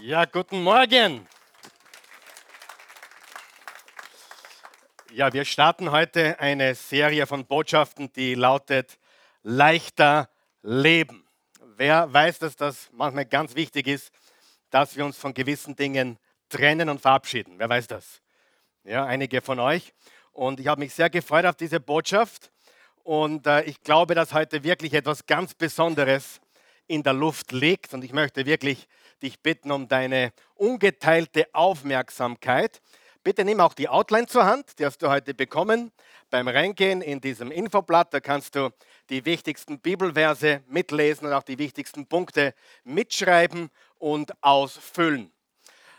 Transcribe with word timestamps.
Ja, 0.00 0.26
guten 0.26 0.62
Morgen. 0.62 1.26
Ja, 5.12 5.32
wir 5.32 5.44
starten 5.44 5.90
heute 5.90 6.38
eine 6.38 6.76
Serie 6.76 7.26
von 7.26 7.44
Botschaften, 7.44 8.12
die 8.12 8.34
lautet 8.34 8.96
Leichter 9.42 10.28
Leben. 10.62 11.26
Wer 11.76 12.12
weiß, 12.12 12.38
dass 12.38 12.54
das 12.54 12.88
manchmal 12.92 13.26
ganz 13.26 13.56
wichtig 13.56 13.88
ist, 13.88 14.12
dass 14.70 14.96
wir 14.96 15.04
uns 15.04 15.18
von 15.18 15.34
gewissen 15.34 15.74
Dingen 15.74 16.18
trennen 16.48 16.88
und 16.90 17.00
verabschieden? 17.00 17.54
Wer 17.56 17.68
weiß 17.68 17.88
das? 17.88 18.22
Ja, 18.84 19.04
einige 19.04 19.42
von 19.42 19.58
euch. 19.58 19.92
Und 20.30 20.60
ich 20.60 20.68
habe 20.68 20.80
mich 20.80 20.94
sehr 20.94 21.10
gefreut 21.10 21.44
auf 21.44 21.56
diese 21.56 21.80
Botschaft. 21.80 22.52
Und 23.02 23.48
äh, 23.48 23.62
ich 23.62 23.82
glaube, 23.82 24.14
dass 24.14 24.32
heute 24.32 24.62
wirklich 24.62 24.94
etwas 24.94 25.26
ganz 25.26 25.54
Besonderes 25.54 26.40
in 26.86 27.02
der 27.02 27.14
Luft 27.14 27.50
liegt. 27.50 27.94
Und 27.94 28.04
ich 28.04 28.12
möchte 28.12 28.46
wirklich 28.46 28.86
dich 29.22 29.40
bitten 29.40 29.70
um 29.70 29.88
deine 29.88 30.32
ungeteilte 30.54 31.46
Aufmerksamkeit. 31.52 32.80
Bitte 33.24 33.44
nimm 33.44 33.60
auch 33.60 33.74
die 33.74 33.88
Outline 33.88 34.26
zur 34.26 34.46
Hand, 34.46 34.78
die 34.78 34.86
hast 34.86 35.02
du 35.02 35.08
heute 35.08 35.34
bekommen. 35.34 35.92
Beim 36.30 36.48
Reingehen 36.48 37.02
in 37.02 37.20
diesem 37.20 37.50
Infoblatt, 37.50 38.14
da 38.14 38.20
kannst 38.20 38.54
du 38.54 38.70
die 39.10 39.24
wichtigsten 39.24 39.80
Bibelverse 39.80 40.62
mitlesen 40.68 41.26
und 41.26 41.32
auch 41.32 41.42
die 41.42 41.58
wichtigsten 41.58 42.06
Punkte 42.06 42.54
mitschreiben 42.84 43.70
und 43.98 44.32
ausfüllen. 44.42 45.32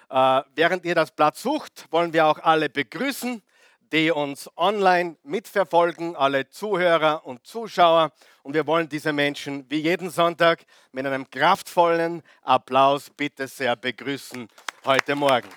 Äh, 0.09 0.41
während 0.55 0.85
ihr 0.85 0.95
das 0.95 1.11
Blatt 1.11 1.37
sucht, 1.37 1.85
wollen 1.91 2.13
wir 2.13 2.25
auch 2.25 2.39
alle 2.39 2.69
begrüßen 2.69 3.43
die 3.91 4.11
uns 4.11 4.49
online 4.55 5.17
mitverfolgen, 5.23 6.15
alle 6.15 6.49
Zuhörer 6.49 7.25
und 7.25 7.45
Zuschauer. 7.45 8.11
Und 8.43 8.53
wir 8.53 8.67
wollen 8.67 8.87
diese 8.87 9.13
Menschen 9.13 9.69
wie 9.69 9.79
jeden 9.79 10.09
Sonntag 10.09 10.63
mit 10.91 11.05
einem 11.05 11.29
kraftvollen 11.29 12.21
Applaus 12.41 13.09
bitte 13.09 13.47
sehr 13.47 13.75
begrüßen 13.75 14.47
heute 14.85 15.15
Morgen. 15.15 15.49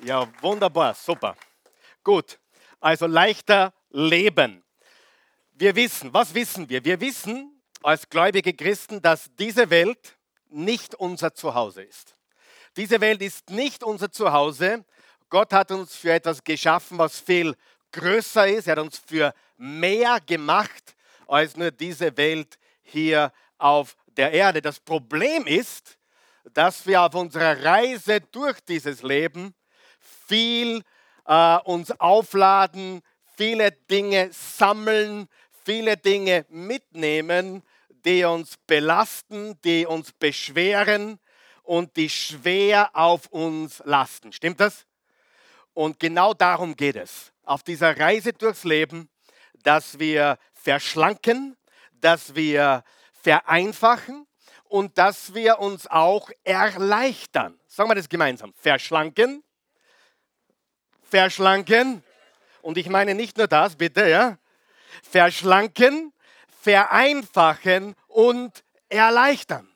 Ja, 0.00 0.26
wunderbar, 0.40 0.94
super. 0.94 1.36
Gut, 2.02 2.38
also 2.80 3.06
leichter 3.06 3.74
leben. 3.90 4.64
Wir 5.52 5.76
wissen, 5.76 6.12
was 6.14 6.34
wissen 6.34 6.68
wir? 6.70 6.82
Wir 6.82 6.98
wissen 7.00 7.60
als 7.82 8.08
gläubige 8.08 8.54
Christen, 8.54 9.02
dass 9.02 9.30
diese 9.38 9.68
Welt 9.68 10.16
nicht 10.48 10.94
unser 10.94 11.34
Zuhause 11.34 11.82
ist. 11.82 12.16
Diese 12.76 13.00
Welt 13.00 13.20
ist 13.20 13.50
nicht 13.50 13.82
unser 13.82 14.10
Zuhause, 14.10 14.84
Gott 15.30 15.52
hat 15.52 15.70
uns 15.70 15.94
für 15.94 16.12
etwas 16.12 16.42
geschaffen, 16.42 16.98
was 16.98 17.20
viel 17.20 17.54
größer 17.92 18.48
ist. 18.48 18.66
Er 18.66 18.72
hat 18.72 18.78
uns 18.80 18.98
für 18.98 19.32
mehr 19.56 20.18
gemacht 20.26 20.96
als 21.28 21.56
nur 21.56 21.70
diese 21.70 22.16
Welt 22.16 22.58
hier 22.82 23.32
auf 23.56 23.96
der 24.16 24.32
Erde. 24.32 24.60
Das 24.60 24.80
Problem 24.80 25.46
ist, 25.46 25.98
dass 26.52 26.84
wir 26.84 27.02
auf 27.02 27.14
unserer 27.14 27.64
Reise 27.64 28.20
durch 28.20 28.60
dieses 28.60 29.02
Leben 29.02 29.54
viel 30.26 30.82
äh, 31.26 31.58
uns 31.58 31.92
aufladen, 32.00 33.02
viele 33.36 33.70
Dinge 33.70 34.30
sammeln, 34.32 35.28
viele 35.64 35.96
Dinge 35.96 36.44
mitnehmen, 36.48 37.62
die 38.04 38.24
uns 38.24 38.56
belasten, 38.66 39.60
die 39.62 39.86
uns 39.86 40.10
beschweren 40.12 41.20
und 41.62 41.96
die 41.96 42.10
schwer 42.10 42.90
auf 42.94 43.26
uns 43.28 43.80
lasten. 43.84 44.32
Stimmt 44.32 44.58
das? 44.58 44.86
Und 45.74 45.98
genau 45.98 46.34
darum 46.34 46.76
geht 46.76 46.96
es. 46.96 47.32
Auf 47.44 47.62
dieser 47.62 47.98
Reise 47.98 48.32
durchs 48.32 48.64
Leben, 48.64 49.08
dass 49.62 49.98
wir 49.98 50.38
verschlanken, 50.52 51.56
dass 51.92 52.34
wir 52.34 52.84
vereinfachen 53.12 54.26
und 54.64 54.98
dass 54.98 55.34
wir 55.34 55.58
uns 55.58 55.86
auch 55.86 56.30
erleichtern. 56.44 57.58
Sagen 57.66 57.90
wir 57.90 57.94
das 57.94 58.08
gemeinsam. 58.08 58.52
Verschlanken, 58.54 59.42
verschlanken. 61.02 62.02
Und 62.62 62.78
ich 62.78 62.88
meine 62.88 63.14
nicht 63.14 63.36
nur 63.36 63.48
das, 63.48 63.76
bitte, 63.76 64.08
ja. 64.08 64.38
Verschlanken, 65.02 66.12
vereinfachen 66.62 67.94
und 68.06 68.64
erleichtern. 68.88 69.69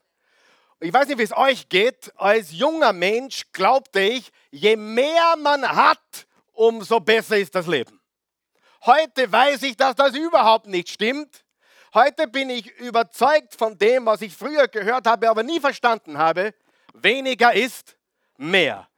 Ich 0.81 0.93
weiß 0.93 1.09
nicht, 1.09 1.19
wie 1.19 1.23
es 1.23 1.37
euch 1.37 1.69
geht. 1.69 2.13
Als 2.17 2.53
junger 2.53 2.93
Mensch 2.93 3.45
glaubte 3.53 4.01
ich, 4.01 4.31
je 4.51 4.77
mehr 4.77 5.37
man 5.39 5.67
hat, 5.67 6.27
umso 6.53 7.01
besser 7.01 7.39
ist 7.39 7.55
das 7.55 7.67
Leben. 7.67 8.01
Heute 8.85 9.31
weiß 9.31 9.63
ich, 9.63 9.77
dass 9.77 9.95
das 9.95 10.15
überhaupt 10.15 10.67
nicht 10.67 10.91
stimmt. 10.91 11.45
Heute 11.95 12.27
bin 12.27 12.51
ich 12.51 12.71
überzeugt 12.79 13.55
von 13.55 13.79
dem, 13.79 14.05
was 14.05 14.21
ich 14.21 14.37
früher 14.37 14.69
gehört 14.69 15.07
habe, 15.07 15.31
aber 15.31 15.43
nie 15.43 15.61
verstanden 15.61 16.19
habe. 16.19 16.55
Weniger 16.93 17.55
ist 17.55 17.97
mehr. 18.37 18.89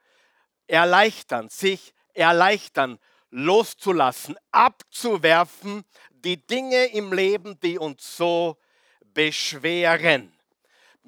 Erleichtern, 0.66 1.48
sich 1.48 1.94
erleichtern, 2.14 2.98
loszulassen, 3.30 4.36
abzuwerfen, 4.50 5.84
die 6.10 6.44
Dinge 6.46 6.86
im 6.86 7.12
Leben, 7.12 7.60
die 7.60 7.78
uns 7.78 8.16
so 8.16 8.56
beschweren. 9.02 10.35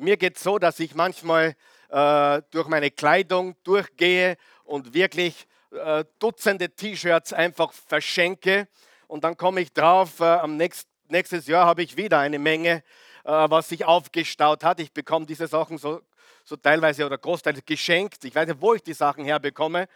Mir 0.00 0.16
geht 0.16 0.36
es 0.36 0.44
so, 0.44 0.60
dass 0.60 0.78
ich 0.78 0.94
manchmal 0.94 1.56
äh, 1.88 2.42
durch 2.53 2.69
meine 2.69 2.88
Kleidung 2.92 3.56
durchgehe 3.64 4.36
und 4.62 4.94
wirklich 4.94 5.48
äh, 5.72 6.04
Dutzende 6.20 6.70
T-Shirts 6.70 7.32
einfach 7.32 7.72
verschenke. 7.72 8.69
Und 9.08 9.25
dann 9.25 9.37
komme 9.37 9.60
ich 9.60 9.72
drauf, 9.72 10.20
äh, 10.20 10.25
am 10.25 10.56
nächst, 10.56 10.87
nächstes 11.08 11.48
Jahr 11.48 11.66
habe 11.66 11.82
ich 11.82 11.97
wieder 11.97 12.20
eine 12.20 12.38
Menge, 12.38 12.84
äh, 13.25 13.32
was 13.50 13.70
sich 13.70 13.84
aufgestaut 13.84 14.62
hat. 14.62 14.78
Ich 14.78 14.92
bekomme 14.92 15.26
diese 15.26 15.48
Sachen 15.48 15.78
so, 15.78 16.00
so 16.44 16.54
teilweise 16.54 17.04
oder 17.04 17.19
großteils 17.19 17.64
geschenkt. 17.66 18.25
Ich 18.25 18.37
weiß 18.37 18.47
nicht, 18.47 18.60
wo 18.60 18.75
ich 18.75 18.82
die 18.84 18.94
Sachen 18.94 19.25
herbekomme, 19.25 19.88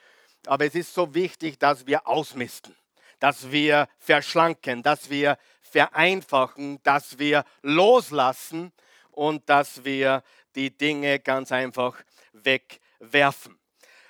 aber 0.48 0.64
es 0.64 0.74
ist 0.74 0.92
so 0.92 1.14
wichtig, 1.14 1.60
dass 1.60 1.86
wir 1.86 2.08
ausmisten, 2.08 2.74
dass 3.20 3.52
wir 3.52 3.86
verschlanken, 4.00 4.82
dass 4.82 5.10
wir 5.10 5.38
vereinfachen, 5.60 6.80
dass 6.82 7.20
wir 7.20 7.44
loslassen 7.62 8.72
und 9.12 9.48
dass 9.48 9.84
wir 9.84 10.22
die 10.54 10.76
Dinge 10.76 11.20
ganz 11.20 11.52
einfach 11.52 12.02
wegwerfen. 12.32 13.58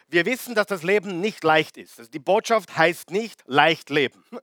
Wir 0.09 0.27
wissen, 0.27 0.55
dass 0.55 0.67
das 0.67 0.83
Leben 0.83 1.21
nicht 1.21 1.45
leicht 1.45 1.77
ist. 1.77 1.99
Also 1.99 2.11
die 2.11 2.19
Botschaft 2.19 2.77
heißt 2.77 3.11
nicht 3.11 3.43
leicht 3.47 3.91
leben. 3.91 4.25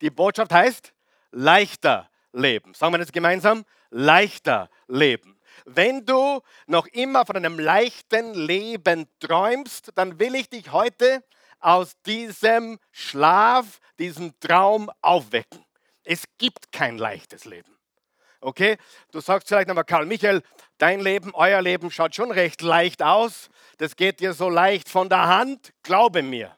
Die 0.00 0.10
Botschaft 0.10 0.52
heißt 0.52 0.92
leichter 1.30 2.10
leben. 2.32 2.74
Sagen 2.74 2.92
wir 2.92 2.98
das 2.98 3.12
gemeinsam? 3.12 3.64
Leichter 3.90 4.68
leben. 4.88 5.38
Wenn 5.64 6.04
du 6.04 6.40
noch 6.66 6.86
immer 6.88 7.24
von 7.24 7.36
einem 7.36 7.60
leichten 7.60 8.34
Leben 8.34 9.06
träumst, 9.20 9.92
dann 9.94 10.18
will 10.18 10.34
ich 10.34 10.50
dich 10.50 10.72
heute 10.72 11.22
aus 11.60 11.94
diesem 12.02 12.78
Schlaf, 12.90 13.78
diesem 13.98 14.38
Traum 14.40 14.90
aufwecken. 15.00 15.64
Es 16.02 16.24
gibt 16.38 16.72
kein 16.72 16.98
leichtes 16.98 17.44
Leben. 17.44 17.74
Okay? 18.44 18.76
Du 19.10 19.20
sagst 19.20 19.48
vielleicht 19.48 19.68
nochmal, 19.68 19.84
Karl 19.84 20.04
Michael, 20.04 20.42
dein 20.76 21.00
Leben, 21.00 21.34
euer 21.34 21.62
Leben 21.62 21.90
schaut 21.90 22.14
schon 22.14 22.30
recht 22.30 22.60
leicht 22.60 23.02
aus. 23.02 23.48
Das 23.78 23.96
geht 23.96 24.20
dir 24.20 24.34
so 24.34 24.50
leicht 24.50 24.90
von 24.90 25.08
der 25.08 25.26
Hand. 25.26 25.72
Glaube 25.82 26.22
mir, 26.22 26.54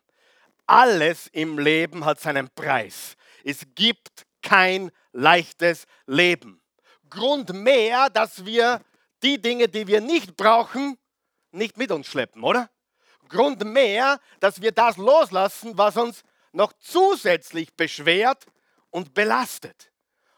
alles 0.66 1.28
im 1.28 1.60
Leben 1.60 2.04
hat 2.04 2.18
seinen 2.18 2.50
Preis. 2.50 3.16
Es 3.44 3.62
gibt 3.76 4.26
kein 4.42 4.90
leichtes 5.12 5.86
Leben. 6.06 6.60
Grund 7.08 7.52
mehr, 7.52 8.10
dass 8.10 8.44
wir 8.44 8.80
die 9.22 9.40
Dinge, 9.40 9.68
die 9.68 9.86
wir 9.86 10.00
nicht 10.00 10.36
brauchen, 10.36 10.98
nicht 11.52 11.76
mit 11.76 11.92
uns 11.92 12.08
schleppen, 12.08 12.42
oder? 12.42 12.68
Grund 13.28 13.64
mehr, 13.64 14.18
dass 14.40 14.60
wir 14.60 14.72
das 14.72 14.96
loslassen, 14.96 15.78
was 15.78 15.96
uns 15.96 16.24
noch 16.50 16.72
zusätzlich 16.80 17.74
beschwert 17.74 18.44
und 18.90 19.14
belastet. 19.14 19.92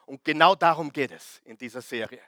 Und 0.08 0.24
genau 0.24 0.54
darum 0.54 0.91
geht 0.91 1.12
es 1.12 1.42
in 1.44 1.58
dieser 1.58 1.82
Serie. 1.82 2.20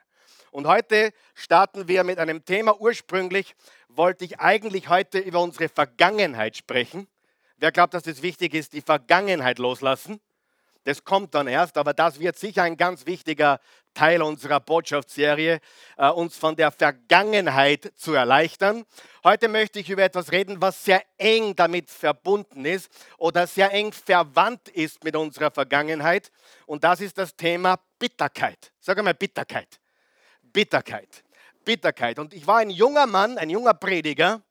Und 0.51 0.67
heute 0.67 1.15
starten 1.35 1.89
wir 1.89 2.05
mit 2.05 2.19
einem 2.19 2.45
Thema. 2.45 2.79
Ursprünglich 2.79 3.55
wollte 3.89 4.27
ich 4.27 4.39
eigentlich 4.39 4.91
heute 4.91 5.19
über 5.19 5.41
unsere 5.41 5.71
Vergangenheit 5.71 6.59
sprechen. 6.59 7.09
Wer 7.57 7.73
glaubt, 7.73 7.95
dass 7.95 8.07
es 8.07 8.21
wichtig 8.21 8.53
ist, 8.53 8.75
die 8.75 8.83
Vergangenheit 8.83 9.59
loslassen? 9.59 10.21
Das 10.85 11.05
kommt 11.05 11.35
dann 11.35 11.47
erst, 11.47 11.79
aber 11.79 11.95
das 11.95 12.21
wird 12.21 12.39
sicher 12.39 12.65
ein 12.65 12.77
ganz 12.77 13.07
wichtiger 13.07 13.61
Teil 13.95 14.23
unserer 14.23 14.61
Botschaftsserie, 14.61 15.61
äh, 15.97 16.09
uns 16.09 16.37
von 16.37 16.57
der 16.57 16.71
Vergangenheit 16.71 17.93
zu 17.97 18.15
erleichtern. 18.15 18.85
Heute 19.25 19.49
möchte 19.49 19.81
ich 19.81 19.91
über 19.91 20.03
etwas 20.03 20.33
reden, 20.33 20.61
was 20.61 20.85
sehr 20.85 21.03
eng 21.19 21.55
damit 21.57 21.91
verbunden 21.91 22.65
ist 22.65 22.91
oder 23.19 23.47
sehr 23.47 23.73
eng 23.73 23.93
verwandt 23.93 24.69
ist 24.69 25.05
mit 25.05 25.17
unserer 25.17 25.51
Vergangenheit. 25.51 26.31
Und 26.67 26.85
das 26.85 27.01
ist 27.01 27.19
das 27.19 27.37
Thema 27.37 27.79
Bitterkeit. 27.99 28.73
Sag 28.81 28.99
einmal 28.99 29.15
Bitterkeit. 29.15 29.81
Bitterkeit. 30.43 31.25
Bitterkeit. 31.65 32.19
Und 32.19 32.35
ich 32.35 32.47
war 32.47 32.59
ein 32.59 32.71
junger 32.71 33.07
Mann, 33.07 33.39
ein 33.39 33.51
junger 33.51 33.75
Prediger. 33.75 34.43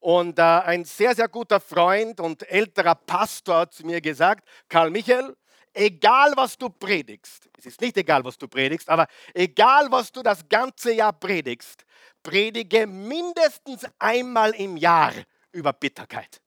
Und 0.00 0.38
äh, 0.40 0.42
ein 0.42 0.84
sehr, 0.84 1.14
sehr 1.14 1.28
guter 1.28 1.60
Freund 1.60 2.18
und 2.18 2.42
älterer 2.50 2.96
Pastor 2.96 3.58
hat 3.58 3.72
zu 3.72 3.86
mir 3.86 4.00
gesagt, 4.00 4.48
Karl 4.68 4.90
Michael, 4.90 5.36
egal 5.72 6.32
was 6.36 6.56
du 6.56 6.68
predigst, 6.68 7.48
es 7.58 7.66
ist 7.66 7.80
nicht 7.80 7.96
egal, 7.96 8.24
was 8.24 8.38
du 8.38 8.48
predigst, 8.48 8.88
aber 8.88 9.06
egal 9.34 9.90
was 9.90 10.10
du 10.12 10.22
das 10.22 10.48
ganze 10.48 10.92
Jahr 10.92 11.12
predigst, 11.12 11.84
predige 12.22 12.86
mindestens 12.86 13.86
einmal 13.98 14.54
im 14.54 14.76
Jahr 14.76 15.12
über 15.52 15.72
Bitterkeit. 15.72 16.40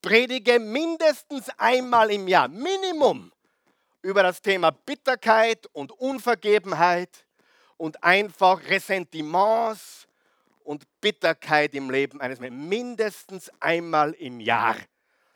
Predige 0.00 0.58
mindestens 0.58 1.48
einmal 1.58 2.10
im 2.10 2.28
Jahr, 2.28 2.48
Minimum, 2.48 3.32
über 4.02 4.22
das 4.22 4.40
Thema 4.40 4.70
Bitterkeit 4.70 5.66
und 5.72 5.92
Unvergebenheit 5.92 7.26
und 7.76 8.02
einfach 8.02 8.62
Ressentiments 8.68 10.06
und 10.64 10.84
Bitterkeit 11.00 11.74
im 11.74 11.90
Leben 11.90 12.20
eines 12.20 12.38
Menschen. 12.40 12.68
Mindestens 12.68 13.50
einmal 13.58 14.12
im 14.12 14.40
Jahr. 14.40 14.76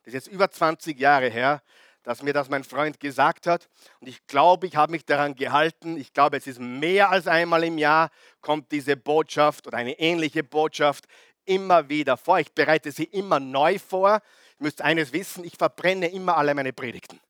Das 0.05 0.09
ist 0.09 0.15
jetzt 0.15 0.29
über 0.29 0.51
20 0.51 0.99
Jahre 0.99 1.29
her, 1.29 1.63
dass 2.03 2.23
mir 2.23 2.33
das 2.33 2.49
mein 2.49 2.65
Freund 2.65 3.01
gesagt 3.01 3.47
hat. 3.47 3.69
Und 4.01 4.09
ich 4.09 4.27
glaube, 4.27 4.67
ich 4.67 4.77
habe 4.77 4.93
mich 4.93 5.05
daran 5.05 5.35
gehalten. 5.35 5.97
Ich 5.97 6.13
glaube, 6.13 6.37
es 6.37 6.47
ist 6.47 6.61
mehr 6.61 7.11
als 7.11 7.27
einmal 7.27 7.65
im 7.65 7.79
Jahr, 7.79 8.11
kommt 8.41 8.73
diese 8.73 8.97
Botschaft 8.97 9.67
oder 9.67 9.79
eine 9.79 9.99
ähnliche 9.99 10.43
Botschaft 10.43 11.07
immer 11.45 11.89
wieder 11.89 12.17
vor. 12.17 12.39
Ich 12.39 12.53
bereite 12.53 12.93
sie 12.93 13.05
immer 13.05 13.41
neu 13.41 13.79
vor. 13.79 14.23
Ihr 14.59 14.65
müsst 14.65 14.83
eines 14.83 15.13
wissen, 15.13 15.45
ich 15.45 15.57
verbrenne 15.57 16.09
immer 16.09 16.37
alle 16.37 16.55
meine 16.55 16.73
Predigten. 16.73 17.21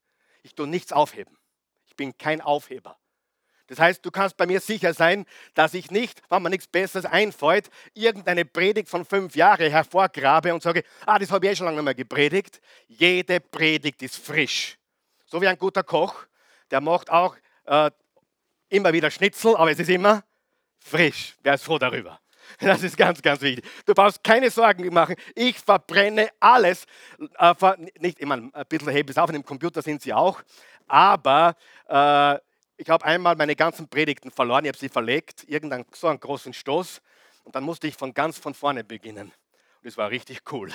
Ich 0.42 0.54
tue 0.54 0.66
nichts 0.66 0.92
aufheben. 0.92 1.36
Ich 1.86 1.96
bin 1.96 2.16
kein 2.16 2.40
Aufheber. 2.40 2.96
Das 3.72 3.78
heißt, 3.78 4.04
du 4.04 4.10
kannst 4.10 4.36
bei 4.36 4.44
mir 4.44 4.60
sicher 4.60 4.92
sein, 4.92 5.24
dass 5.54 5.72
ich 5.72 5.90
nicht, 5.90 6.20
wenn 6.28 6.42
mir 6.42 6.50
nichts 6.50 6.66
Besseres 6.66 7.06
einfällt, 7.06 7.70
irgendeine 7.94 8.44
Predigt 8.44 8.90
von 8.90 9.06
fünf 9.06 9.34
Jahren 9.34 9.70
hervorgrabe 9.70 10.52
und 10.52 10.62
sage, 10.62 10.84
ah, 11.06 11.18
das 11.18 11.30
habe 11.30 11.46
ich 11.46 11.52
eh 11.52 11.56
schon 11.56 11.64
lange 11.64 11.80
mal 11.80 11.94
gepredigt. 11.94 12.60
Jede 12.86 13.40
Predigt 13.40 14.02
ist 14.02 14.18
frisch. 14.18 14.76
So 15.24 15.40
wie 15.40 15.48
ein 15.48 15.56
guter 15.56 15.82
Koch, 15.82 16.26
der 16.70 16.82
macht 16.82 17.08
auch 17.08 17.34
äh, 17.64 17.90
immer 18.68 18.92
wieder 18.92 19.10
Schnitzel, 19.10 19.56
aber 19.56 19.70
es 19.70 19.78
ist 19.78 19.88
immer 19.88 20.22
frisch. 20.78 21.34
Wer 21.42 21.54
ist 21.54 21.64
froh 21.64 21.78
darüber? 21.78 22.20
Das 22.60 22.82
ist 22.82 22.98
ganz, 22.98 23.22
ganz 23.22 23.40
wichtig. 23.40 23.64
Du 23.86 23.94
brauchst 23.94 24.22
keine 24.22 24.50
Sorgen 24.50 24.92
machen. 24.92 25.16
Ich 25.34 25.58
verbrenne 25.58 26.28
alles. 26.40 26.84
Äh, 27.38 27.54
nicht 28.00 28.18
immer 28.18 28.34
ein 28.34 28.52
bisschen 28.68 28.90
hebe 28.90 29.10
es 29.10 29.16
auf, 29.16 29.30
in 29.30 29.36
dem 29.36 29.46
Computer 29.46 29.80
sind 29.80 30.02
sie 30.02 30.12
auch. 30.12 30.42
Aber 30.88 31.56
äh, 31.88 32.36
ich 32.82 32.90
habe 32.90 33.04
einmal 33.04 33.36
meine 33.36 33.54
ganzen 33.54 33.86
Predigten 33.88 34.32
verloren, 34.32 34.64
ich 34.64 34.70
habe 34.70 34.78
sie 34.78 34.88
verlegt, 34.88 35.44
irgendeinen 35.46 35.84
so 35.94 36.08
einen 36.08 36.18
großen 36.18 36.52
Stoß 36.52 37.00
und 37.44 37.54
dann 37.54 37.62
musste 37.62 37.86
ich 37.86 37.94
von 37.94 38.12
ganz 38.12 38.38
von 38.38 38.54
vorne 38.54 38.82
beginnen. 38.82 39.32
Und 39.80 39.88
es 39.88 39.96
war 39.96 40.10
richtig 40.10 40.40
cool, 40.50 40.72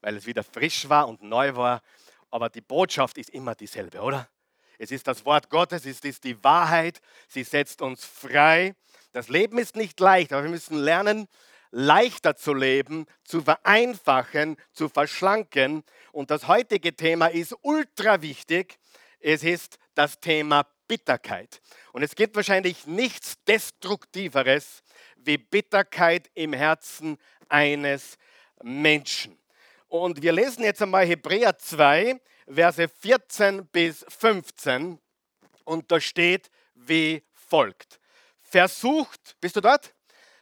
weil 0.00 0.16
es 0.16 0.24
wieder 0.24 0.44
frisch 0.44 0.88
war 0.88 1.06
und 1.06 1.22
neu 1.22 1.54
war. 1.54 1.82
Aber 2.30 2.48
die 2.48 2.62
Botschaft 2.62 3.18
ist 3.18 3.28
immer 3.28 3.54
dieselbe, 3.54 4.00
oder? 4.00 4.30
Es 4.78 4.90
ist 4.90 5.06
das 5.06 5.26
Wort 5.26 5.50
Gottes, 5.50 5.84
es 5.84 6.00
ist 6.00 6.24
die 6.24 6.42
Wahrheit, 6.42 7.02
sie 7.28 7.44
setzt 7.44 7.82
uns 7.82 8.02
frei. 8.02 8.74
Das 9.12 9.28
Leben 9.28 9.58
ist 9.58 9.76
nicht 9.76 10.00
leicht, 10.00 10.32
aber 10.32 10.44
wir 10.44 10.50
müssen 10.50 10.78
lernen, 10.78 11.28
leichter 11.70 12.34
zu 12.34 12.54
leben, 12.54 13.04
zu 13.24 13.42
vereinfachen, 13.42 14.56
zu 14.72 14.88
verschlanken. 14.88 15.84
Und 16.12 16.30
das 16.30 16.48
heutige 16.48 16.96
Thema 16.96 17.26
ist 17.26 17.54
ultra 17.60 18.22
wichtig. 18.22 18.78
Es 19.20 19.44
ist 19.44 19.78
das 19.94 20.18
Thema 20.18 20.66
Bitterkeit. 20.92 21.62
Und 21.92 22.02
es 22.02 22.14
gibt 22.14 22.36
wahrscheinlich 22.36 22.86
nichts 22.86 23.42
Destruktiveres 23.48 24.82
wie 25.16 25.38
Bitterkeit 25.38 26.30
im 26.34 26.52
Herzen 26.52 27.16
eines 27.48 28.18
Menschen. 28.62 29.38
Und 29.88 30.20
wir 30.20 30.32
lesen 30.32 30.64
jetzt 30.64 30.82
einmal 30.82 31.06
Hebräer 31.06 31.56
2, 31.56 32.20
Verse 32.46 32.88
14 32.88 33.66
bis 33.68 34.04
15. 34.06 34.98
Und 35.64 35.90
da 35.90 35.98
steht 35.98 36.50
wie 36.74 37.22
folgt. 37.32 37.98
Versucht, 38.42 39.40
bist 39.40 39.56
du 39.56 39.62
dort? 39.62 39.94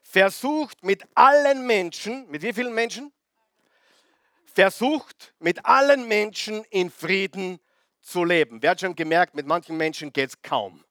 Versucht 0.03 0.83
mit 0.83 1.05
allen 1.15 1.65
Menschen, 1.65 2.29
mit 2.29 2.43
wie 2.43 2.53
vielen 2.53 2.75
Menschen? 2.75 3.13
Versucht 4.47 5.33
mit 5.39 5.65
allen 5.65 6.09
Menschen 6.09 6.65
in 6.71 6.91
Frieden 6.91 7.61
zu 8.01 8.25
leben. 8.25 8.63
Wer 8.63 8.71
hat 8.71 8.81
schon 8.81 8.97
gemerkt, 8.97 9.35
mit 9.35 9.47
manchen 9.47 9.77
Menschen 9.77 10.13
geht 10.13 10.31
es 10.31 10.43
kaum 10.43 10.85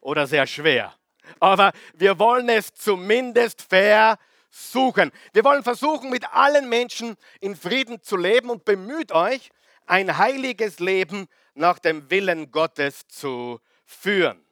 oder 0.00 0.26
sehr 0.26 0.46
schwer. 0.46 0.94
Aber 1.38 1.72
wir 1.94 2.18
wollen 2.18 2.48
es 2.48 2.72
zumindest 2.74 3.62
versuchen. 3.62 5.12
Wir 5.32 5.44
wollen 5.44 5.62
versuchen, 5.62 6.10
mit 6.10 6.24
allen 6.32 6.68
Menschen 6.68 7.16
in 7.40 7.54
Frieden 7.54 8.02
zu 8.02 8.16
leben 8.16 8.50
und 8.50 8.64
bemüht 8.64 9.12
euch, 9.12 9.50
ein 9.86 10.18
heiliges 10.18 10.78
Leben 10.78 11.26
nach 11.54 11.78
dem 11.78 12.10
Willen 12.10 12.50
Gottes 12.50 13.06
zu 13.08 13.60
führen. 13.84 14.44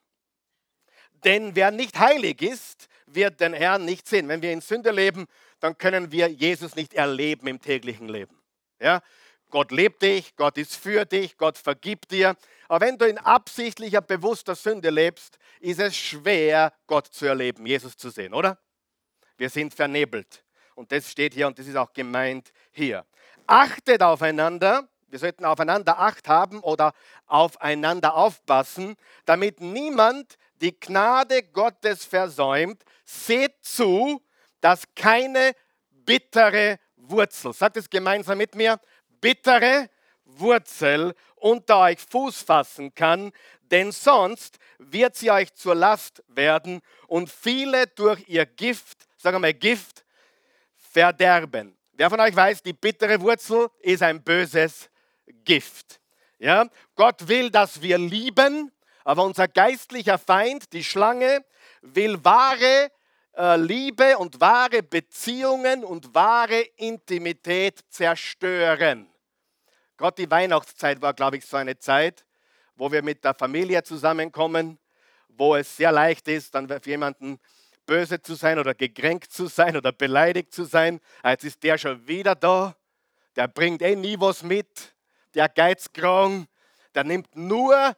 Denn 1.24 1.54
wer 1.54 1.70
nicht 1.70 1.98
heilig 1.98 2.42
ist, 2.42 2.88
wird 3.06 3.40
den 3.40 3.54
Herrn 3.54 3.84
nicht 3.84 4.06
sehen. 4.06 4.28
Wenn 4.28 4.42
wir 4.42 4.52
in 4.52 4.60
Sünde 4.60 4.90
leben, 4.90 5.26
dann 5.60 5.76
können 5.78 6.12
wir 6.12 6.28
Jesus 6.28 6.76
nicht 6.76 6.94
erleben 6.94 7.46
im 7.46 7.60
täglichen 7.60 8.08
Leben. 8.08 8.36
Ja? 8.80 9.00
Gott 9.50 9.72
lebt 9.72 10.02
dich, 10.02 10.36
Gott 10.36 10.58
ist 10.58 10.76
für 10.76 11.04
dich, 11.04 11.36
Gott 11.36 11.56
vergibt 11.56 12.10
dir. 12.10 12.36
Aber 12.68 12.84
wenn 12.84 12.98
du 12.98 13.06
in 13.06 13.18
absichtlicher, 13.18 14.00
bewusster 14.00 14.54
Sünde 14.54 14.90
lebst, 14.90 15.38
ist 15.60 15.80
es 15.80 15.96
schwer, 15.96 16.72
Gott 16.86 17.06
zu 17.06 17.26
erleben, 17.26 17.64
Jesus 17.66 17.96
zu 17.96 18.10
sehen, 18.10 18.34
oder? 18.34 18.58
Wir 19.36 19.48
sind 19.48 19.74
vernebelt. 19.74 20.44
Und 20.74 20.92
das 20.92 21.10
steht 21.10 21.34
hier 21.34 21.46
und 21.46 21.58
das 21.58 21.66
ist 21.66 21.76
auch 21.76 21.92
gemeint 21.92 22.52
hier. 22.70 23.04
Achtet 23.46 24.02
aufeinander, 24.02 24.88
wir 25.08 25.18
sollten 25.18 25.44
aufeinander 25.44 25.98
Acht 25.98 26.28
haben 26.28 26.60
oder 26.60 26.92
aufeinander 27.26 28.14
aufpassen, 28.14 28.96
damit 29.24 29.60
niemand 29.60 30.36
die 30.60 30.78
Gnade 30.78 31.42
Gottes 31.42 32.04
versäumt. 32.04 32.84
Seht 33.04 33.54
zu, 33.62 34.22
dass 34.60 34.82
keine 34.94 35.52
bittere 35.90 36.78
Wurzel, 36.96 37.52
sagt 37.52 37.76
es 37.76 37.88
gemeinsam 37.88 38.38
mit 38.38 38.54
mir, 38.54 38.78
bittere 39.20 39.88
Wurzel 40.24 41.14
unter 41.36 41.78
euch 41.78 41.98
Fuß 42.00 42.42
fassen 42.42 42.94
kann, 42.94 43.32
denn 43.70 43.92
sonst 43.92 44.58
wird 44.78 45.16
sie 45.16 45.30
euch 45.30 45.54
zur 45.54 45.74
Last 45.74 46.22
werden 46.28 46.80
und 47.06 47.30
viele 47.30 47.86
durch 47.86 48.24
ihr 48.28 48.46
Gift, 48.46 49.06
sagen 49.16 49.36
wir 49.36 49.40
mal 49.40 49.54
Gift, 49.54 50.04
verderben. 50.76 51.76
Wer 51.92 52.10
von 52.10 52.20
euch 52.20 52.34
weiß, 52.34 52.62
die 52.62 52.72
bittere 52.72 53.20
Wurzel 53.20 53.68
ist 53.80 54.02
ein 54.02 54.22
böses 54.22 54.88
Gift. 55.44 56.00
Ja? 56.38 56.66
Gott 56.94 57.28
will, 57.28 57.50
dass 57.50 57.82
wir 57.82 57.98
lieben, 57.98 58.70
aber 59.04 59.24
unser 59.24 59.48
geistlicher 59.48 60.18
Feind, 60.18 60.72
die 60.72 60.84
Schlange, 60.84 61.44
will 61.82 62.22
wahre 62.24 62.90
Liebe 63.38 64.18
und 64.18 64.40
wahre 64.40 64.82
Beziehungen 64.82 65.84
und 65.84 66.12
wahre 66.12 66.60
Intimität 66.76 67.80
zerstören. 67.88 69.08
Gerade 69.96 70.22
die 70.22 70.30
Weihnachtszeit 70.30 71.00
war, 71.00 71.14
glaube 71.14 71.36
ich, 71.36 71.46
so 71.46 71.56
eine 71.56 71.78
Zeit, 71.78 72.24
wo 72.74 72.90
wir 72.90 73.02
mit 73.02 73.24
der 73.24 73.34
Familie 73.34 73.84
zusammenkommen, 73.84 74.78
wo 75.28 75.54
es 75.54 75.76
sehr 75.76 75.92
leicht 75.92 76.26
ist, 76.26 76.52
dann 76.54 76.68
für 76.68 76.90
jemanden 76.90 77.38
böse 77.86 78.20
zu 78.20 78.34
sein 78.34 78.58
oder 78.58 78.74
gekränkt 78.74 79.32
zu 79.32 79.46
sein 79.46 79.76
oder 79.76 79.92
beleidigt 79.92 80.52
zu 80.52 80.64
sein. 80.64 81.00
Ah, 81.22 81.30
jetzt 81.30 81.44
ist 81.44 81.62
der 81.62 81.78
schon 81.78 82.06
wieder 82.08 82.34
da, 82.34 82.74
der 83.36 83.46
bringt 83.46 83.82
eh 83.82 83.94
nie 83.94 84.18
was 84.18 84.42
mit, 84.42 84.94
der 85.34 85.48
Geizkrank, 85.48 86.48
der 86.94 87.04
nimmt 87.04 87.36
nur 87.36 87.94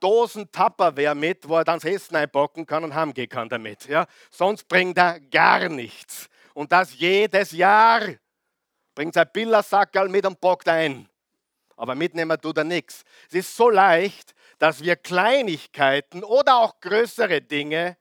Dosen 0.00 0.50
Tupperware 0.52 1.14
mit, 1.14 1.48
wo 1.48 1.56
er 1.56 1.64
dann 1.64 1.78
das 1.78 1.90
Essen 1.90 2.16
einpacken 2.16 2.66
kann 2.66 2.84
und 2.84 2.94
heimgehen 2.94 3.28
kann 3.28 3.48
damit. 3.48 3.86
Ja? 3.86 4.06
Sonst 4.30 4.68
bringt 4.68 4.98
er 4.98 5.18
gar 5.20 5.68
nichts. 5.68 6.28
Und 6.54 6.72
das 6.72 6.98
jedes 6.98 7.52
Jahr. 7.52 8.02
Bringt 8.94 9.14
sein 9.14 9.28
Billersackerl 9.32 10.08
mit 10.08 10.26
und 10.26 10.38
packt 10.40 10.68
ein. 10.68 11.08
Aber 11.76 11.94
mitnehmen 11.94 12.38
tut 12.40 12.58
er 12.58 12.64
nichts. 12.64 13.02
Es 13.28 13.34
ist 13.34 13.56
so 13.56 13.70
leicht, 13.70 14.34
dass 14.58 14.82
wir 14.82 14.96
Kleinigkeiten 14.96 16.22
oder 16.22 16.58
auch 16.58 16.78
größere 16.80 17.40
Dinge 17.40 17.96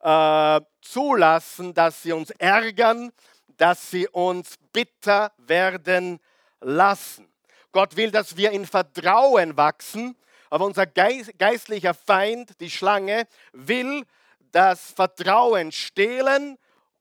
äh, 0.00 0.60
zulassen, 0.82 1.72
dass 1.72 2.02
sie 2.02 2.12
uns 2.12 2.30
ärgern, 2.30 3.12
dass 3.56 3.90
sie 3.90 4.08
uns 4.08 4.56
bitter 4.72 5.32
werden 5.38 6.18
lassen. 6.60 7.32
Gott 7.70 7.96
will, 7.96 8.10
dass 8.10 8.36
wir 8.36 8.50
in 8.50 8.66
Vertrauen 8.66 9.56
wachsen 9.56 10.16
aber 10.54 10.66
unser 10.66 10.86
geistlicher 10.86 11.94
Feind, 11.94 12.60
die 12.60 12.70
Schlange, 12.70 13.26
will 13.52 14.04
das 14.52 14.92
Vertrauen 14.92 15.72
stehlen 15.72 16.58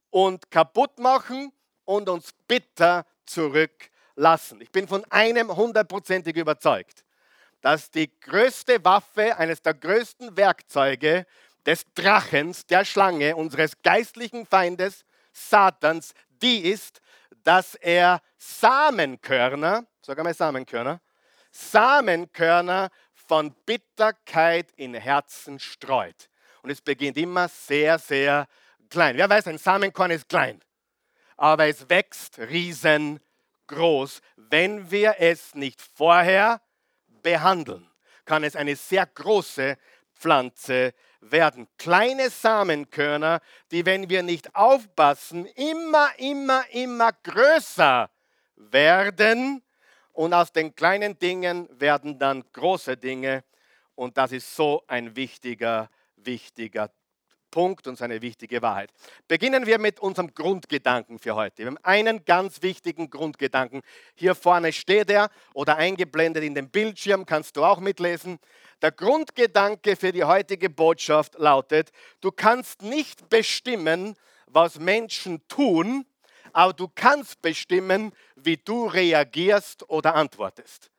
und 0.09 0.49
kaputt 0.49 0.97
machen 0.97 1.53
und 1.85 2.09
uns 2.09 2.31
bitter 2.47 3.05
zurücklassen. 3.27 4.59
Ich 4.59 4.71
bin 4.71 4.87
von 4.87 5.05
einem 5.11 5.55
hundertprozentig 5.55 6.35
überzeugt, 6.35 7.05
dass 7.61 7.91
die 7.91 8.09
größte 8.21 8.83
Waffe, 8.83 9.37
eines 9.37 9.61
der 9.61 9.75
größten 9.75 10.35
Werkzeuge 10.35 11.27
des 11.63 11.85
Drachens, 11.93 12.65
der 12.65 12.83
Schlange, 12.85 13.35
unseres 13.35 13.79
geistlichen 13.83 14.47
Feindes, 14.47 15.05
Satans, 15.31 16.15
die 16.41 16.61
ist, 16.61 17.01
dass 17.43 17.75
er 17.75 18.19
Samenkörner, 18.35 19.85
sag 20.01 20.17
einmal 20.17 20.33
Samenkörner, 20.33 20.99
Samenkörner 21.51 22.89
von 23.33 23.51
Bitterkeit 23.65 24.71
in 24.75 24.93
Herzen 24.93 25.57
streut. 25.57 26.29
Und 26.61 26.69
es 26.69 26.81
beginnt 26.81 27.17
immer 27.17 27.47
sehr, 27.47 27.97
sehr 27.97 28.47
klein. 28.91 29.17
Wer 29.17 29.27
weiß, 29.27 29.47
ein 29.47 29.57
Samenkorn 29.57 30.11
ist 30.11 30.29
klein. 30.29 30.61
Aber 31.35 31.65
es 31.65 31.89
wächst 31.89 32.37
riesengroß. 32.37 34.21
Wenn 34.35 34.91
wir 34.91 35.15
es 35.17 35.55
nicht 35.55 35.81
vorher 35.81 36.61
behandeln, 37.23 37.89
kann 38.23 38.43
es 38.43 38.55
eine 38.55 38.75
sehr 38.75 39.07
große 39.07 39.79
Pflanze 40.13 40.93
werden. 41.19 41.67
Kleine 41.79 42.29
Samenkörner, 42.29 43.39
die, 43.71 43.83
wenn 43.83 44.11
wir 44.11 44.21
nicht 44.21 44.55
aufpassen, 44.55 45.47
immer, 45.47 46.11
immer, 46.19 46.69
immer 46.69 47.13
größer 47.23 48.11
werden. 48.57 49.63
Und 50.13 50.33
aus 50.33 50.51
den 50.51 50.75
kleinen 50.75 51.19
Dingen 51.19 51.67
werden 51.71 52.19
dann 52.19 52.43
große 52.53 52.97
Dinge. 52.97 53.43
Und 53.95 54.17
das 54.17 54.31
ist 54.31 54.55
so 54.55 54.83
ein 54.87 55.15
wichtiger, 55.15 55.89
wichtiger 56.15 56.91
Punkt 57.53 57.85
und 57.85 57.97
seine 57.97 58.19
wichtige 58.23 58.63
Wahrheit. 58.63 58.91
Beginnen 59.27 59.67
wir 59.67 59.77
mit 59.77 59.99
unserem 59.99 60.33
Grundgedanken 60.33 61.19
für 61.19 61.35
heute. 61.35 61.59
Wir 61.59 61.67
haben 61.67 61.77
einen 61.83 62.25
ganz 62.25 62.63
wichtigen 62.63 63.11
Grundgedanken. 63.11 63.81
Hier 64.15 64.33
vorne 64.33 64.73
steht 64.73 65.11
er 65.11 65.29
oder 65.53 65.77
eingeblendet 65.77 66.43
in 66.43 66.55
dem 66.55 66.69
Bildschirm, 66.69 67.27
kannst 67.27 67.55
du 67.55 67.63
auch 67.63 67.79
mitlesen. 67.79 68.39
Der 68.81 68.91
Grundgedanke 68.91 69.95
für 69.95 70.11
die 70.11 70.23
heutige 70.23 70.71
Botschaft 70.71 71.35
lautet, 71.37 71.91
du 72.21 72.31
kannst 72.31 72.81
nicht 72.81 73.29
bestimmen, 73.29 74.15
was 74.47 74.79
Menschen 74.79 75.47
tun, 75.47 76.05
aber 76.53 76.73
du 76.73 76.87
kannst 76.93 77.41
bestimmen, 77.41 78.13
wie 78.35 78.57
du 78.57 78.85
reagierst 78.87 79.89
oder 79.89 80.15
antwortest. 80.15 80.89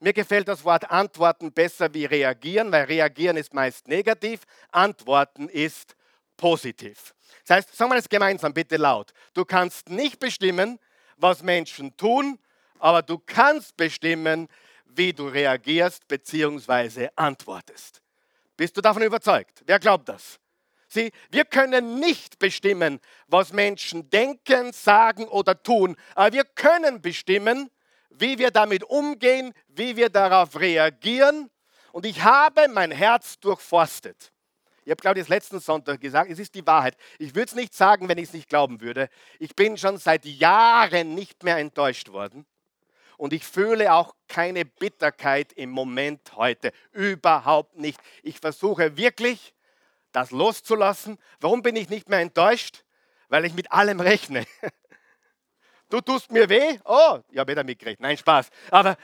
Mir 0.00 0.12
gefällt 0.12 0.48
das 0.48 0.64
Wort 0.64 0.90
antworten 0.90 1.52
besser 1.52 1.94
wie 1.94 2.04
reagieren, 2.04 2.70
weil 2.70 2.84
reagieren 2.84 3.36
ist 3.36 3.54
meist 3.54 3.88
negativ, 3.88 4.42
antworten 4.70 5.48
ist 5.48 5.96
positiv. 6.36 7.14
Das 7.46 7.56
heißt, 7.56 7.76
sagen 7.76 7.90
wir 7.90 7.98
es 7.98 8.08
gemeinsam 8.08 8.52
bitte 8.52 8.76
laut. 8.76 9.12
Du 9.32 9.44
kannst 9.44 9.88
nicht 9.88 10.18
bestimmen, 10.18 10.78
was 11.16 11.42
Menschen 11.42 11.96
tun, 11.96 12.38
aber 12.78 13.02
du 13.02 13.18
kannst 13.18 13.76
bestimmen, 13.76 14.48
wie 14.84 15.12
du 15.12 15.28
reagierst 15.28 16.06
bzw. 16.08 17.08
antwortest. 17.16 18.02
Bist 18.56 18.76
du 18.76 18.80
davon 18.80 19.02
überzeugt? 19.02 19.62
Wer 19.66 19.78
glaubt 19.78 20.08
das? 20.08 20.38
Sieh, 20.94 21.10
wir 21.32 21.44
können 21.44 21.98
nicht 21.98 22.38
bestimmen, 22.38 23.00
was 23.26 23.52
Menschen 23.52 24.10
denken, 24.10 24.72
sagen 24.72 25.26
oder 25.26 25.60
tun, 25.60 25.96
aber 26.14 26.32
wir 26.32 26.44
können 26.44 27.02
bestimmen, 27.02 27.68
wie 28.10 28.38
wir 28.38 28.52
damit 28.52 28.84
umgehen, 28.84 29.52
wie 29.66 29.96
wir 29.96 30.08
darauf 30.08 30.60
reagieren. 30.60 31.50
Und 31.90 32.06
ich 32.06 32.22
habe 32.22 32.68
mein 32.68 32.92
Herz 32.92 33.40
durchforstet. 33.40 34.32
Ich 34.84 34.90
habe, 34.92 35.00
glaube 35.00 35.18
ich, 35.18 35.24
das 35.24 35.30
letzten 35.30 35.58
Sonntag 35.58 36.00
gesagt, 36.00 36.30
es 36.30 36.38
ist 36.38 36.54
die 36.54 36.64
Wahrheit. 36.64 36.96
Ich 37.18 37.34
würde 37.34 37.48
es 37.48 37.56
nicht 37.56 37.74
sagen, 37.74 38.08
wenn 38.08 38.18
ich 38.18 38.28
es 38.28 38.32
nicht 38.32 38.48
glauben 38.48 38.80
würde. 38.80 39.08
Ich 39.40 39.56
bin 39.56 39.76
schon 39.76 39.98
seit 39.98 40.24
Jahren 40.24 41.16
nicht 41.16 41.42
mehr 41.42 41.56
enttäuscht 41.56 42.10
worden. 42.12 42.46
Und 43.16 43.32
ich 43.32 43.44
fühle 43.44 43.92
auch 43.94 44.14
keine 44.28 44.64
Bitterkeit 44.64 45.52
im 45.54 45.70
Moment 45.70 46.36
heute. 46.36 46.70
Überhaupt 46.92 47.78
nicht. 47.78 47.98
Ich 48.22 48.38
versuche 48.38 48.96
wirklich, 48.96 49.54
das 50.14 50.30
loszulassen. 50.30 51.18
Warum 51.40 51.62
bin 51.62 51.76
ich 51.76 51.88
nicht 51.90 52.08
mehr 52.08 52.20
enttäuscht? 52.20 52.84
Weil 53.28 53.44
ich 53.44 53.54
mit 53.54 53.70
allem 53.72 54.00
rechne. 54.00 54.46
Du 55.90 56.00
tust 56.00 56.32
mir 56.32 56.48
weh? 56.48 56.78
Oh, 56.86 57.20
ich 57.30 57.38
habe 57.38 57.52
wieder 57.52 57.62
mitgerechnet. 57.62 58.00
Nein, 58.00 58.16
Spaß. 58.16 58.48
Aber 58.70 58.96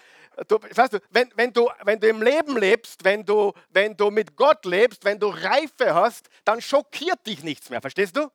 du, 0.49 0.59
weißt 0.59 0.95
du, 0.95 0.99
wenn, 1.11 1.31
wenn, 1.37 1.53
du, 1.53 1.71
wenn 1.85 2.01
du 2.01 2.09
im 2.09 2.23
Leben 2.23 2.57
lebst, 2.57 3.05
wenn 3.05 3.25
du, 3.25 3.53
wenn 3.69 3.97
du 3.97 4.11
mit 4.11 4.35
Gott 4.35 4.65
lebst, 4.65 5.05
wenn 5.05 5.21
du 5.21 5.29
Reife 5.29 5.95
hast, 5.95 6.29
dann 6.45 6.61
schockiert 6.61 7.25
dich 7.27 7.45
nichts 7.45 7.71
mehr. 7.71 7.81
Verstehst 7.81 8.17
du? 8.17 8.29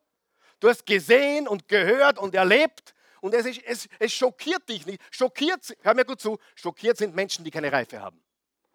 Du 0.59 0.69
hast 0.69 0.85
gesehen 0.85 1.47
und 1.49 1.67
gehört 1.67 2.17
und 2.17 2.33
erlebt 2.33 2.93
und 3.19 3.33
es, 3.33 3.45
ist, 3.45 3.61
es, 3.65 3.89
es 3.99 4.13
schockiert 4.13 4.69
dich 4.69 4.85
nicht. 4.85 5.01
Schockiert, 5.11 5.75
hör 5.81 5.93
mir 5.93 6.05
gut 6.05 6.21
zu, 6.21 6.37
schockiert 6.53 6.97
sind 6.97 7.13
Menschen, 7.13 7.43
die 7.43 7.51
keine 7.51 7.71
Reife 7.71 7.99
haben. 7.99 8.23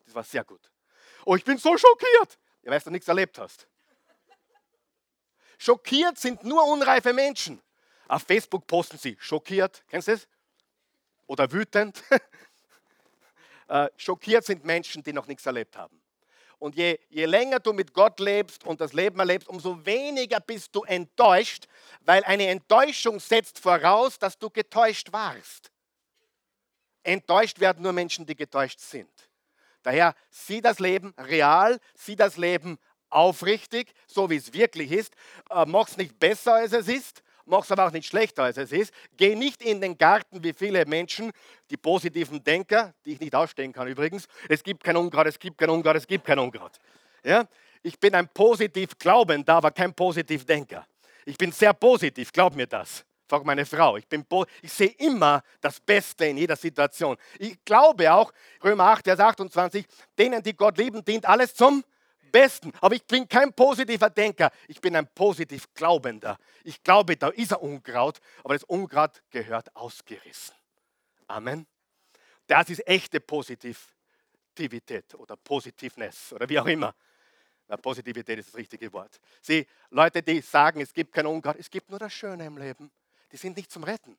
Das 0.04 0.14
war 0.14 0.24
sehr 0.24 0.44
gut. 0.44 0.70
Oh, 1.24 1.36
ich 1.36 1.44
bin 1.44 1.56
so 1.56 1.78
schockiert. 1.78 2.38
Ja, 2.62 2.70
weil 2.70 2.80
du 2.80 2.90
nichts 2.90 3.08
erlebt 3.08 3.38
hast. 3.38 3.66
Schockiert 5.62 6.18
sind 6.18 6.42
nur 6.42 6.64
unreife 6.64 7.12
Menschen. 7.12 7.60
Auf 8.08 8.22
Facebook 8.22 8.66
posten 8.66 8.96
sie 8.96 9.18
schockiert. 9.20 9.84
Kennst 9.88 10.08
du 10.08 10.12
das? 10.12 10.26
Oder 11.26 11.52
wütend. 11.52 12.02
Äh, 13.68 13.88
schockiert 13.96 14.44
sind 14.44 14.64
Menschen, 14.64 15.04
die 15.04 15.12
noch 15.12 15.28
nichts 15.28 15.46
erlebt 15.46 15.76
haben. 15.76 16.02
Und 16.58 16.74
je, 16.74 16.98
je 17.08 17.24
länger 17.24 17.60
du 17.60 17.72
mit 17.72 17.94
Gott 17.94 18.18
lebst 18.18 18.64
und 18.64 18.80
das 18.80 18.92
Leben 18.92 19.20
erlebst, 19.20 19.48
umso 19.48 19.86
weniger 19.86 20.40
bist 20.40 20.74
du 20.74 20.82
enttäuscht, 20.82 21.68
weil 22.00 22.24
eine 22.24 22.48
Enttäuschung 22.48 23.20
setzt 23.20 23.60
voraus, 23.60 24.18
dass 24.18 24.36
du 24.36 24.50
getäuscht 24.50 25.12
warst. 25.12 25.70
Enttäuscht 27.04 27.60
werden 27.60 27.84
nur 27.84 27.92
Menschen, 27.92 28.26
die 28.26 28.34
getäuscht 28.34 28.80
sind. 28.80 29.30
Daher 29.84 30.16
sieh 30.30 30.60
das 30.60 30.80
Leben 30.80 31.14
real, 31.16 31.78
sieh 31.94 32.16
das 32.16 32.36
Leben 32.36 32.76
aufrichtig, 33.10 33.92
so 34.06 34.30
wie 34.30 34.36
es 34.36 34.52
wirklich 34.52 34.92
ist. 34.92 35.14
Äh, 35.50 35.66
Mach 35.66 35.88
es 35.88 35.96
nicht 35.96 36.18
besser, 36.18 36.54
als 36.54 36.72
es 36.72 36.88
ist 36.88 37.22
mach 37.50 37.64
es 37.64 37.70
aber 37.72 37.86
auch 37.86 37.90
nicht 37.90 38.06
schlechter, 38.06 38.44
als 38.44 38.56
es 38.56 38.72
ist. 38.72 38.94
Geh 39.16 39.34
nicht 39.34 39.62
in 39.62 39.80
den 39.80 39.98
Garten 39.98 40.42
wie 40.42 40.52
viele 40.52 40.86
Menschen, 40.86 41.32
die 41.68 41.76
positiven 41.76 42.42
Denker, 42.42 42.94
die 43.04 43.12
ich 43.12 43.20
nicht 43.20 43.34
ausstehen 43.34 43.72
kann 43.72 43.88
übrigens. 43.88 44.26
Es 44.48 44.62
gibt 44.62 44.82
kein 44.82 44.96
Unkraut, 44.96 45.26
es 45.26 45.38
gibt 45.38 45.58
kein 45.58 45.70
Unkraut, 45.70 45.96
es 45.96 46.06
gibt 46.06 46.24
kein 46.24 46.38
Unkraut. 46.38 46.72
Ja? 47.22 47.44
Ich 47.82 47.98
bin 47.98 48.14
ein 48.14 48.28
positiv 48.28 48.96
Glaubender, 48.98 49.54
aber 49.54 49.70
kein 49.70 49.92
positiv 49.92 50.46
Denker. 50.46 50.86
Ich 51.26 51.36
bin 51.36 51.52
sehr 51.52 51.74
positiv, 51.74 52.32
glaub 52.32 52.54
mir 52.54 52.66
das. 52.66 53.04
Frag 53.28 53.44
meine 53.44 53.64
Frau. 53.64 53.96
Ich, 53.96 54.08
bin 54.08 54.26
ich 54.60 54.72
sehe 54.72 54.92
immer 54.98 55.42
das 55.60 55.78
Beste 55.78 56.26
in 56.26 56.36
jeder 56.36 56.56
Situation. 56.56 57.16
Ich 57.38 57.64
glaube 57.64 58.12
auch, 58.12 58.32
Römer 58.64 58.84
8, 58.86 59.04
Vers 59.04 59.20
28, 59.20 59.86
denen, 60.18 60.42
die 60.42 60.56
Gott 60.56 60.78
lieben, 60.78 61.04
dient 61.04 61.26
alles 61.26 61.54
zum 61.54 61.84
Besten. 62.30 62.72
Aber 62.80 62.94
ich 62.94 63.04
bin 63.04 63.28
kein 63.28 63.52
positiver 63.52 64.10
Denker. 64.10 64.50
Ich 64.68 64.80
bin 64.80 64.96
ein 64.96 65.06
positiv 65.14 65.72
Glaubender. 65.74 66.38
Ich 66.64 66.82
glaube, 66.82 67.16
da 67.16 67.28
ist 67.28 67.52
ein 67.52 67.60
Unkraut, 67.60 68.20
aber 68.44 68.54
das 68.54 68.64
Unkraut 68.64 69.22
gehört 69.30 69.74
ausgerissen. 69.74 70.54
Amen. 71.26 71.66
Das 72.46 72.68
ist 72.68 72.86
echte 72.86 73.20
Positivität 73.20 75.14
oder 75.14 75.36
Positiveness 75.36 76.32
oder 76.32 76.48
wie 76.48 76.58
auch 76.58 76.66
immer. 76.66 76.94
Na, 77.68 77.76
Positivität 77.76 78.40
ist 78.40 78.48
das 78.48 78.56
richtige 78.56 78.92
Wort. 78.92 79.20
Sie, 79.40 79.64
Leute, 79.90 80.22
die 80.22 80.40
sagen, 80.40 80.80
es 80.80 80.92
gibt 80.92 81.12
kein 81.12 81.26
Unkraut, 81.26 81.56
es 81.56 81.70
gibt 81.70 81.88
nur 81.88 82.00
das 82.00 82.12
Schöne 82.12 82.46
im 82.46 82.58
Leben. 82.58 82.90
Die 83.30 83.36
sind 83.36 83.56
nicht 83.56 83.70
zum 83.70 83.84
Retten. 83.84 84.18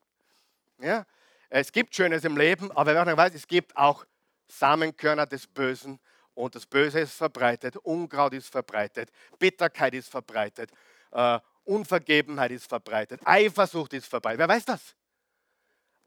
Ja? 0.80 1.06
Es 1.50 1.74
gibt 1.74 1.94
Schönes 1.94 2.24
im 2.24 2.38
Leben, 2.38 2.72
aber 2.72 2.94
wer 2.94 3.18
weiß, 3.18 3.34
es 3.36 3.46
gibt 3.46 3.76
auch 3.76 4.06
Samenkörner 4.48 5.26
des 5.26 5.48
Bösen 5.48 6.00
und 6.42 6.56
das 6.56 6.66
Böse 6.66 7.02
ist 7.02 7.14
verbreitet, 7.14 7.78
Unkraut 7.78 8.34
ist 8.34 8.50
verbreitet, 8.50 9.12
Bitterkeit 9.38 9.94
ist 9.94 10.10
verbreitet, 10.10 10.72
äh, 11.12 11.40
Unvergebenheit 11.66 12.50
ist 12.50 12.68
verbreitet, 12.68 13.22
Eifersucht 13.26 13.94
ist 13.94 14.08
verbreitet. 14.08 14.40
Wer 14.40 14.50
weiß 14.50 14.66
das? 14.66 14.96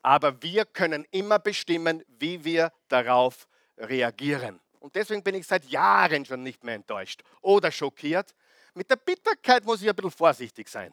Aber 0.03 0.43
wir 0.43 0.65
können 0.65 1.07
immer 1.13 1.39
bestimmen, 1.39 2.03
wie 2.09 2.45
wir 2.45 2.73
darauf 2.89 3.47
reagieren. 3.79 4.61
Und 4.81 4.97
deswegen 4.97 5.23
bin 5.23 5.37
ich 5.37 5.47
seit 5.47 5.65
Jahren 5.67 6.25
schon 6.25 6.43
nicht 6.43 6.65
mehr 6.65 6.75
enttäuscht 6.75 7.23
oder 7.41 7.71
schockiert. 7.71 8.35
Mit 8.75 8.91
der 8.91 8.97
Bitterkeit 8.97 9.65
muss 9.65 9.83
ich 9.83 9.89
ein 9.89 9.95
bisschen 9.95 10.11
vorsichtig 10.11 10.69
sein. 10.69 10.93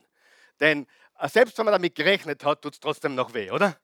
Denn 0.60 0.86
äh, 1.18 1.28
selbst 1.28 1.58
wenn 1.58 1.66
man 1.66 1.74
damit 1.74 1.96
gerechnet 1.96 2.46
hat, 2.46 2.62
tut 2.62 2.74
es 2.74 2.80
trotzdem 2.80 3.16
noch 3.16 3.34
weh, 3.34 3.50
oder? 3.50 3.76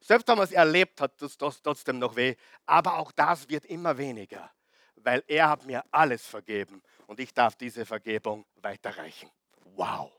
Selbst 0.00 0.28
wenn 0.28 0.38
man 0.38 0.44
es 0.44 0.52
erlebt 0.52 1.00
hat, 1.00 1.18
tut 1.18 1.30
es 1.30 1.60
trotzdem 1.60 1.98
noch 1.98 2.14
weh. 2.14 2.36
Aber 2.66 2.98
auch 2.98 3.10
das 3.10 3.48
wird 3.48 3.64
immer 3.64 3.98
weniger 3.98 4.48
weil 5.04 5.22
er 5.26 5.48
hat 5.48 5.66
mir 5.66 5.84
alles 5.90 6.26
vergeben 6.26 6.82
und 7.06 7.20
ich 7.20 7.32
darf 7.34 7.56
diese 7.56 7.84
Vergebung 7.86 8.44
weiterreichen. 8.56 9.30
Wow. 9.76 10.10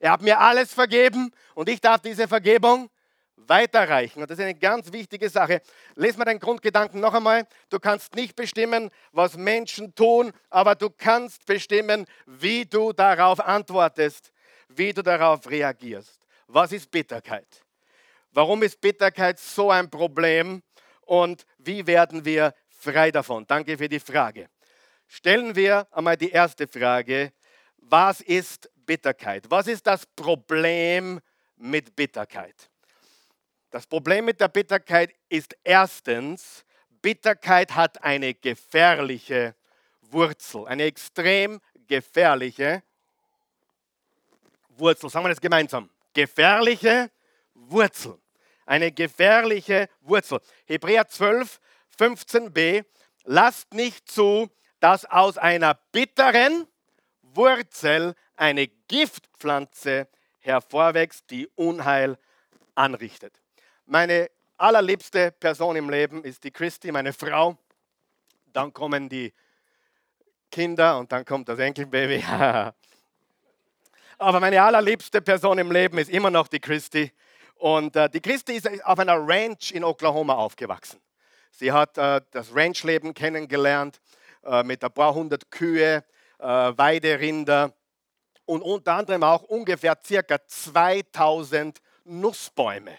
Er 0.00 0.12
hat 0.12 0.22
mir 0.22 0.38
alles 0.38 0.72
vergeben 0.72 1.32
und 1.54 1.68
ich 1.68 1.80
darf 1.80 2.00
diese 2.00 2.26
Vergebung 2.26 2.90
weiterreichen. 3.36 4.22
Und 4.22 4.30
das 4.30 4.38
ist 4.38 4.44
eine 4.44 4.54
ganz 4.54 4.92
wichtige 4.92 5.28
Sache. 5.28 5.62
Lies 5.94 6.16
mal 6.16 6.24
deinen 6.24 6.40
Grundgedanken 6.40 7.00
noch 7.00 7.14
einmal. 7.14 7.46
Du 7.68 7.78
kannst 7.78 8.14
nicht 8.14 8.36
bestimmen, 8.36 8.90
was 9.12 9.36
Menschen 9.36 9.94
tun, 9.94 10.32
aber 10.48 10.74
du 10.74 10.90
kannst 10.90 11.46
bestimmen, 11.46 12.06
wie 12.26 12.64
du 12.64 12.92
darauf 12.92 13.40
antwortest, 13.40 14.32
wie 14.68 14.92
du 14.92 15.02
darauf 15.02 15.48
reagierst. 15.48 16.20
Was 16.46 16.72
ist 16.72 16.90
Bitterkeit? 16.90 17.64
Warum 18.32 18.62
ist 18.62 18.80
Bitterkeit 18.80 19.38
so 19.38 19.70
ein 19.70 19.90
Problem? 19.90 20.62
Und 21.02 21.44
wie 21.58 21.86
werden 21.86 22.24
wir 22.24 22.54
frei 22.80 23.10
davon? 23.10 23.46
Danke 23.46 23.76
für 23.76 23.88
die 23.88 24.00
Frage. 24.00 24.48
Stellen 25.06 25.54
wir 25.54 25.86
einmal 25.90 26.16
die 26.16 26.30
erste 26.30 26.66
Frage. 26.66 27.32
Was 27.78 28.20
ist 28.20 28.70
Bitterkeit? 28.86 29.50
Was 29.50 29.66
ist 29.66 29.86
das 29.86 30.06
Problem 30.06 31.20
mit 31.56 31.94
Bitterkeit? 31.94 32.70
Das 33.70 33.86
Problem 33.86 34.24
mit 34.24 34.40
der 34.40 34.48
Bitterkeit 34.48 35.14
ist 35.28 35.56
erstens, 35.62 36.64
Bitterkeit 37.02 37.74
hat 37.74 38.02
eine 38.02 38.34
gefährliche 38.34 39.54
Wurzel, 40.02 40.66
eine 40.66 40.84
extrem 40.84 41.60
gefährliche 41.86 42.82
Wurzel. 44.70 45.08
Sagen 45.08 45.24
wir 45.24 45.30
das 45.30 45.40
gemeinsam. 45.40 45.88
Gefährliche 46.12 47.10
Wurzel. 47.54 48.18
Eine 48.66 48.92
gefährliche 48.92 49.88
Wurzel. 50.00 50.40
Hebräer 50.66 51.06
12, 51.06 51.60
15b. 52.00 52.84
Lasst 53.24 53.74
nicht 53.74 54.10
zu, 54.10 54.48
dass 54.80 55.04
aus 55.04 55.36
einer 55.36 55.74
bitteren 55.92 56.66
Wurzel 57.22 58.14
eine 58.36 58.66
Giftpflanze 58.88 60.08
hervorwächst, 60.38 61.30
die 61.30 61.46
Unheil 61.54 62.16
anrichtet. 62.74 63.38
Meine 63.84 64.30
allerliebste 64.56 65.32
Person 65.32 65.76
im 65.76 65.90
Leben 65.90 66.24
ist 66.24 66.44
die 66.44 66.50
Christi, 66.50 66.90
meine 66.90 67.12
Frau. 67.12 67.58
Dann 68.52 68.72
kommen 68.72 69.08
die 69.08 69.32
Kinder 70.50 70.98
und 70.98 71.12
dann 71.12 71.24
kommt 71.24 71.48
das 71.48 71.58
Enkelbaby. 71.58 72.24
Aber 74.18 74.40
meine 74.40 74.62
allerliebste 74.62 75.20
Person 75.20 75.58
im 75.58 75.70
Leben 75.70 75.98
ist 75.98 76.10
immer 76.10 76.30
noch 76.30 76.48
die 76.48 76.60
Christi. 76.60 77.12
Und 77.56 77.94
äh, 77.96 78.08
die 78.08 78.20
Christi 78.20 78.54
ist 78.54 78.84
auf 78.84 78.98
einer 78.98 79.16
Ranch 79.16 79.72
in 79.72 79.84
Oklahoma 79.84 80.34
aufgewachsen. 80.34 81.00
Sie 81.50 81.72
hat 81.72 81.98
äh, 81.98 82.20
das 82.30 82.54
Ranchleben 82.54 83.14
kennengelernt 83.14 84.00
äh, 84.44 84.62
mit 84.62 84.82
ein 84.82 84.92
paar 84.92 85.14
hundert 85.14 85.50
Kühe, 85.50 86.04
äh, 86.38 86.44
Weiderinder 86.44 87.74
und 88.46 88.62
unter 88.62 88.94
anderem 88.94 89.22
auch 89.22 89.42
ungefähr 89.42 89.98
circa 90.04 90.38
2000 90.46 91.78
Nussbäume. 92.04 92.98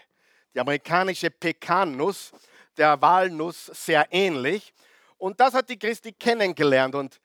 Die 0.54 0.60
amerikanische 0.60 1.30
Pekannuss, 1.30 2.32
der 2.76 3.00
Walnuss 3.00 3.66
sehr 3.66 4.06
ähnlich. 4.10 4.72
Und 5.18 5.40
das 5.40 5.54
hat 5.54 5.68
die 5.68 5.78
Christi 5.78 6.12
kennengelernt. 6.12 6.94
Und 6.94 7.20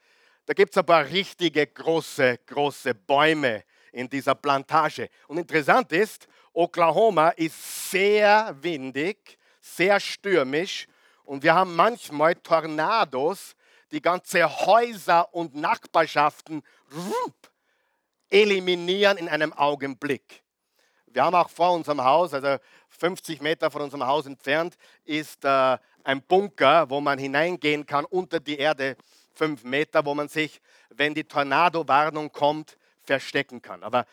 da 0.46 0.53
gibt 0.53 0.72
es 0.72 0.77
ein 0.77 0.86
paar 0.86 1.05
richtige 1.05 1.67
große, 1.67 2.39
große 2.46 2.93
Bäume 2.96 3.63
in 3.91 4.10
dieser 4.10 4.36
Plantage. 4.36 5.10
Und 5.27 5.38
interessant 5.38 5.91
ist, 5.91 6.27
Oklahoma 6.53 7.29
ist 7.29 7.91
sehr 7.91 8.55
windig, 8.62 9.38
sehr 9.60 10.00
stürmisch 10.00 10.88
und 11.27 11.43
wir 11.43 11.53
haben 11.53 11.75
manchmal 11.75 12.36
Tornados, 12.36 13.55
die 13.91 14.01
ganze 14.01 14.50
Häuser 14.65 15.34
und 15.34 15.55
Nachbarschaften 15.55 16.63
eliminieren 18.29 19.17
in 19.17 19.27
einem 19.27 19.51
Augenblick. 19.53 20.41
Wir 21.07 21.24
haben 21.24 21.36
auch 21.36 21.50
vor 21.50 21.74
unserem 21.74 22.03
Haus, 22.03 22.34
also 22.34 22.57
50 22.89 23.41
Meter 23.41 23.69
von 23.69 23.81
unserem 23.81 24.05
Haus 24.07 24.25
entfernt, 24.25 24.75
ist 25.03 25.43
äh, 25.43 25.77
ein 26.03 26.22
Bunker, 26.22 26.89
wo 26.89 27.01
man 27.01 27.19
hineingehen 27.19 27.86
kann 27.86 28.05
unter 28.05 28.39
die 28.39 28.57
Erde, 28.57 28.96
fünf 29.34 29.63
Meter, 29.63 30.05
wo 30.05 30.15
man 30.15 30.29
sich, 30.29 30.62
wenn 30.89 31.13
die 31.13 31.25
Tornado-Warnung 31.25 32.31
kommt, 32.31 32.77
verstecken 33.03 33.62
kann. 33.62 33.84
Aber 33.84 34.05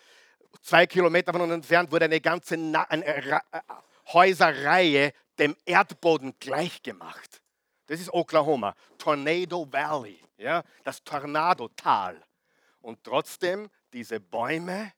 zwei 0.63 0.87
Kilometer 0.87 1.33
von 1.33 1.43
uns 1.43 1.53
entfernt 1.53 1.93
wurde 1.93 2.07
eine 2.07 2.21
ganze 2.21 2.57
Na 2.57 2.83
eine 2.83 3.07
äh, 3.07 3.41
Häuserreihe 4.13 5.13
dem 5.39 5.57
Erdboden 5.65 6.35
gleichgemacht. 6.39 7.41
Das 7.87 8.01
ist 8.01 8.13
Oklahoma, 8.13 8.75
Tornado 8.99 9.71
Valley, 9.71 10.21
ja, 10.39 10.63
das 10.85 11.03
Tornadotal. 11.05 12.21
Und 12.81 13.03
trotzdem, 13.05 13.69
diese 13.93 14.21
Bäume 14.21 14.93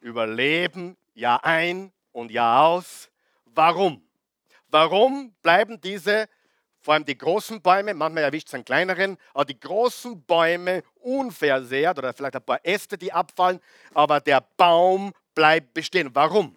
überleben 0.00 0.96
Jahr 1.14 1.44
ein 1.44 1.92
und 2.12 2.30
Jahr 2.30 2.66
aus. 2.68 3.10
Warum? 3.44 4.06
Warum 4.68 5.34
bleiben 5.42 5.80
diese 5.80 6.28
vor 6.86 6.94
allem 6.94 7.04
die 7.04 7.18
großen 7.18 7.60
Bäume, 7.60 7.94
manchmal 7.94 8.22
erwischt 8.22 8.46
es 8.46 8.54
einen 8.54 8.64
kleineren, 8.64 9.16
aber 9.34 9.44
die 9.44 9.58
großen 9.58 10.22
Bäume 10.22 10.84
unversehrt 11.00 11.98
oder 11.98 12.12
vielleicht 12.12 12.36
ein 12.36 12.44
paar 12.44 12.60
Äste, 12.62 12.96
die 12.96 13.12
abfallen, 13.12 13.58
aber 13.92 14.20
der 14.20 14.40
Baum 14.56 15.12
bleibt 15.34 15.74
bestehen. 15.74 16.10
Warum? 16.14 16.56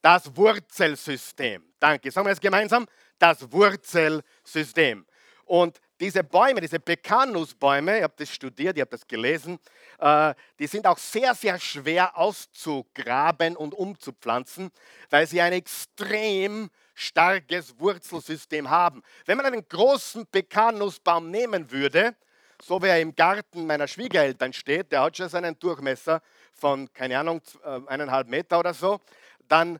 Das 0.00 0.34
Wurzelsystem. 0.36 1.64
Danke. 1.78 2.10
Sagen 2.10 2.26
wir 2.26 2.32
es 2.32 2.40
gemeinsam. 2.40 2.86
Das 3.18 3.50
Wurzelsystem. 3.50 5.04
Und 5.44 5.80
diese 5.98 6.22
Bäume, 6.22 6.60
diese 6.60 6.78
Pekanusbäume, 6.78 7.98
ihr 7.98 8.04
habt 8.04 8.20
das 8.20 8.30
studiert, 8.30 8.76
ihr 8.76 8.82
habt 8.82 8.92
das 8.92 9.06
gelesen, 9.06 9.58
äh, 9.98 10.34
die 10.58 10.66
sind 10.66 10.86
auch 10.86 10.98
sehr, 10.98 11.34
sehr 11.34 11.58
schwer 11.58 12.16
auszugraben 12.16 13.56
und 13.56 13.74
umzupflanzen, 13.74 14.70
weil 15.10 15.26
sie 15.26 15.40
ein 15.40 15.52
extrem 15.52 16.70
starkes 16.94 17.78
Wurzelsystem 17.80 18.70
haben. 18.70 19.02
Wenn 19.24 19.38
man 19.38 19.46
einen 19.46 19.68
großen 19.68 20.26
Pekanusbaum 20.26 21.30
nehmen 21.30 21.70
würde, 21.72 22.14
so 22.62 22.82
wie 22.82 22.88
er 22.88 23.00
im 23.00 23.14
Garten 23.14 23.66
meiner 23.66 23.88
Schwiegereltern 23.88 24.52
steht, 24.52 24.92
der 24.92 25.02
hat 25.02 25.16
schon 25.16 25.28
seinen 25.28 25.58
Durchmesser 25.58 26.20
von, 26.52 26.92
keine 26.92 27.18
Ahnung, 27.18 27.40
äh, 27.64 27.80
eineinhalb 27.86 28.28
Meter 28.28 28.58
oder 28.60 28.74
so, 28.74 29.00
dann 29.48 29.78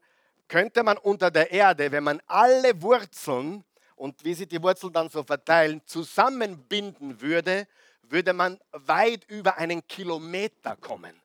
könnte 0.48 0.82
man 0.82 0.96
unter 0.98 1.30
der 1.30 1.50
Erde, 1.50 1.92
wenn 1.92 2.04
man 2.04 2.20
alle 2.26 2.80
Wurzeln 2.82 3.64
und 3.96 4.24
wie 4.24 4.34
sich 4.34 4.48
die 4.48 4.62
Wurzeln 4.62 4.92
dann 4.92 5.10
so 5.10 5.22
verteilen, 5.22 5.82
zusammenbinden 5.84 7.20
würde, 7.20 7.68
würde 8.02 8.32
man 8.32 8.58
weit 8.72 9.24
über 9.28 9.56
einen 9.58 9.86
Kilometer 9.86 10.76
kommen. 10.76 11.20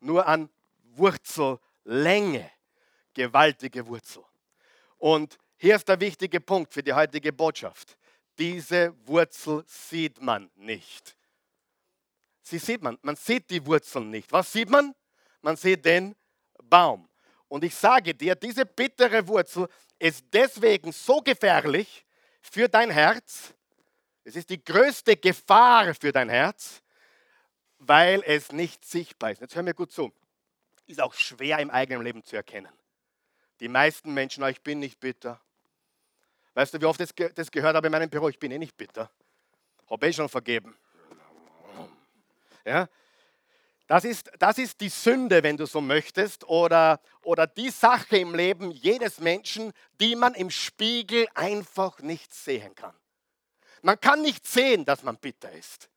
Nur 0.00 0.26
an 0.26 0.48
Wurzellänge. 0.94 2.50
Gewaltige 3.12 3.86
Wurzel. 3.86 4.24
Und 4.98 5.38
hier 5.56 5.76
ist 5.76 5.88
der 5.88 6.00
wichtige 6.00 6.40
Punkt 6.40 6.72
für 6.72 6.82
die 6.82 6.92
heutige 6.92 7.32
Botschaft. 7.32 7.96
Diese 8.38 8.94
Wurzel 9.06 9.62
sieht 9.66 10.20
man 10.20 10.50
nicht. 10.56 11.16
Sie 12.42 12.58
sieht 12.58 12.82
man, 12.82 12.98
man 13.02 13.16
sieht 13.16 13.48
die 13.50 13.64
Wurzeln 13.64 14.10
nicht. 14.10 14.32
Was 14.32 14.52
sieht 14.52 14.68
man? 14.68 14.94
Man 15.42 15.56
sieht 15.56 15.84
den 15.84 16.14
Baum. 16.62 17.08
Und 17.54 17.62
ich 17.62 17.76
sage 17.76 18.12
dir, 18.12 18.34
diese 18.34 18.66
bittere 18.66 19.28
Wurzel 19.28 19.68
ist 20.00 20.24
deswegen 20.32 20.90
so 20.90 21.20
gefährlich 21.20 22.04
für 22.40 22.68
dein 22.68 22.90
Herz. 22.90 23.54
Es 24.24 24.34
ist 24.34 24.50
die 24.50 24.64
größte 24.64 25.16
Gefahr 25.16 25.94
für 25.94 26.10
dein 26.10 26.28
Herz, 26.28 26.82
weil 27.78 28.24
es 28.26 28.50
nicht 28.50 28.84
sichtbar 28.84 29.30
ist. 29.30 29.40
Jetzt 29.40 29.54
hör 29.54 29.62
mir 29.62 29.72
gut 29.72 29.92
zu. 29.92 30.12
Ist 30.88 31.00
auch 31.00 31.14
schwer 31.14 31.60
im 31.60 31.70
eigenen 31.70 32.02
Leben 32.02 32.24
zu 32.24 32.34
erkennen. 32.34 32.72
Die 33.60 33.68
meisten 33.68 34.12
Menschen, 34.12 34.42
oh, 34.42 34.48
ich 34.48 34.60
bin 34.60 34.80
nicht 34.80 34.98
bitter. 34.98 35.40
Weißt 36.54 36.74
du, 36.74 36.80
wie 36.80 36.86
oft 36.86 37.00
ich 37.00 37.12
das 37.36 37.52
gehört 37.52 37.76
habe 37.76 37.86
in 37.86 37.92
meinem 37.92 38.10
Büro? 38.10 38.28
Ich 38.28 38.38
bin 38.40 38.50
eh 38.50 38.58
nicht 38.58 38.76
bitter. 38.76 39.08
Habe 39.88 40.08
eh 40.08 40.12
schon 40.12 40.28
vergeben. 40.28 40.76
Ja? 42.64 42.88
Das 43.86 44.04
ist, 44.04 44.30
das 44.38 44.56
ist 44.56 44.80
die 44.80 44.88
Sünde, 44.88 45.42
wenn 45.42 45.58
du 45.58 45.66
so 45.66 45.80
möchtest, 45.80 46.48
oder, 46.48 47.00
oder 47.22 47.46
die 47.46 47.70
Sache 47.70 48.16
im 48.16 48.34
Leben 48.34 48.70
jedes 48.70 49.20
Menschen, 49.20 49.72
die 50.00 50.16
man 50.16 50.34
im 50.34 50.50
Spiegel 50.50 51.26
einfach 51.34 51.98
nicht 52.00 52.32
sehen 52.32 52.74
kann. 52.74 52.94
Man 53.82 54.00
kann 54.00 54.22
nicht 54.22 54.46
sehen, 54.46 54.86
dass 54.86 55.02
man 55.02 55.18
bitter 55.18 55.52
ist, 55.52 55.90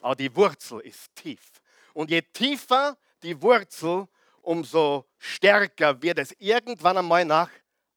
aber 0.00 0.16
die 0.16 0.34
Wurzel 0.34 0.80
ist 0.80 1.14
tief. 1.14 1.60
Und 1.92 2.10
je 2.10 2.22
tiefer 2.22 2.96
die 3.22 3.40
Wurzel, 3.42 4.08
umso 4.40 5.04
stärker 5.18 6.00
wird 6.00 6.18
es 6.18 6.32
irgendwann 6.38 6.96
einmal 6.96 7.26
nach 7.26 7.50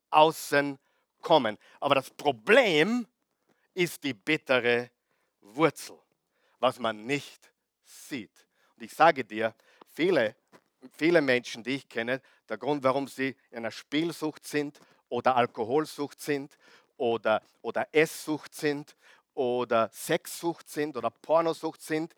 außen 0.09 0.77
kommen. 1.21 1.57
Aber 1.79 1.95
das 1.95 2.09
Problem 2.09 3.07
ist 3.73 4.03
die 4.03 4.13
bittere 4.13 4.91
Wurzel, 5.39 5.97
was 6.59 6.77
man 6.79 7.05
nicht 7.05 7.53
sieht. 7.85 8.45
Und 8.81 8.85
ich 8.85 8.95
sage 8.95 9.23
dir, 9.23 9.53
viele, 9.91 10.35
viele 10.97 11.21
Menschen, 11.21 11.61
die 11.61 11.75
ich 11.75 11.87
kenne, 11.87 12.19
der 12.49 12.57
Grund, 12.57 12.83
warum 12.83 13.07
sie 13.07 13.35
in 13.51 13.59
einer 13.59 13.69
Spielsucht 13.69 14.47
sind 14.47 14.79
oder 15.07 15.35
Alkoholsucht 15.35 16.19
sind 16.19 16.57
oder, 16.97 17.43
oder 17.61 17.87
Esssucht 17.91 18.55
sind 18.55 18.95
oder 19.35 19.91
Sexsucht 19.93 20.67
sind 20.67 20.97
oder 20.97 21.11
Pornosucht 21.11 21.79
sind, 21.79 22.15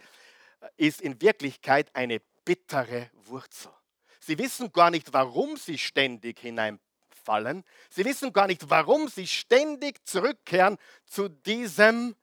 ist 0.77 1.01
in 1.01 1.21
Wirklichkeit 1.21 1.93
eine 1.93 2.21
bittere 2.45 3.09
Wurzel. 3.25 3.73
Sie 4.21 4.37
wissen 4.37 4.71
gar 4.71 4.89
nicht, 4.89 5.11
warum 5.11 5.57
sie 5.57 5.77
ständig 5.77 6.39
hineinfallen. 6.39 7.65
Sie 7.89 8.05
wissen 8.05 8.31
gar 8.31 8.47
nicht, 8.47 8.69
warum 8.69 9.09
sie 9.09 9.27
ständig 9.27 10.07
zurückkehren 10.07 10.77
zu 11.05 11.27
diesem, 11.27 12.15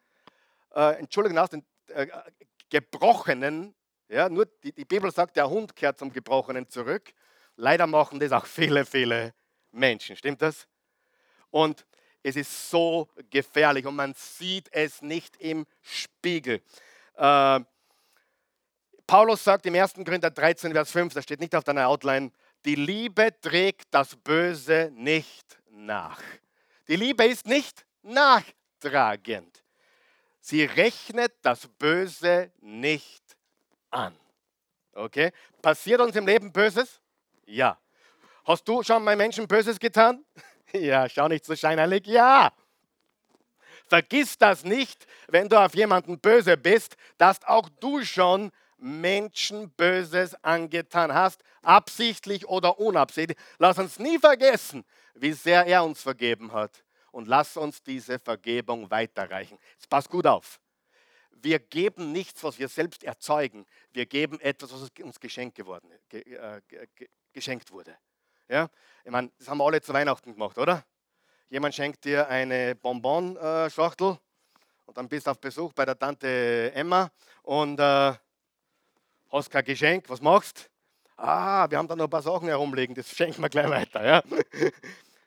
äh, 0.74 0.98
Entschuldigung, 0.98 1.36
aus 1.36 1.50
den 1.50 1.62
äh, 1.88 2.06
gebrochenen, 2.70 3.74
ja, 4.10 4.28
nur 4.28 4.46
die, 4.46 4.72
die 4.72 4.84
Bibel 4.84 5.10
sagt, 5.12 5.36
der 5.36 5.48
Hund 5.48 5.74
kehrt 5.76 5.98
zum 5.98 6.12
Gebrochenen 6.12 6.68
zurück. 6.68 7.12
Leider 7.56 7.86
machen 7.86 8.18
das 8.18 8.32
auch 8.32 8.46
viele, 8.46 8.84
viele 8.84 9.32
Menschen. 9.70 10.16
Stimmt 10.16 10.42
das? 10.42 10.66
Und 11.50 11.86
es 12.22 12.36
ist 12.36 12.70
so 12.70 13.08
gefährlich 13.30 13.86
und 13.86 13.94
man 13.94 14.14
sieht 14.14 14.68
es 14.72 15.00
nicht 15.00 15.36
im 15.36 15.64
Spiegel. 15.80 16.60
Äh, 17.14 17.60
Paulus 19.06 19.42
sagt 19.42 19.66
im 19.66 19.74
1. 19.74 19.94
Korinther 19.94 20.30
13, 20.30 20.72
Vers 20.72 20.90
5, 20.90 21.14
das 21.14 21.24
steht 21.24 21.40
nicht 21.40 21.54
auf 21.54 21.64
deiner 21.64 21.88
Outline, 21.88 22.30
die 22.64 22.74
Liebe 22.74 23.32
trägt 23.40 23.86
das 23.92 24.16
Böse 24.16 24.90
nicht 24.94 25.58
nach. 25.70 26.20
Die 26.88 26.96
Liebe 26.96 27.24
ist 27.24 27.46
nicht 27.46 27.86
nachtragend. 28.02 29.64
Sie 30.40 30.64
rechnet 30.64 31.32
das 31.42 31.68
Böse 31.78 32.52
nicht 32.60 33.29
an. 33.90 34.14
Okay? 34.92 35.32
Passiert 35.62 36.00
uns 36.00 36.16
im 36.16 36.26
Leben 36.26 36.52
Böses? 36.52 37.00
Ja. 37.46 37.78
Hast 38.44 38.66
du 38.66 38.82
schon 38.82 39.04
mal 39.04 39.16
Menschen 39.16 39.46
Böses 39.46 39.78
getan? 39.78 40.24
Ja, 40.72 41.08
schau 41.08 41.26
nicht 41.26 41.44
so 41.44 41.56
scheinheilig. 41.56 42.06
Ja. 42.06 42.52
Vergiss 43.88 44.38
das 44.38 44.62
nicht, 44.62 45.04
wenn 45.26 45.48
du 45.48 45.58
auf 45.58 45.74
jemanden 45.74 46.20
böse 46.20 46.56
bist, 46.56 46.96
dass 47.18 47.42
auch 47.44 47.68
du 47.80 48.04
schon 48.04 48.52
Menschen 48.78 49.70
Böses 49.70 50.36
angetan 50.44 51.12
hast, 51.12 51.42
absichtlich 51.62 52.46
oder 52.46 52.78
unabsichtlich. 52.78 53.36
Lass 53.58 53.78
uns 53.78 53.98
nie 53.98 54.16
vergessen, 54.20 54.84
wie 55.14 55.32
sehr 55.32 55.66
er 55.66 55.82
uns 55.82 56.00
vergeben 56.02 56.52
hat. 56.52 56.84
Und 57.10 57.26
lass 57.26 57.56
uns 57.56 57.82
diese 57.82 58.20
Vergebung 58.20 58.88
weiterreichen. 58.92 59.58
Es 59.76 59.88
passt 59.88 60.08
gut 60.08 60.26
auf. 60.26 60.60
Wir 61.42 61.58
geben 61.58 62.12
nichts, 62.12 62.42
was 62.44 62.58
wir 62.58 62.68
selbst 62.68 63.04
erzeugen. 63.04 63.66
Wir 63.92 64.06
geben 64.06 64.40
etwas, 64.40 64.72
was 64.72 64.90
uns 65.02 65.20
geschenkt, 65.20 65.56
geworden, 65.56 65.90
ge, 66.08 66.20
äh, 66.20 66.60
ge, 66.68 67.08
geschenkt 67.32 67.70
wurde. 67.70 67.96
Ja? 68.48 68.68
Ich 69.04 69.10
meine, 69.10 69.30
das 69.38 69.48
haben 69.48 69.58
wir 69.58 69.64
alle 69.64 69.80
zu 69.80 69.92
Weihnachten 69.92 70.32
gemacht, 70.32 70.58
oder? 70.58 70.84
Jemand 71.48 71.74
schenkt 71.74 72.04
dir 72.04 72.28
eine 72.28 72.74
Bonbon-Schachtel 72.76 74.18
und 74.86 74.96
dann 74.96 75.08
bist 75.08 75.26
du 75.26 75.30
auf 75.32 75.40
Besuch 75.40 75.72
bei 75.72 75.84
der 75.84 75.98
Tante 75.98 76.72
Emma 76.74 77.10
und 77.42 77.80
äh, 77.80 78.12
hast 79.30 79.50
kein 79.50 79.64
Geschenk. 79.64 80.08
Was 80.08 80.20
machst 80.20 80.70
Ah, 81.22 81.68
wir 81.68 81.76
haben 81.76 81.86
da 81.86 81.94
noch 81.94 82.04
ein 82.04 82.10
paar 82.10 82.22
Sachen 82.22 82.48
herumliegen, 82.48 82.94
das 82.94 83.10
schenken 83.10 83.42
wir 83.42 83.50
gleich 83.50 83.68
weiter. 83.68 84.02
Ja? 84.02 84.22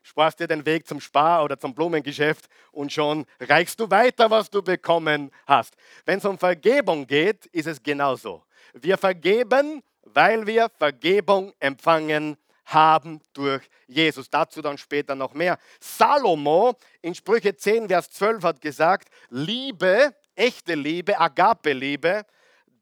Sparst 0.04 0.40
dir 0.40 0.48
den 0.48 0.66
Weg 0.66 0.86
zum 0.86 1.00
Spar- 1.00 1.44
oder 1.44 1.58
zum 1.58 1.74
Blumengeschäft 1.74 2.48
und 2.72 2.92
schon 2.92 3.26
reichst 3.40 3.80
du 3.80 3.90
weiter, 3.90 4.30
was 4.30 4.50
du 4.50 4.62
bekommen 4.62 5.32
hast. 5.48 5.76
Wenn 6.06 6.20
es 6.20 6.26
um 6.26 6.38
Vergebung 6.38 7.08
geht, 7.08 7.46
ist 7.48 7.68
es 7.68 7.82
genauso. 7.82 8.44
Wir 8.74 8.98
vergeben, 8.98 9.82
weil 10.04 10.46
wir 10.46 10.70
Vergebung 10.78 11.54
empfangen 11.60 12.38
haben 12.66 13.22
durch 13.34 13.64
Jesus. 13.88 14.30
Dazu 14.30 14.62
dann 14.62 14.78
später 14.78 15.16
noch 15.16 15.34
mehr. 15.34 15.58
Salomo 15.80 16.76
in 17.02 17.16
Sprüche 17.16 17.56
10, 17.56 17.88
Vers 17.88 18.12
12 18.12 18.44
hat 18.44 18.62
gesagt, 18.62 19.10
Liebe, 19.30 20.14
echte 20.36 20.76
Liebe, 20.76 21.18
Agape-Liebe, 21.20 22.26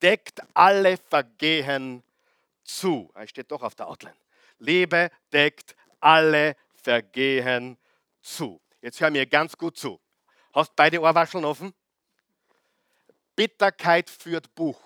deckt 0.02 0.42
alle 0.54 0.98
Vergehen 0.98 2.04
zu. 2.64 3.12
Er 3.14 3.28
steht 3.28 3.52
doch 3.52 3.62
auf 3.62 3.76
der 3.76 3.88
Outline. 3.88 4.16
Liebe 4.60 5.10
deckt 5.32 5.76
alle 6.00 6.56
Vergehen 6.82 7.78
zu. 8.22 8.62
Jetzt 8.82 9.00
hör 9.00 9.10
mir 9.10 9.26
ganz 9.26 9.58
gut 9.58 9.78
zu. 9.78 10.00
Hast 10.54 10.76
beide 10.76 11.00
Ohrwascheln 11.00 11.46
offen? 11.46 11.74
Bitterkeit 13.36 14.10
führt 14.10 14.54
Buch. 14.56 14.82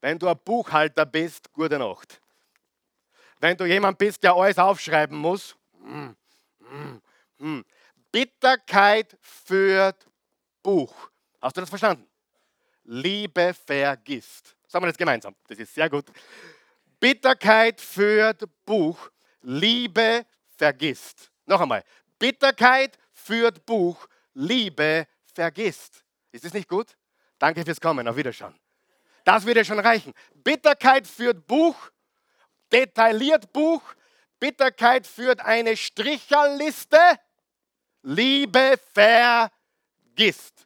Wenn 0.00 0.18
du 0.18 0.28
ein 0.28 0.38
Buchhalter 0.44 1.06
bist, 1.06 1.52
gute 1.52 1.78
Nacht 1.78 2.20
wenn 3.40 3.56
du 3.56 3.64
jemand 3.64 3.98
bist, 3.98 4.22
der 4.22 4.34
alles 4.34 4.58
aufschreiben 4.58 5.16
muss. 5.16 5.56
Mm, 5.80 6.10
mm, 6.60 7.02
mm. 7.38 7.64
Bitterkeit 8.10 9.16
führt 9.20 10.06
Buch. 10.62 11.10
Hast 11.40 11.56
du 11.56 11.60
das 11.60 11.70
verstanden? 11.70 12.06
Liebe 12.84 13.54
vergisst. 13.54 14.56
Sagen 14.66 14.84
wir 14.84 14.88
das 14.88 14.98
gemeinsam. 14.98 15.34
Das 15.48 15.58
ist 15.58 15.74
sehr 15.74 15.90
gut. 15.90 16.06
Bitterkeit 16.98 17.80
führt 17.80 18.42
Buch. 18.64 19.10
Liebe 19.48 20.26
vergisst. 20.56 21.30
Noch 21.46 21.60
einmal. 21.60 21.84
Bitterkeit 22.18 22.98
führt 23.12 23.64
Buch. 23.64 24.08
Liebe 24.34 25.06
vergisst. 25.34 26.04
Ist 26.32 26.44
das 26.44 26.52
nicht 26.52 26.68
gut? 26.68 26.96
Danke 27.38 27.64
fürs 27.64 27.80
Kommen. 27.80 28.06
Auf 28.08 28.16
Wiederschauen. 28.16 28.54
Das 29.24 29.44
würde 29.46 29.64
schon 29.64 29.78
reichen. 29.78 30.12
Bitterkeit 30.34 31.06
führt 31.06 31.46
Buch 31.46 31.90
detailliert 32.72 33.52
Buch. 33.52 33.82
Bitterkeit 34.38 35.06
führt 35.06 35.40
eine 35.40 35.76
Stricherliste. 35.76 36.98
Liebe 38.02 38.78
vergisst. 38.92 40.65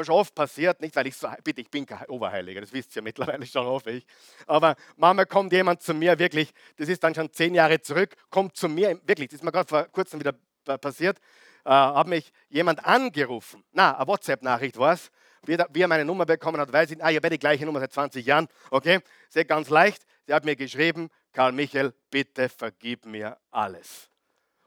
Mir 0.00 0.04
schon 0.04 0.14
oft 0.14 0.34
passiert, 0.34 0.80
nicht 0.80 0.96
weil 0.96 1.06
ich 1.06 1.16
so, 1.16 1.28
bitte, 1.44 1.60
ich 1.60 1.70
bin 1.70 1.86
kein 1.86 2.06
Oberheiliger, 2.08 2.60
das 2.60 2.72
wisst 2.72 2.94
ihr 2.96 3.02
mittlerweile 3.02 3.46
schon, 3.46 3.66
hoffe 3.66 3.90
ich. 3.92 4.06
Aber 4.46 4.74
manchmal 4.96 5.26
kommt 5.26 5.52
jemand 5.52 5.82
zu 5.82 5.94
mir, 5.94 6.18
wirklich, 6.18 6.52
das 6.76 6.88
ist 6.88 7.04
dann 7.04 7.14
schon 7.14 7.32
zehn 7.32 7.54
Jahre 7.54 7.80
zurück, 7.80 8.16
kommt 8.30 8.56
zu 8.56 8.68
mir, 8.68 9.00
wirklich, 9.04 9.28
das 9.28 9.36
ist 9.36 9.44
mir 9.44 9.52
gerade 9.52 9.68
vor 9.68 9.84
kurzem 9.84 10.20
wieder 10.20 10.34
passiert, 10.78 11.18
äh, 11.64 11.70
hat 11.70 12.06
mich 12.06 12.32
jemand 12.48 12.84
angerufen. 12.84 13.64
Na, 13.72 13.96
eine 13.96 14.06
WhatsApp-Nachricht 14.06 14.78
war 14.78 14.94
es. 14.94 15.10
Wie, 15.44 15.56
wie, 15.70 15.80
er 15.80 15.88
meine 15.88 16.04
Nummer 16.04 16.26
bekommen 16.26 16.60
hat, 16.60 16.72
weiß 16.72 16.90
ich, 16.90 17.02
ah, 17.02 17.10
ich 17.10 17.16
habe 17.16 17.30
die 17.30 17.38
gleiche 17.38 17.64
Nummer 17.64 17.80
seit 17.80 17.92
20 17.92 18.26
Jahren. 18.26 18.46
Okay, 18.70 19.00
sehr 19.30 19.44
ganz 19.46 19.70
leicht. 19.70 20.04
Sie 20.26 20.34
hat 20.34 20.44
mir 20.44 20.54
geschrieben, 20.54 21.08
Karl 21.32 21.52
Michael, 21.52 21.94
bitte 22.10 22.48
vergib 22.48 23.06
mir 23.06 23.38
alles. 23.50 24.10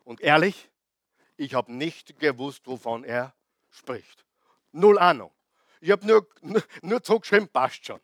Und 0.04 0.22
ehrlich, 0.22 0.72
ich 1.38 1.54
habe 1.54 1.72
nicht 1.72 2.20
gewusst, 2.20 2.66
wovon 2.66 3.04
er 3.04 3.34
spricht. 3.70 4.26
Null 4.74 5.00
Ahnung. 5.00 5.32
Ich 5.80 5.92
habe 5.92 6.06
nur, 6.06 6.28
nur 6.82 7.04
zugeschrieben, 7.04 7.48
passt 7.48 7.86
schon. 7.86 8.00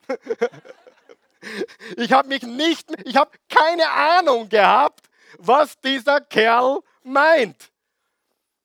ich 1.97 2.11
habe 2.11 2.27
mich 2.27 2.43
nicht, 2.43 2.89
ich 3.05 3.15
habe 3.15 3.31
keine 3.49 3.89
Ahnung 3.89 4.47
gehabt, 4.49 5.09
was 5.37 5.79
dieser 5.79 6.21
Kerl 6.21 6.79
meint. 7.03 7.71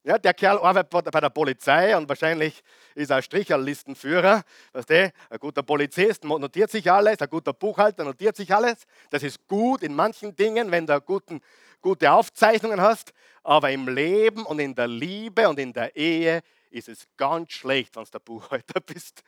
Ja, 0.06 0.18
der 0.18 0.34
Kerl 0.34 0.58
arbeitet 0.58 1.10
bei 1.10 1.20
der 1.20 1.30
Polizei 1.30 1.96
und 1.96 2.06
wahrscheinlich 2.06 2.62
ist 2.94 3.10
er 3.10 3.22
Stricherlistenführer. 3.22 4.42
Weißt 4.74 4.90
du? 4.90 5.12
Ein 5.30 5.38
guter 5.38 5.62
Polizist 5.62 6.24
notiert 6.24 6.70
sich 6.70 6.90
alles, 6.90 7.20
ein 7.20 7.30
guter 7.30 7.54
Buchhalter 7.54 8.04
notiert 8.04 8.36
sich 8.36 8.54
alles. 8.54 8.84
Das 9.08 9.22
ist 9.22 9.46
gut 9.48 9.82
in 9.82 9.94
manchen 9.94 10.36
Dingen, 10.36 10.70
wenn 10.70 10.86
du 10.86 11.00
guten, 11.00 11.40
gute 11.80 12.12
Aufzeichnungen 12.12 12.82
hast. 12.82 13.14
Aber 13.42 13.70
im 13.70 13.88
Leben 13.88 14.44
und 14.44 14.58
in 14.58 14.74
der 14.74 14.88
Liebe 14.88 15.48
und 15.48 15.58
in 15.58 15.72
der 15.72 15.96
Ehe 15.96 16.42
ist 16.74 16.88
es 16.88 17.06
ganz 17.16 17.52
schlecht, 17.52 17.96
wenn 17.96 18.04
du 18.04 18.10
der 18.10 18.18
Buchhalter 18.18 18.80
bist. 18.86 19.22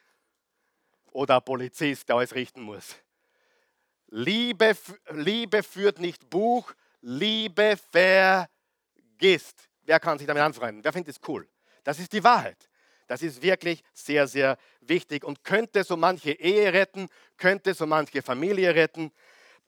Oder 1.12 1.36
ein 1.36 1.44
Polizist, 1.44 2.08
der 2.08 2.16
alles 2.16 2.34
richten 2.34 2.62
muss. 2.62 2.96
Liebe, 4.08 4.76
Liebe 5.10 5.62
führt 5.62 5.98
nicht 5.98 6.28
Buch, 6.28 6.72
Liebe 7.00 7.76
vergisst. 7.90 9.68
Wer 9.82 10.00
kann 10.00 10.18
sich 10.18 10.26
damit 10.26 10.42
anfreunden? 10.42 10.84
Wer 10.84 10.92
findet 10.92 11.16
es 11.16 11.28
cool? 11.28 11.48
Das 11.84 11.98
ist 11.98 12.12
die 12.12 12.22
Wahrheit. 12.22 12.68
Das 13.06 13.22
ist 13.22 13.40
wirklich 13.40 13.82
sehr, 13.92 14.26
sehr 14.26 14.58
wichtig 14.80 15.24
und 15.24 15.44
könnte 15.44 15.84
so 15.84 15.96
manche 15.96 16.32
Ehe 16.32 16.72
retten, 16.72 17.08
könnte 17.36 17.72
so 17.72 17.86
manche 17.86 18.20
Familie 18.22 18.74
retten. 18.74 19.12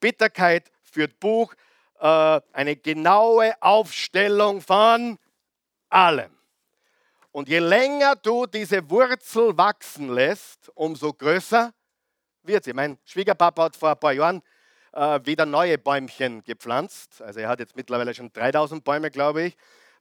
Bitterkeit 0.00 0.70
führt 0.82 1.20
Buch, 1.20 1.54
äh, 2.00 2.40
eine 2.52 2.76
genaue 2.76 3.54
Aufstellung 3.62 4.60
von 4.60 5.18
allem. 5.88 6.37
Und 7.32 7.48
je 7.48 7.58
länger 7.58 8.16
du 8.16 8.46
diese 8.46 8.88
Wurzel 8.90 9.56
wachsen 9.56 10.08
lässt, 10.08 10.70
umso 10.74 11.12
größer 11.12 11.72
wird 12.42 12.64
sie. 12.64 12.72
Mein 12.72 12.98
Schwiegerpapa 13.04 13.64
hat 13.64 13.76
vor 13.76 13.90
ein 13.90 14.00
paar 14.00 14.12
Jahren 14.12 14.42
äh, 14.92 15.20
wieder 15.24 15.46
neue 15.46 15.78
Bäumchen 15.78 16.42
gepflanzt. 16.42 17.20
Also 17.22 17.40
er 17.40 17.48
hat 17.48 17.60
jetzt 17.60 17.76
mittlerweile 17.76 18.14
schon 18.14 18.32
3000 18.32 18.82
Bäume, 18.82 19.10
glaube 19.10 19.42
ich 19.42 19.56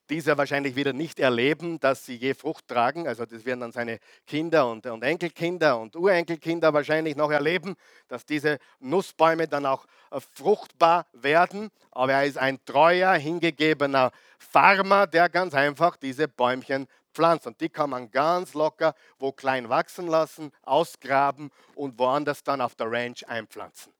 diese 0.09 0.37
wahrscheinlich 0.37 0.75
wieder 0.75 0.93
nicht 0.93 1.19
erleben, 1.19 1.79
dass 1.79 2.05
sie 2.05 2.15
je 2.15 2.33
Frucht 2.33 2.67
tragen. 2.67 3.07
Also 3.07 3.25
das 3.25 3.45
werden 3.45 3.61
dann 3.61 3.71
seine 3.71 3.99
Kinder 4.25 4.69
und, 4.69 4.85
und 4.85 5.03
Enkelkinder 5.03 5.79
und 5.79 5.95
Urenkelkinder 5.95 6.73
wahrscheinlich 6.73 7.15
noch 7.15 7.31
erleben, 7.31 7.75
dass 8.07 8.25
diese 8.25 8.59
Nussbäume 8.79 9.47
dann 9.47 9.65
auch 9.65 9.85
äh, 10.11 10.19
fruchtbar 10.33 11.05
werden. 11.13 11.69
Aber 11.91 12.13
er 12.13 12.25
ist 12.25 12.37
ein 12.37 12.63
treuer, 12.65 13.13
hingegebener 13.13 14.11
Farmer, 14.39 15.07
der 15.07 15.29
ganz 15.29 15.53
einfach 15.53 15.97
diese 15.97 16.27
Bäumchen 16.27 16.87
pflanzt. 17.17 17.47
Und 17.47 17.59
die 17.59 17.69
kann 17.69 17.89
man 17.89 18.11
ganz 18.11 18.53
locker 18.53 18.93
wo 19.19 19.31
klein 19.31 19.67
wachsen 19.67 20.07
lassen, 20.07 20.51
ausgraben 20.61 21.51
und 21.75 21.97
woanders 21.97 22.43
dann 22.43 22.61
auf 22.61 22.75
der 22.75 22.91
Ranch 22.91 23.27
einpflanzen. 23.27 23.91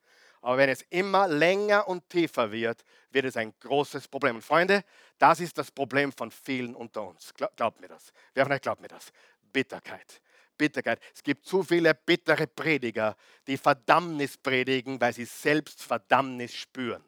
Aber 0.42 0.58
wenn 0.58 0.70
es 0.70 0.84
immer 0.90 1.28
länger 1.28 1.88
und 1.88 2.08
tiefer 2.10 2.52
wird, 2.52 2.84
wird 3.12 3.26
es 3.26 3.36
ein 3.36 3.54
großes 3.60 4.08
Problem. 4.08 4.36
Und 4.36 4.44
Freunde, 4.44 4.84
das 5.18 5.40
ist 5.40 5.58
das 5.58 5.72
Problem 5.72 6.12
von 6.14 6.30
vielen 6.30 6.76
unter 6.76 7.08
uns. 7.08 7.34
Glaubt 7.34 7.82
mir 7.82 7.88
das. 7.88 8.14
Wer 8.34 8.46
von 8.46 8.54
euch 8.54 8.62
glaubt 8.62 8.82
mir 8.82 8.88
das? 8.88 9.12
Bitterkeit. 9.52 10.22
Bitterkeit. 10.58 11.00
Es 11.14 11.24
gibt 11.24 11.46
zu 11.46 11.64
viele 11.64 11.94
bittere 11.94 12.48
Prediger, 12.48 13.16
die 13.48 13.58
Verdammnis 13.58 14.38
predigen, 14.38 15.02
weil 15.02 15.14
sie 15.14 15.26
selbst 15.26 15.82
Verdammnis 15.84 16.54
spüren. 16.54 17.04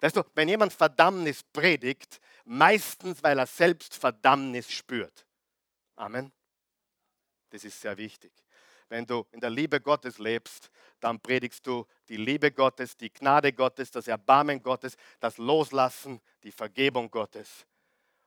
Weißt 0.00 0.16
du, 0.16 0.22
wenn 0.34 0.48
jemand 0.48 0.72
Verdammnis 0.72 1.42
predigt, 1.42 2.20
meistens, 2.44 3.22
weil 3.22 3.38
er 3.38 3.46
selbst 3.46 3.96
Verdammnis 3.96 4.70
spürt. 4.70 5.26
Amen. 5.98 6.32
Das 7.50 7.64
ist 7.64 7.80
sehr 7.80 7.96
wichtig. 7.96 8.32
Wenn 8.88 9.04
du 9.04 9.26
in 9.32 9.40
der 9.40 9.50
Liebe 9.50 9.80
Gottes 9.80 10.18
lebst, 10.18 10.70
dann 11.00 11.20
predigst 11.20 11.66
du 11.66 11.86
die 12.08 12.16
Liebe 12.16 12.52
Gottes, 12.52 12.96
die 12.96 13.12
Gnade 13.12 13.52
Gottes, 13.52 13.90
das 13.90 14.06
Erbarmen 14.06 14.62
Gottes, 14.62 14.96
das 15.20 15.38
Loslassen, 15.38 16.20
die 16.42 16.52
Vergebung 16.52 17.10
Gottes. 17.10 17.66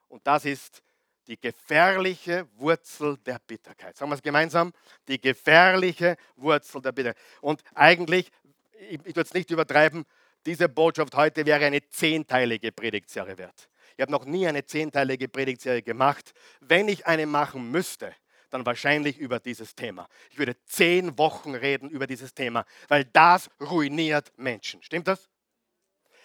Und 0.08 0.28
das 0.28 0.46
ist 0.46 0.84
die 1.28 1.40
gefährliche 1.40 2.48
Wurzel 2.56 3.18
der 3.18 3.40
Bitterkeit. 3.40 3.96
Sagen 3.98 4.12
wir 4.12 4.16
es 4.16 4.22
gemeinsam, 4.22 4.74
die 5.08 5.20
gefährliche 5.20 6.18
Wurzel 6.36 6.82
der 6.82 6.92
Bitterkeit. 6.92 7.24
Und 7.40 7.64
eigentlich, 7.74 8.30
ich, 8.74 9.00
ich 9.06 9.14
tue 9.14 9.24
es 9.24 9.34
nicht 9.34 9.50
übertreiben, 9.50 10.06
diese 10.46 10.68
Botschaft 10.68 11.16
heute 11.16 11.46
wäre 11.46 11.66
eine 11.66 11.88
zehnteilige 11.88 12.72
Predigtserie 12.72 13.38
wert. 13.38 13.71
Ich 13.96 14.02
habe 14.02 14.12
noch 14.12 14.26
nie 14.26 14.48
eine 14.48 14.66
zehnteilige 14.66 15.28
Predigtserie 15.28 15.82
gemacht. 15.82 16.34
Wenn 16.60 16.88
ich 16.88 17.06
eine 17.08 17.26
machen 17.26 17.72
müsste, 17.72 18.14
dann 18.50 18.66
wahrscheinlich 18.66 19.18
über 19.18 19.40
dieses 19.40 19.76
Thema. 19.76 20.08
Ich 20.30 20.38
würde 20.38 20.56
zehn 20.66 21.18
Wochen 21.18 21.56
reden 21.56 21.90
über 21.90 22.06
dieses 22.06 22.34
Thema, 22.34 22.66
weil 22.88 23.06
das 23.06 23.50
ruiniert 23.60 24.32
Menschen. 24.38 24.84
Stimmt 24.84 25.08
das? 25.08 25.30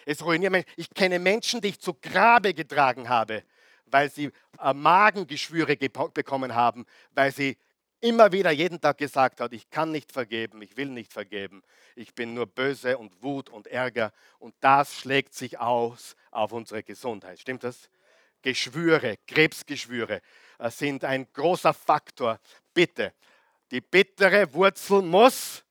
Es 0.05 0.25
ruiniert 0.25 0.53
Menschen. 0.53 0.71
Ich 0.77 0.91
kenne 0.91 1.19
Menschen, 1.19 1.61
die 1.61 1.69
ich 1.69 1.81
zu 1.81 1.95
Grabe 1.95 2.53
getragen 2.53 3.09
habe, 3.09 3.45
weil 3.87 4.11
sie 4.11 4.31
äh, 4.61 4.73
Magengeschwüre 4.75 5.77
bekommen 5.77 6.55
haben, 6.55 6.85
weil 7.13 7.33
sie 7.33 7.57
immer 8.01 8.31
wieder 8.31 8.51
jeden 8.51 8.81
Tag 8.81 8.99
gesagt 8.99 9.41
hat, 9.41 9.53
ich 9.53 9.71
kann 9.71 9.91
nicht 9.91 10.13
vergeben, 10.13 10.61
ich 10.63 10.77
will 10.77 10.89
nicht 10.89 11.13
vergeben, 11.13 11.63
ich 11.95 12.15
bin 12.15 12.35
nur 12.35 12.47
böse 12.47 12.99
und 12.99 13.23
Wut 13.23 13.49
und 13.49 13.67
Ärger 13.67 14.13
und 14.39 14.55
das 14.61 14.95
schlägt 14.95 15.35
sich 15.35 15.59
aus 15.59 16.15
auf 16.37 16.53
unsere 16.53 16.83
Gesundheit. 16.83 17.41
Stimmt 17.41 17.65
das? 17.65 17.89
Geschwüre, 18.43 19.17
Krebsgeschwüre 19.27 20.21
äh, 20.59 20.71
sind 20.71 21.05
ein 21.05 21.27
großer 21.33 21.75
Faktor. 21.75 22.39
Bitte, 22.73 23.15
die 23.71 23.81
bittere 23.81 24.53
Wurzel 24.53 25.03
muss 25.03 25.65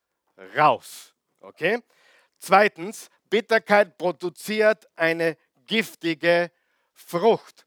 raus. 0.57 1.13
Okay? 1.39 1.81
Zweitens, 2.37 3.09
Bitterkeit 3.29 3.97
produziert 3.97 4.87
eine 4.95 5.37
giftige 5.65 6.51
Frucht. 6.93 7.65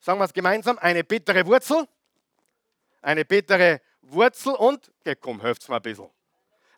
Sagen 0.00 0.20
wir 0.20 0.24
es 0.24 0.32
gemeinsam, 0.32 0.78
eine 0.78 1.02
bittere 1.02 1.46
Wurzel, 1.46 1.88
eine 3.00 3.24
bittere 3.24 3.80
Wurzel 4.02 4.54
und, 4.54 4.92
okay, 5.00 5.16
komm, 5.18 5.40
helft 5.40 5.68
mal 5.68 5.76
ein 5.76 5.82
bisschen. 5.82 6.10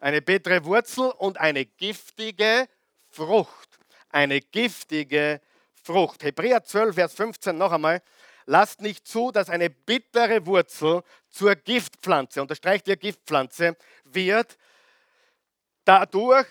Eine 0.00 0.22
bittere 0.22 0.64
Wurzel 0.64 1.10
und 1.10 1.38
eine 1.38 1.64
giftige 1.64 2.68
Frucht. 3.08 3.78
Eine 4.10 4.40
giftige 4.40 5.40
Frucht. 5.86 6.24
Hebräer 6.24 6.64
12, 6.64 6.96
Vers 6.96 7.14
15 7.14 7.56
noch 7.56 7.70
einmal. 7.70 8.02
Lasst 8.44 8.80
nicht 8.80 9.06
zu, 9.06 9.30
dass 9.30 9.48
eine 9.48 9.70
bittere 9.70 10.44
Wurzel 10.44 11.02
zur 11.30 11.54
Giftpflanze, 11.54 12.42
unterstreicht 12.42 12.88
ihr 12.88 12.96
Giftpflanze, 12.96 13.76
wird, 14.04 14.58
dadurch 15.84 16.48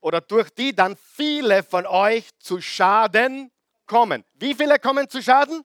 oder 0.00 0.22
durch 0.22 0.48
die 0.48 0.74
dann 0.74 0.96
viele 0.96 1.62
von 1.62 1.86
euch 1.86 2.30
zu 2.38 2.62
Schaden 2.62 3.50
kommen. 3.84 4.24
Wie 4.34 4.54
viele 4.54 4.78
kommen 4.78 5.10
zu 5.10 5.22
Schaden? 5.22 5.62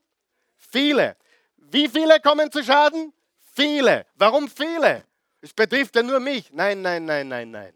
Viele. 0.58 1.16
Wie 1.56 1.88
viele 1.88 2.20
kommen 2.20 2.52
zu 2.52 2.64
Schaden? 2.64 3.14
Viele. 3.54 4.06
Warum 4.16 4.50
viele? 4.50 5.06
Es 5.40 5.54
betrifft 5.54 5.96
ja 5.96 6.04
nur 6.04 6.20
mich. 6.20 6.52
Nein, 6.52 6.82
nein, 6.82 7.06
nein, 7.06 7.30
nein, 7.30 7.50
nein. 7.50 7.74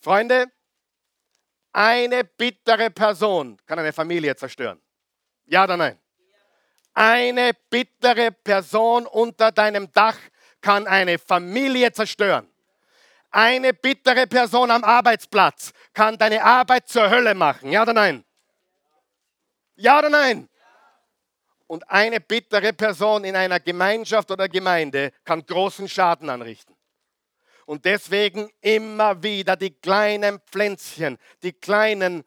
Freunde, 0.00 0.50
eine 1.72 2.24
bittere 2.24 2.90
Person 2.90 3.56
kann 3.66 3.78
eine 3.78 3.92
Familie 3.92 4.34
zerstören. 4.36 4.80
Ja 5.46 5.64
oder 5.64 5.76
nein? 5.76 5.98
Eine 6.94 7.52
bittere 7.70 8.32
Person 8.32 9.06
unter 9.06 9.52
deinem 9.52 9.92
Dach 9.92 10.18
kann 10.60 10.86
eine 10.86 11.18
Familie 11.18 11.92
zerstören. 11.92 12.48
Eine 13.30 13.72
bittere 13.72 14.26
Person 14.26 14.70
am 14.70 14.82
Arbeitsplatz 14.82 15.72
kann 15.94 16.18
deine 16.18 16.42
Arbeit 16.42 16.88
zur 16.88 17.08
Hölle 17.08 17.34
machen. 17.34 17.70
Ja 17.70 17.82
oder 17.82 17.92
nein? 17.92 18.24
Ja 19.76 19.98
oder 20.00 20.10
nein? 20.10 20.48
Und 21.68 21.88
eine 21.88 22.20
bittere 22.20 22.72
Person 22.72 23.22
in 23.22 23.36
einer 23.36 23.60
Gemeinschaft 23.60 24.30
oder 24.32 24.48
Gemeinde 24.48 25.12
kann 25.24 25.46
großen 25.46 25.88
Schaden 25.88 26.28
anrichten. 26.28 26.74
Und 27.70 27.84
deswegen 27.84 28.50
immer 28.62 29.22
wieder 29.22 29.54
die 29.54 29.70
kleinen 29.70 30.40
Pflänzchen, 30.40 31.16
die 31.44 31.52
kleinen 31.52 32.24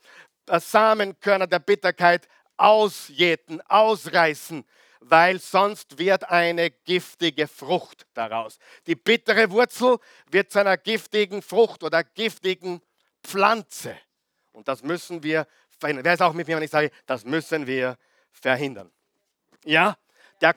äh, 0.48 0.58
Samenkörner 0.58 1.48
der 1.48 1.60
Bitterkeit 1.60 2.30
ausjäten, 2.56 3.60
ausreißen, 3.68 4.64
weil 5.02 5.42
sonst 5.42 5.98
wird 5.98 6.30
eine 6.30 6.72
giftige 6.72 7.50
Frucht 7.50 8.08
daraus. 8.14 8.58
Die 8.88 8.96
bittere 8.96 9.52
Wurzel 9.52 9.98
wird 10.32 10.50
zu 10.50 10.60
einer 10.60 10.78
giftigen 10.78 11.42
Frucht 11.42 11.84
oder 11.84 12.06
giftigen 12.06 12.82
Pflanze. 13.22 13.98
Und 14.54 14.70
das 14.70 14.82
müssen 14.82 15.24
wir 15.24 15.46
verhindern. 15.78 16.06
Wer 16.06 16.14
ist 16.14 16.22
auch 16.22 16.32
mit 16.32 16.48
mir, 16.48 16.56
wenn 16.56 16.64
ich 16.64 16.72
sage, 16.72 16.90
das 17.06 17.26
müssen 17.26 17.68
wir 17.68 17.98
verhindern? 18.32 18.90
Ja, 19.66 19.98
der, 20.40 20.56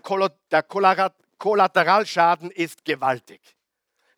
der 0.53 0.63
Kollateralschaden 0.63 2.53
ist 2.53 2.85
gewaltig. 2.85 3.56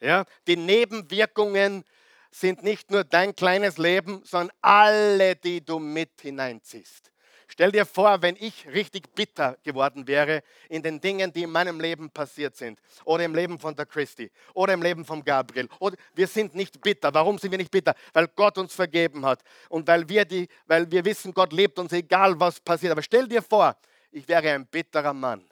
Ja, 0.01 0.25
die 0.47 0.57
Nebenwirkungen 0.57 1.85
sind 2.31 2.63
nicht 2.63 2.91
nur 2.91 3.05
dein 3.05 3.35
kleines 3.35 3.79
Leben, 3.79 4.23
sondern 4.25 4.57
alle, 4.61 5.35
die 5.37 5.65
du 5.65 5.79
mit 5.79 6.21
hineinziehst. 6.21 7.11
Stell 7.51 7.73
dir 7.73 7.87
vor, 7.87 8.21
wenn 8.21 8.37
ich 8.37 8.69
richtig 8.69 9.15
bitter 9.15 9.57
geworden 9.63 10.07
wäre 10.07 10.43
in 10.69 10.83
den 10.83 11.01
Dingen, 11.01 11.33
die 11.33 11.45
in 11.45 11.51
meinem 11.51 11.81
Leben 11.81 12.11
passiert 12.11 12.55
sind. 12.55 12.79
Oder 13.07 13.25
im 13.25 13.35
Leben 13.35 13.59
von 13.59 13.75
der 13.75 13.87
Christi. 13.87 14.31
Oder 14.53 14.75
im 14.75 14.83
Leben 14.83 15.03
von 15.03 15.25
Gabriel. 15.25 15.67
Oder 15.79 15.97
wir 16.15 16.27
sind 16.27 16.55
nicht 16.55 16.79
bitter. 16.83 17.13
Warum 17.15 17.39
sind 17.39 17.51
wir 17.51 17.59
nicht 17.59 17.71
bitter? 17.71 17.95
Weil 18.13 18.29
Gott 18.29 18.59
uns 18.59 18.75
vergeben 18.75 19.25
hat. 19.25 19.43
Und 19.71 19.89
weil 19.89 20.07
wir, 20.11 20.27
die, 20.27 20.47
weil 20.67 20.91
wir 20.91 21.03
wissen, 21.07 21.33
Gott 21.33 21.55
lebt 21.55 21.79
uns, 21.79 21.93
egal 21.93 22.39
was 22.39 22.61
passiert. 22.61 22.93
Aber 22.93 23.03
stell 23.03 23.27
dir 23.27 23.41
vor, 23.41 23.75
ich 24.11 24.29
wäre 24.29 24.51
ein 24.51 24.67
bitterer 24.67 25.15
Mann. 25.15 25.49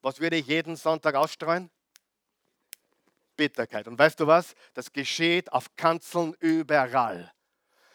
Was 0.00 0.20
würde 0.20 0.36
ich 0.36 0.46
jeden 0.46 0.74
Sonntag 0.74 1.14
ausstreuen? 1.14 1.70
Bitterkeit. 3.40 3.88
Und 3.88 3.98
weißt 3.98 4.20
du 4.20 4.26
was? 4.26 4.54
Das 4.74 4.92
geschieht 4.92 5.50
auf 5.50 5.74
Kanzeln 5.74 6.36
überall. 6.40 7.32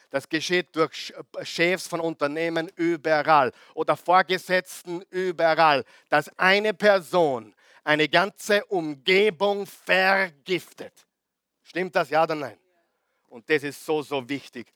Das 0.10 0.28
geschieht 0.28 0.76
durch 0.76 1.14
Chefs 1.44 1.88
von 1.88 2.00
Unternehmen 2.00 2.68
überall 2.76 3.52
oder 3.76 3.96
Vorgesetzten 3.96 5.04
überall, 5.12 5.86
dass 6.10 6.30
eine 6.40 6.74
Person 6.74 7.54
eine 7.84 8.10
ganze 8.10 8.66
Umgebung 8.66 9.68
vergiftet. 9.68 11.06
Stimmt 11.62 11.96
das, 11.96 12.10
ja 12.10 12.24
oder 12.24 12.34
nein? 12.34 12.58
Und 13.28 13.48
das 13.48 13.62
ist 13.62 13.86
so, 13.86 14.02
so 14.02 14.28
wichtig. 14.28 14.74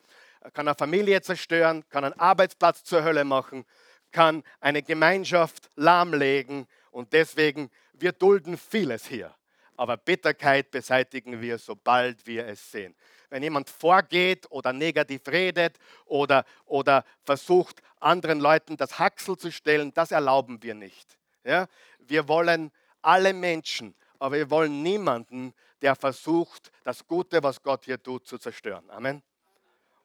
Kann 0.54 0.68
eine 0.68 0.76
Familie 0.76 1.20
zerstören, 1.24 1.84
kann 1.90 2.04
einen 2.04 2.20
Arbeitsplatz 2.20 2.84
zur 2.84 3.04
Hölle 3.04 3.24
machen, 3.24 3.66
kann 4.12 4.44
eine 4.60 4.84
Gemeinschaft 4.84 5.68
lahmlegen 5.76 6.68
und 6.92 7.12
deswegen, 7.12 7.72
wir 7.94 8.12
dulden 8.12 8.56
vieles 8.56 9.08
hier. 9.08 9.34
Aber 9.80 9.96
Bitterkeit 9.96 10.72
beseitigen 10.72 11.42
wir, 11.42 11.58
sobald 11.58 12.28
wir 12.28 12.46
es 12.48 12.72
sehen 12.72 12.94
wenn 13.30 13.44
jemand 13.44 13.70
vorgeht 13.70 14.50
oder 14.50 14.74
negativ 14.74 15.22
redet 15.28 15.78
oder, 16.06 16.46
oder 16.66 17.06
versucht, 17.24 17.82
anderen 18.00 18.40
Leuten 18.40 18.78
das 18.78 19.00
Haxel 19.00 19.38
zu 19.38 19.52
stellen, 19.52 19.94
das 19.94 20.12
erlauben 20.12 20.62
wir 20.64 20.74
nicht. 20.74 21.18
Ja? 21.44 21.68
Wir 22.00 22.28
wollen 22.28 22.72
alle 23.02 23.34
Menschen, 23.34 23.96
aber 24.18 24.38
wir 24.38 24.50
wollen 24.50 24.82
niemanden, 24.84 25.54
der 25.82 25.96
versucht, 25.96 26.72
das 26.84 27.06
Gute, 27.06 27.42
was 27.44 27.62
Gott 27.62 27.86
hier 27.86 28.02
tut, 28.02 28.28
zu 28.28 28.38
zerstören. 28.38 28.90
Amen. 28.90 29.22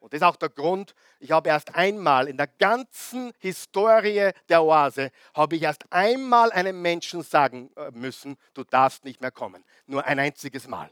Und 0.04 0.12
das 0.12 0.18
ist 0.18 0.26
auch 0.26 0.36
der 0.36 0.50
Grund, 0.50 0.94
ich 1.18 1.30
habe 1.30 1.48
erst 1.48 1.74
einmal 1.74 2.28
in 2.28 2.36
der 2.36 2.46
ganzen 2.46 3.32
Historie 3.38 4.32
der 4.50 4.62
Oase, 4.62 5.10
habe 5.32 5.56
ich 5.56 5.62
erst 5.62 5.90
einmal 5.90 6.52
einem 6.52 6.82
Menschen 6.82 7.22
sagen 7.22 7.70
äh, 7.74 7.90
müssen, 7.90 8.36
du 8.52 8.64
darfst 8.64 9.06
nicht 9.06 9.22
mehr 9.22 9.30
kommen. 9.30 9.64
Nur 9.86 10.04
ein 10.04 10.18
einziges 10.18 10.68
Mal. 10.68 10.90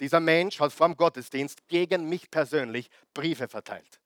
Dieser 0.00 0.18
Mensch 0.18 0.58
hat 0.58 0.72
vor 0.72 0.88
dem 0.88 0.96
Gottesdienst 0.96 1.68
gegen 1.68 2.08
mich 2.08 2.28
persönlich 2.28 2.90
Briefe 3.14 3.46
verteilt. 3.46 4.00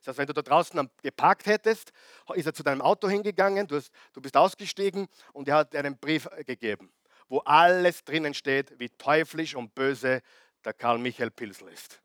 Das 0.00 0.08
heißt, 0.08 0.18
wenn 0.18 0.26
du 0.26 0.34
da 0.34 0.42
draußen 0.42 0.90
geparkt 1.02 1.46
hättest, 1.46 1.92
ist 2.34 2.44
er 2.44 2.52
zu 2.52 2.62
deinem 2.62 2.82
Auto 2.82 3.08
hingegangen, 3.08 3.66
du, 3.66 3.76
hast, 3.76 3.90
du 4.12 4.20
bist 4.20 4.36
ausgestiegen 4.36 5.08
und 5.32 5.48
er 5.48 5.54
hat 5.54 5.72
dir 5.72 5.78
einen 5.78 5.96
Brief 5.96 6.28
gegeben, 6.44 6.92
wo 7.30 7.38
alles 7.38 8.04
drinnen 8.04 8.34
steht, 8.34 8.78
wie 8.78 8.90
teuflisch 8.90 9.54
und 9.54 9.74
böse 9.74 10.20
der 10.66 10.74
Karl 10.74 10.98
Michael 10.98 11.30
Pilsel 11.30 11.68
ist. 11.68 12.02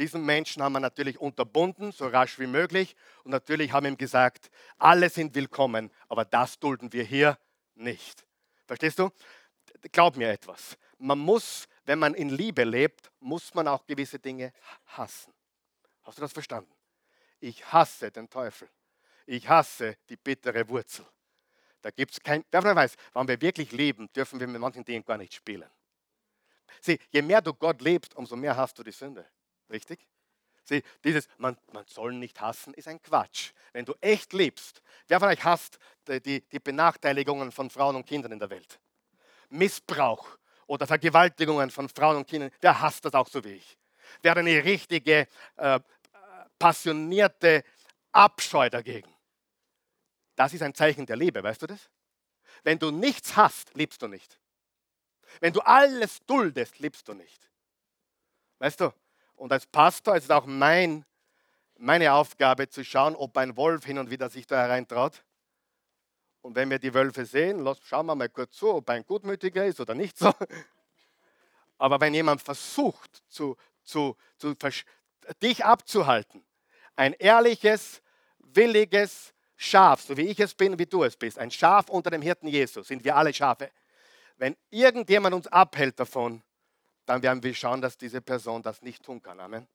Diesen 0.00 0.24
Menschen 0.24 0.62
haben 0.62 0.72
wir 0.72 0.80
natürlich 0.80 1.20
unterbunden, 1.20 1.92
so 1.92 2.08
rasch 2.08 2.38
wie 2.40 2.48
möglich. 2.48 2.96
Und 3.22 3.30
natürlich 3.30 3.72
haben 3.72 3.86
ihm 3.86 3.96
gesagt, 3.96 4.50
alle 4.78 5.10
sind 5.10 5.34
willkommen, 5.34 5.90
aber 6.08 6.24
das 6.24 6.58
dulden 6.58 6.92
wir 6.92 7.04
hier 7.04 7.38
nicht. 7.74 8.26
Verstehst 8.66 8.98
du? 8.98 9.10
Glaub 9.92 10.16
mir 10.16 10.30
etwas. 10.30 10.76
Man 10.98 11.18
muss 11.18 11.68
wenn 11.90 11.98
man 11.98 12.14
in 12.14 12.28
Liebe 12.28 12.62
lebt, 12.62 13.10
muss 13.18 13.52
man 13.52 13.66
auch 13.66 13.84
gewisse 13.84 14.20
Dinge 14.20 14.52
hassen. 14.86 15.34
Hast 16.04 16.18
du 16.18 16.22
das 16.22 16.32
verstanden? 16.32 16.72
Ich 17.40 17.72
hasse 17.72 18.12
den 18.12 18.30
Teufel. 18.30 18.68
Ich 19.26 19.48
hasse 19.48 19.96
die 20.08 20.16
bittere 20.16 20.68
Wurzel. 20.68 21.04
Da 21.82 21.90
gibt 21.90 22.12
es 22.12 22.20
kein, 22.20 22.44
wer 22.48 22.62
weiß, 22.62 22.94
wenn 23.14 23.26
wir 23.26 23.40
wirklich 23.40 23.72
leben, 23.72 24.08
dürfen 24.12 24.38
wir 24.38 24.46
mit 24.46 24.60
manchen 24.60 24.84
Dingen 24.84 25.04
gar 25.04 25.16
nicht 25.16 25.34
spielen. 25.34 25.68
Sieh, 26.80 27.00
je 27.10 27.22
mehr 27.22 27.42
du 27.42 27.54
Gott 27.54 27.80
lebst, 27.80 28.14
umso 28.14 28.36
mehr 28.36 28.56
hast 28.56 28.78
du 28.78 28.84
die 28.84 28.92
Sünde. 28.92 29.26
Richtig? 29.70 30.06
Sieh, 30.64 30.82
dieses, 31.04 31.28
man, 31.38 31.56
man 31.72 31.86
soll 31.86 32.12
nicht 32.12 32.40
hassen, 32.40 32.74
ist 32.74 32.88
ein 32.88 33.00
Quatsch. 33.02 33.52
Wenn 33.72 33.84
du 33.84 33.94
echt 34.00 34.32
liebst, 34.32 34.82
Wer 35.10 35.18
von 35.18 35.28
euch 35.28 35.42
hasst 35.42 35.80
die, 36.06 36.40
die, 36.40 36.58
Benachteiligungen 36.60 37.50
von 37.50 37.68
Frauen 37.68 37.96
und 37.96 38.06
Kindern 38.06 38.30
in 38.30 38.38
der 38.38 38.48
Welt? 38.48 38.78
Missbrauch 39.48 40.38
oder 40.68 40.86
Vergewaltigungen 40.86 41.68
von 41.72 41.88
Frauen 41.88 42.18
und 42.18 42.28
Kindern, 42.28 42.52
wer 42.60 42.80
hasst 42.80 43.04
das 43.04 43.14
auch 43.14 43.26
so 43.26 43.42
wie 43.42 43.54
ich? 43.54 43.76
Wer 44.22 44.30
hat 44.30 44.38
eine 44.38 44.62
richtige, 44.62 45.26
äh, 45.56 45.80
passionierte 46.60 47.64
Abscheu 48.12 48.70
dagegen? 48.70 49.12
Das 50.36 50.54
ist 50.54 50.62
ein 50.62 50.76
Zeichen 50.76 51.06
der 51.06 51.16
Liebe, 51.16 51.42
weißt 51.42 51.62
du 51.62 51.66
das? 51.66 51.90
Wenn 52.62 52.78
du 52.78 52.92
nichts 52.92 53.34
hast, 53.34 53.74
liebst 53.74 54.00
du 54.02 54.06
nicht. 54.06 54.38
Wenn 55.40 55.52
du 55.52 55.60
alles 55.62 56.24
duldest, 56.24 56.78
liebst 56.78 57.08
du 57.08 57.14
nicht. 57.14 57.50
Weißt 58.60 58.80
du? 58.80 58.92
Und 59.40 59.52
als 59.52 59.64
Pastor 59.64 60.16
ist 60.16 60.24
es 60.24 60.30
auch 60.30 60.44
mein, 60.44 61.06
meine 61.78 62.12
Aufgabe 62.12 62.68
zu 62.68 62.84
schauen, 62.84 63.16
ob 63.16 63.38
ein 63.38 63.56
Wolf 63.56 63.86
hin 63.86 63.96
und 63.96 64.10
wieder 64.10 64.28
sich 64.28 64.46
da 64.46 64.56
hereintraut. 64.60 65.24
Und 66.42 66.56
wenn 66.56 66.68
wir 66.68 66.78
die 66.78 66.92
Wölfe 66.92 67.24
sehen, 67.24 67.66
schauen 67.82 68.04
wir 68.04 68.14
mal 68.14 68.28
kurz 68.28 68.56
zu, 68.56 68.74
ob 68.74 68.90
ein 68.90 69.02
gutmütiger 69.06 69.64
ist 69.64 69.80
oder 69.80 69.94
nicht 69.94 70.18
so. 70.18 70.30
Aber 71.78 71.98
wenn 72.02 72.12
jemand 72.12 72.42
versucht, 72.42 73.22
zu, 73.30 73.56
zu, 73.82 74.14
zu, 74.36 74.54
dich 75.40 75.64
abzuhalten, 75.64 76.44
ein 76.94 77.14
ehrliches, 77.14 78.02
williges 78.40 79.32
Schaf, 79.56 80.02
so 80.02 80.18
wie 80.18 80.26
ich 80.26 80.38
es 80.38 80.54
bin, 80.54 80.78
wie 80.78 80.84
du 80.84 81.02
es 81.02 81.16
bist, 81.16 81.38
ein 81.38 81.50
Schaf 81.50 81.88
unter 81.88 82.10
dem 82.10 82.20
Hirten 82.20 82.46
Jesus, 82.46 82.88
sind 82.88 83.04
wir 83.04 83.16
alle 83.16 83.32
Schafe. 83.32 83.70
Wenn 84.36 84.54
irgendjemand 84.68 85.34
uns 85.34 85.46
abhält 85.46 85.98
davon, 85.98 86.42
dann 87.10 87.24
werden 87.24 87.42
wir 87.42 87.54
schauen, 87.54 87.80
dass 87.80 87.98
diese 87.98 88.20
Person 88.20 88.62
das 88.62 88.82
nicht 88.82 89.02
tun 89.02 89.20
kann. 89.20 89.40
Amen. 89.40 89.66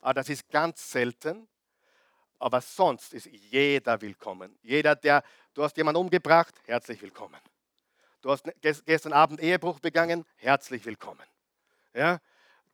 Aber 0.00 0.14
das 0.14 0.28
ist 0.28 0.48
ganz 0.48 0.92
selten. 0.92 1.48
Aber 2.38 2.60
sonst 2.60 3.14
ist 3.14 3.26
jeder 3.26 4.00
willkommen. 4.00 4.56
Jeder, 4.62 4.94
der, 4.94 5.24
du 5.54 5.64
hast 5.64 5.76
jemanden 5.76 6.02
umgebracht, 6.02 6.54
herzlich 6.66 7.02
willkommen. 7.02 7.40
Du 8.20 8.30
hast 8.30 8.44
gestern 8.60 9.12
Abend 9.12 9.40
Ehebruch 9.40 9.80
begangen, 9.80 10.24
herzlich 10.36 10.84
willkommen. 10.84 11.26
Ja? 11.92 12.20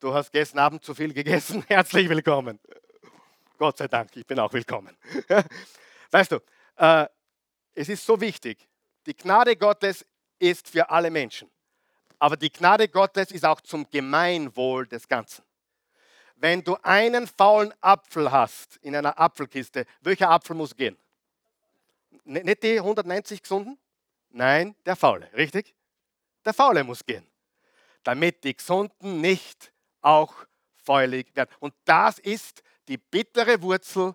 Du 0.00 0.12
hast 0.12 0.32
gestern 0.32 0.58
Abend 0.58 0.84
zu 0.84 0.94
viel 0.94 1.14
gegessen, 1.14 1.64
herzlich 1.68 2.10
willkommen. 2.10 2.60
Gott 3.56 3.78
sei 3.78 3.88
Dank, 3.88 4.14
ich 4.16 4.26
bin 4.26 4.38
auch 4.38 4.52
willkommen. 4.52 4.94
Weißt 6.10 6.32
du, 6.32 6.40
äh, 6.76 7.06
es 7.72 7.88
ist 7.88 8.04
so 8.04 8.20
wichtig, 8.20 8.68
die 9.06 9.16
Gnade 9.16 9.56
Gottes 9.56 10.04
ist 10.38 10.68
für 10.68 10.90
alle 10.90 11.10
Menschen. 11.10 11.50
Aber 12.22 12.36
die 12.36 12.52
Gnade 12.52 12.86
Gottes 12.86 13.32
ist 13.32 13.44
auch 13.44 13.60
zum 13.62 13.90
Gemeinwohl 13.90 14.86
des 14.86 15.08
Ganzen. 15.08 15.42
Wenn 16.36 16.62
du 16.62 16.76
einen 16.84 17.26
faulen 17.26 17.74
Apfel 17.80 18.30
hast 18.30 18.76
in 18.76 18.94
einer 18.94 19.18
Apfelkiste, 19.18 19.86
welcher 20.02 20.30
Apfel 20.30 20.54
muss 20.54 20.76
gehen? 20.76 20.96
Nicht 22.22 22.62
die 22.62 22.78
190 22.78 23.42
gesunden? 23.42 23.76
Nein, 24.30 24.76
der 24.86 24.94
faule, 24.94 25.28
richtig? 25.32 25.74
Der 26.44 26.54
faule 26.54 26.84
muss 26.84 27.04
gehen, 27.04 27.26
damit 28.04 28.44
die 28.44 28.56
gesunden 28.56 29.20
nicht 29.20 29.72
auch 30.00 30.32
feulig 30.76 31.34
werden. 31.34 31.50
Und 31.58 31.74
das 31.84 32.20
ist 32.20 32.62
die 32.86 32.98
bittere 32.98 33.60
Wurzel 33.62 34.14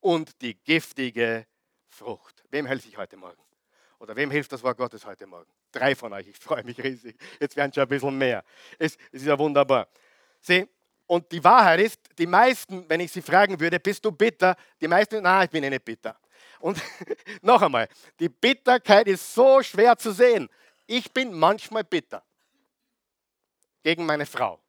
und 0.00 0.42
die 0.42 0.62
giftige 0.62 1.46
Frucht. 1.88 2.44
Wem 2.50 2.66
helfe 2.66 2.86
ich 2.86 2.98
heute 2.98 3.16
Morgen? 3.16 3.40
Oder 3.98 4.14
wem 4.14 4.30
hilft 4.30 4.52
das 4.52 4.62
Wort 4.62 4.76
Gottes 4.76 5.06
heute 5.06 5.26
Morgen? 5.26 5.55
Drei 5.72 5.94
von 5.94 6.12
euch, 6.12 6.28
ich 6.28 6.38
freue 6.38 6.64
mich 6.64 6.82
riesig. 6.82 7.16
Jetzt 7.40 7.56
werden 7.56 7.72
schon 7.72 7.82
ein 7.82 7.88
bisschen 7.88 8.16
mehr. 8.16 8.44
Es, 8.78 8.96
es 9.12 9.22
ist 9.22 9.26
ja 9.26 9.38
wunderbar. 9.38 9.88
Sieh, 10.40 10.66
und 11.06 11.30
die 11.30 11.42
Wahrheit 11.42 11.80
ist, 11.80 12.00
die 12.18 12.26
meisten, 12.26 12.88
wenn 12.88 13.00
ich 13.00 13.12
sie 13.12 13.22
fragen 13.22 13.58
würde, 13.60 13.78
bist 13.78 14.04
du 14.04 14.10
bitter? 14.10 14.56
Die 14.80 14.88
meisten, 14.88 15.22
na, 15.22 15.44
ich 15.44 15.50
bin 15.50 15.62
eh 15.62 15.70
nicht 15.70 15.84
bitter. 15.84 16.18
Und 16.58 16.82
noch 17.42 17.62
einmal, 17.62 17.88
die 18.18 18.28
Bitterkeit 18.28 19.06
ist 19.06 19.34
so 19.34 19.62
schwer 19.62 19.96
zu 19.96 20.12
sehen. 20.12 20.48
Ich 20.86 21.12
bin 21.12 21.32
manchmal 21.32 21.84
bitter 21.84 22.24
gegen 23.82 24.04
meine 24.04 24.26
Frau. 24.26 24.60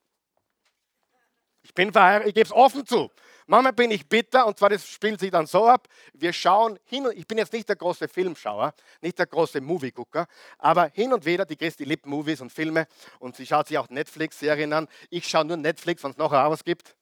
Ich 1.63 1.73
bin 1.73 1.91
verheiratet, 1.91 2.29
ich 2.29 2.35
gebe 2.35 2.45
es 2.45 2.53
offen 2.53 2.85
zu. 2.85 3.11
Manchmal 3.49 3.71
bin 3.71 3.91
ich 3.91 4.05
bitter 4.07 4.45
und 4.45 4.59
zwar 4.59 4.69
das 4.69 4.85
spielt 4.85 5.21
sich 5.21 5.31
dann 5.31 5.47
so 5.47 5.65
ab. 5.65 5.87
Wir 6.13 6.33
schauen 6.33 6.77
hin 6.83 7.07
und 7.07 7.17
ich 7.17 7.25
bin 7.25 7.37
jetzt 7.37 7.53
nicht 7.53 7.67
der 7.69 7.77
große 7.77 8.09
Filmschauer, 8.09 8.73
nicht 9.01 9.17
der 9.17 9.25
große 9.25 9.61
Moviegucker, 9.61 10.27
aber 10.57 10.91
hin 10.93 11.13
und 11.13 11.25
wieder, 11.25 11.45
die 11.45 11.55
Christi 11.55 11.85
liebt 11.85 12.05
Movies 12.05 12.41
und 12.41 12.51
Filme 12.51 12.87
und 13.19 13.37
sie 13.37 13.45
schaut 13.45 13.67
sich 13.67 13.77
auch 13.77 13.89
Netflix-Serien 13.89 14.73
an. 14.73 14.89
Ich 15.09 15.27
schaue 15.27 15.45
nur 15.45 15.55
Netflix, 15.55 16.03
wenn 16.03 16.11
es 16.11 16.17
noch 16.17 16.31
was 16.31 16.63
gibt. 16.63 16.95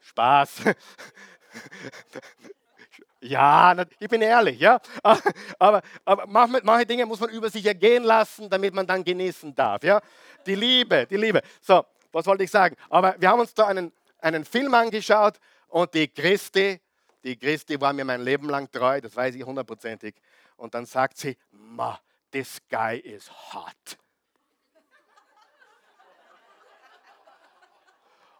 Spaß. 0.00 0.62
Ja, 3.20 3.74
ich 3.98 4.08
bin 4.08 4.22
ehrlich, 4.22 4.60
ja. 4.60 4.78
Aber, 5.58 5.82
aber 6.04 6.26
manche, 6.62 6.86
Dinge 6.86 7.06
muss 7.06 7.18
man 7.18 7.30
über 7.30 7.50
sich 7.50 7.64
ergehen 7.66 8.04
lassen, 8.04 8.48
damit 8.48 8.74
man 8.74 8.86
dann 8.86 9.02
genießen 9.02 9.54
darf, 9.54 9.82
ja. 9.82 10.00
Die 10.46 10.54
Liebe, 10.54 11.06
die 11.10 11.16
Liebe. 11.16 11.40
So, 11.60 11.84
was 12.16 12.24
wollte 12.24 12.44
ich 12.44 12.50
sagen? 12.50 12.76
Aber 12.88 13.14
wir 13.18 13.28
haben 13.28 13.40
uns 13.40 13.52
da 13.52 13.66
einen, 13.66 13.92
einen 14.20 14.46
Film 14.46 14.72
angeschaut 14.72 15.38
und 15.68 15.92
die 15.92 16.08
Christi, 16.08 16.80
die 17.22 17.36
Christi 17.36 17.78
war 17.78 17.92
mir 17.92 18.06
mein 18.06 18.22
Leben 18.22 18.48
lang 18.48 18.70
treu, 18.72 19.02
das 19.02 19.14
weiß 19.14 19.34
ich 19.34 19.44
hundertprozentig. 19.44 20.14
Und 20.56 20.72
dann 20.74 20.86
sagt 20.86 21.18
sie, 21.18 21.36
ma, 21.50 22.00
this 22.32 22.58
guy 22.70 22.96
is 22.96 23.30
hot. 23.52 23.98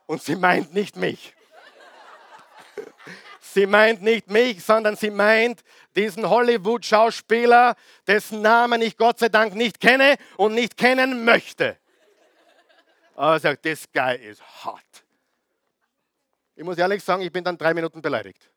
Und 0.07 0.23
sie 0.23 0.37
meint 0.37 0.73
nicht 0.73 0.97
mich. 0.97 1.35
Sie 3.41 3.65
meint 3.65 4.03
nicht 4.03 4.29
mich, 4.29 4.63
sondern 4.63 4.97
sie 4.97 5.11
meint 5.11 5.63
diesen 5.95 6.29
Hollywood-Schauspieler, 6.29 7.75
dessen 8.07 8.43
Namen 8.43 8.83
ich 8.83 8.99
Gott 8.99 9.19
sei 9.19 9.31
Dank 9.31 9.55
nicht 9.55 9.81
kenne 9.81 10.17
und 10.37 10.55
nicht 10.55 10.77
kennen 10.77 11.25
möchte. 11.25 11.79
Aber 13.17 13.33
er 13.33 13.41
sagt, 13.41 13.63
this 13.63 13.91
guy 13.91 14.15
is 14.15 14.43
hot. 14.63 14.85
Ich 16.55 16.63
muss 16.63 16.77
ehrlich 16.77 17.03
sagen, 17.03 17.23
ich 17.23 17.33
bin 17.33 17.43
dann 17.43 17.57
drei 17.57 17.73
Minuten 17.73 18.03
beleidigt. 18.03 18.51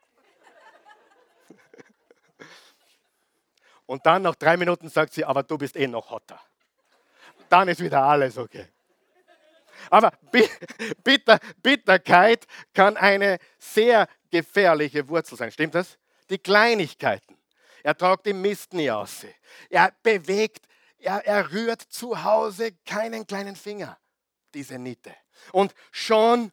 Und 3.85 4.05
dann 4.05 4.21
nach 4.21 4.35
drei 4.35 4.57
Minuten 4.57 4.89
sagt 4.89 5.13
sie, 5.13 5.23
aber 5.23 5.43
du 5.43 5.57
bist 5.57 5.77
eh 5.77 5.87
noch 5.87 6.09
hotter. 6.09 6.39
Dann 7.47 7.69
ist 7.69 7.79
wieder 7.79 8.03
alles 8.03 8.37
okay. 8.37 8.67
Aber 9.89 10.11
Bitter, 11.03 11.39
Bitterkeit 11.63 12.45
kann 12.73 12.97
eine 12.97 13.39
sehr 13.57 14.09
gefährliche 14.29 15.07
Wurzel 15.07 15.37
sein. 15.37 15.53
Stimmt 15.53 15.75
das? 15.75 15.97
Die 16.29 16.37
Kleinigkeiten. 16.37 17.37
Er 17.81 17.95
tragt 17.97 18.25
den 18.25 18.41
Mist 18.41 18.73
nie 18.73 18.91
aus. 18.91 19.25
Er 19.69 19.93
bewegt, 20.03 20.67
er, 20.97 21.25
er 21.25 21.49
rührt 21.49 21.81
zu 21.81 22.25
Hause 22.25 22.73
keinen 22.85 23.25
kleinen 23.25 23.55
Finger 23.55 23.97
diese 24.53 24.77
Niete. 24.77 25.15
Und 25.51 25.73
schon, 25.91 26.51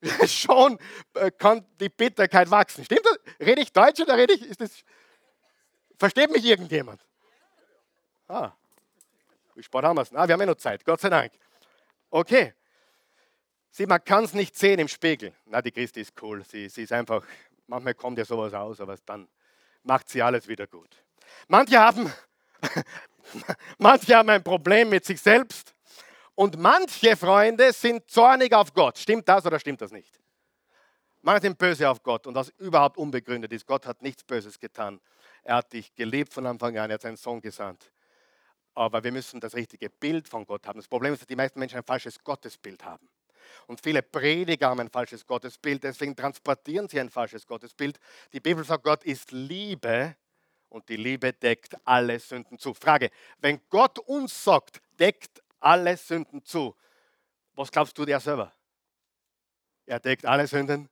schon 0.26 0.78
äh, 1.14 1.30
kann 1.30 1.66
die 1.80 1.88
Bitterkeit 1.88 2.50
wachsen. 2.50 2.84
Stimmt 2.84 3.04
das? 3.04 3.18
Rede 3.40 3.62
ich 3.62 3.72
Deutsch 3.72 4.00
oder 4.00 4.16
rede 4.16 4.34
ich? 4.34 4.42
Ist 4.42 4.60
das, 4.60 4.84
versteht 5.98 6.30
mich 6.30 6.44
irgendjemand? 6.44 7.04
Ah, 8.28 8.52
wie 9.54 9.62
spät 9.62 9.82
haben 9.82 9.96
wir 9.96 10.02
es? 10.02 10.14
Ah, 10.14 10.26
wir 10.26 10.32
haben 10.32 10.40
ja 10.40 10.46
noch 10.46 10.56
Zeit, 10.56 10.84
Gott 10.84 11.00
sei 11.00 11.10
Dank. 11.10 11.32
Okay. 12.10 12.54
Sieh, 13.70 13.86
man 13.86 14.04
kann 14.04 14.24
es 14.24 14.34
nicht 14.34 14.56
sehen 14.56 14.78
im 14.78 14.88
Spiegel. 14.88 15.32
Na, 15.46 15.62
die 15.62 15.70
Christi 15.70 16.00
ist 16.00 16.12
cool. 16.22 16.44
Sie, 16.44 16.68
sie 16.68 16.82
ist 16.82 16.92
einfach, 16.92 17.24
manchmal 17.66 17.94
kommt 17.94 18.18
ja 18.18 18.24
sowas 18.24 18.52
aus, 18.52 18.80
aber 18.80 18.96
dann 19.06 19.28
macht 19.82 20.08
sie 20.08 20.22
alles 20.22 20.46
wieder 20.46 20.66
gut. 20.66 20.90
Manche 21.48 21.78
haben, 21.78 22.12
manche 23.78 24.14
haben 24.14 24.28
ein 24.28 24.42
Problem 24.42 24.90
mit 24.90 25.04
sich 25.04 25.20
selbst 25.20 25.74
und 26.34 26.58
manche 26.58 27.16
Freunde 27.16 27.72
sind 27.72 28.10
zornig 28.10 28.52
auf 28.52 28.72
Gott. 28.72 28.98
Stimmt 28.98 29.28
das 29.28 29.44
oder 29.46 29.58
stimmt 29.58 29.80
das 29.80 29.90
nicht? 29.90 30.18
Manche 31.20 31.42
sind 31.42 31.58
böse 31.58 31.88
auf 31.88 32.02
Gott 32.02 32.26
und 32.26 32.34
das 32.34 32.48
überhaupt 32.58 32.96
unbegründet 32.96 33.52
ist. 33.52 33.66
Gott 33.66 33.86
hat 33.86 34.02
nichts 34.02 34.24
Böses 34.24 34.58
getan. 34.58 35.00
Er 35.44 35.56
hat 35.56 35.72
dich 35.72 35.94
geliebt 35.94 36.32
von 36.32 36.46
Anfang 36.46 36.76
an, 36.78 36.90
er 36.90 36.94
hat 36.94 37.02
seinen 37.02 37.16
Sohn 37.16 37.40
gesandt. 37.40 37.92
Aber 38.74 39.04
wir 39.04 39.12
müssen 39.12 39.38
das 39.38 39.54
richtige 39.54 39.90
Bild 39.90 40.28
von 40.28 40.46
Gott 40.46 40.66
haben. 40.66 40.78
Das 40.78 40.88
Problem 40.88 41.12
ist, 41.12 41.20
dass 41.20 41.26
die 41.26 41.36
meisten 41.36 41.58
Menschen 41.58 41.78
ein 41.78 41.84
falsches 41.84 42.22
Gottesbild 42.24 42.84
haben. 42.84 43.08
Und 43.66 43.80
viele 43.80 44.02
Prediger 44.02 44.68
haben 44.68 44.80
ein 44.80 44.88
falsches 44.88 45.26
Gottesbild, 45.26 45.84
deswegen 45.84 46.16
transportieren 46.16 46.88
sie 46.88 46.98
ein 46.98 47.10
falsches 47.10 47.46
Gottesbild. 47.46 47.98
Die 48.32 48.40
Bibel 48.40 48.64
sagt, 48.64 48.84
Gott 48.84 49.04
ist 49.04 49.30
Liebe 49.30 50.16
und 50.68 50.88
die 50.88 50.96
Liebe 50.96 51.32
deckt 51.32 51.76
alle 51.84 52.18
Sünden 52.18 52.58
zu. 52.58 52.72
Frage, 52.74 53.10
wenn 53.40 53.60
Gott 53.68 53.98
uns 53.98 54.42
sagt, 54.42 54.80
deckt 54.98 55.41
alle 55.62 55.96
Sünden 55.96 56.44
zu. 56.44 56.76
Was 57.54 57.70
glaubst 57.70 57.96
du 57.98 58.04
dir 58.04 58.20
selber? 58.20 58.52
Er 59.86 60.00
deckt 60.00 60.24
alle 60.24 60.46
Sünden 60.46 60.88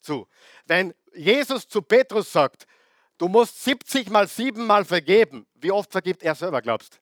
zu. 0.00 0.28
Wenn 0.66 0.94
Jesus 1.14 1.66
zu 1.68 1.82
Petrus 1.82 2.30
sagt, 2.30 2.66
du 3.18 3.28
musst 3.28 3.62
70 3.64 4.10
mal 4.10 4.28
7 4.28 4.66
mal 4.66 4.84
vergeben, 4.84 5.46
wie 5.54 5.72
oft 5.72 5.90
vergibt 5.90 6.22
er 6.22 6.34
selber, 6.34 6.62
glaubst 6.62 7.00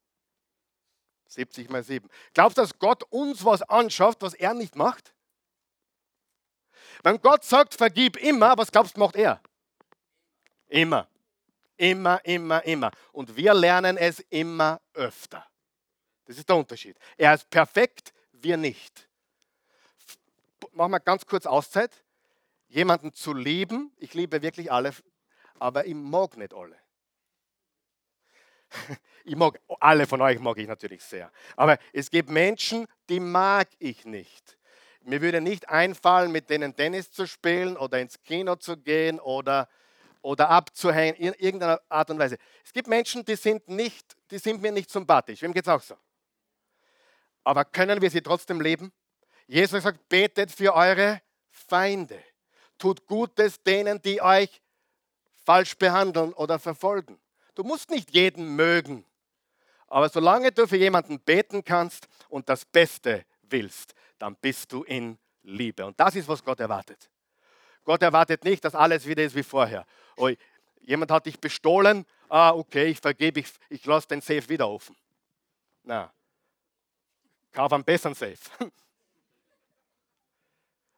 70 1.26 1.70
mal 1.70 1.82
7. 1.82 2.08
Glaubst 2.32 2.58
du, 2.58 2.62
dass 2.62 2.78
Gott 2.78 3.02
uns 3.10 3.44
was 3.44 3.62
anschafft, 3.62 4.22
was 4.22 4.34
er 4.34 4.54
nicht 4.54 4.76
macht? 4.76 5.14
Wenn 7.02 7.20
Gott 7.20 7.44
sagt, 7.44 7.74
vergib 7.74 8.16
immer, 8.16 8.56
was 8.56 8.70
glaubst 8.70 8.96
du, 8.96 9.00
macht 9.00 9.16
er? 9.16 9.42
Immer. 10.68 11.08
Immer, 11.76 12.24
immer, 12.24 12.64
immer. 12.64 12.90
Und 13.12 13.36
wir 13.36 13.52
lernen 13.52 13.96
es 13.96 14.20
immer 14.30 14.80
öfter. 14.94 15.44
Das 16.26 16.38
ist 16.38 16.48
der 16.48 16.56
Unterschied. 16.56 16.96
Er 17.16 17.34
ist 17.34 17.48
perfekt, 17.50 18.12
wir 18.32 18.56
nicht. 18.56 19.08
Machen 20.72 20.92
wir 20.92 21.00
ganz 21.00 21.26
kurz 21.26 21.46
Auszeit. 21.46 22.02
Jemanden 22.68 23.12
zu 23.12 23.32
lieben, 23.32 23.92
ich 23.98 24.14
liebe 24.14 24.42
wirklich 24.42 24.72
alle, 24.72 24.92
aber 25.58 25.86
ich 25.86 25.94
mag 25.94 26.36
nicht 26.36 26.54
alle. 26.54 26.76
Ich 29.26 29.36
mag, 29.36 29.58
alle 29.80 30.06
von 30.06 30.20
euch 30.20 30.38
mag 30.38 30.58
ich 30.58 30.68
natürlich 30.68 31.02
sehr. 31.02 31.32
Aber 31.56 31.78
es 31.94 32.10
gibt 32.10 32.28
Menschen, 32.28 32.86
die 33.08 33.20
mag 33.20 33.68
ich 33.78 34.04
nicht. 34.04 34.58
Mir 35.00 35.22
würde 35.22 35.40
nicht 35.40 35.66
einfallen, 35.70 36.30
mit 36.30 36.50
denen 36.50 36.76
Tennis 36.76 37.10
zu 37.10 37.26
spielen 37.26 37.78
oder 37.78 38.00
ins 38.00 38.22
Kino 38.22 38.56
zu 38.56 38.76
gehen 38.76 39.18
oder, 39.20 39.68
oder 40.20 40.50
abzuhängen, 40.50 41.14
in 41.16 41.32
irgendeiner 41.34 41.80
Art 41.88 42.10
und 42.10 42.18
Weise. 42.18 42.36
Es 42.64 42.72
gibt 42.74 42.86
Menschen, 42.86 43.24
die 43.24 43.36
sind, 43.36 43.66
nicht, 43.66 44.14
die 44.30 44.38
sind 44.38 44.60
mir 44.60 44.72
nicht 44.72 44.90
sympathisch. 44.90 45.40
Wem 45.40 45.54
geht 45.54 45.64
es 45.64 45.68
auch 45.68 45.80
so? 45.80 45.96
Aber 47.44 47.64
können 47.64 48.00
wir 48.00 48.10
sie 48.10 48.22
trotzdem 48.22 48.60
leben? 48.60 48.92
Jesus 49.46 49.82
sagt, 49.82 50.08
betet 50.08 50.50
für 50.50 50.74
eure 50.74 51.20
Feinde. 51.50 52.18
Tut 52.78 53.06
Gutes 53.06 53.62
denen, 53.62 54.00
die 54.02 54.20
euch 54.20 54.60
falsch 55.44 55.76
behandeln 55.76 56.32
oder 56.32 56.58
verfolgen. 56.58 57.20
Du 57.54 57.62
musst 57.62 57.90
nicht 57.90 58.10
jeden 58.10 58.56
mögen. 58.56 59.04
Aber 59.86 60.08
solange 60.08 60.50
du 60.50 60.66
für 60.66 60.76
jemanden 60.76 61.20
beten 61.20 61.62
kannst 61.62 62.08
und 62.28 62.48
das 62.48 62.64
Beste 62.64 63.24
willst, 63.42 63.94
dann 64.18 64.34
bist 64.36 64.72
du 64.72 64.82
in 64.82 65.18
Liebe. 65.42 65.84
Und 65.84 66.00
das 66.00 66.16
ist, 66.16 66.26
was 66.26 66.42
Gott 66.42 66.58
erwartet. 66.60 67.10
Gott 67.84 68.02
erwartet 68.02 68.44
nicht, 68.44 68.64
dass 68.64 68.74
alles 68.74 69.06
wieder 69.06 69.22
ist 69.22 69.36
wie 69.36 69.42
vorher. 69.42 69.86
Oh, 70.16 70.30
jemand 70.80 71.10
hat 71.10 71.26
dich 71.26 71.38
bestohlen, 71.38 72.06
ah, 72.28 72.50
okay, 72.50 72.86
ich 72.86 72.98
vergebe, 72.98 73.40
ich, 73.40 73.52
ich 73.68 73.84
lasse 73.84 74.08
den 74.08 74.22
Safe 74.22 74.48
wieder 74.48 74.68
offen. 74.68 74.96
Na, 75.82 76.10
kauf 77.54 77.72
einen 77.72 77.84
besseren 77.84 78.14
Safe. 78.14 78.36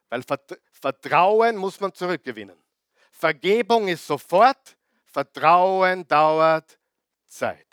Weil 0.08 0.24
Vertrauen 0.72 1.56
muss 1.56 1.78
man 1.80 1.94
zurückgewinnen. 1.94 2.56
Vergebung 3.12 3.88
ist 3.88 4.06
sofort, 4.06 4.76
Vertrauen 5.04 6.06
dauert 6.06 6.78
Zeit. 7.26 7.66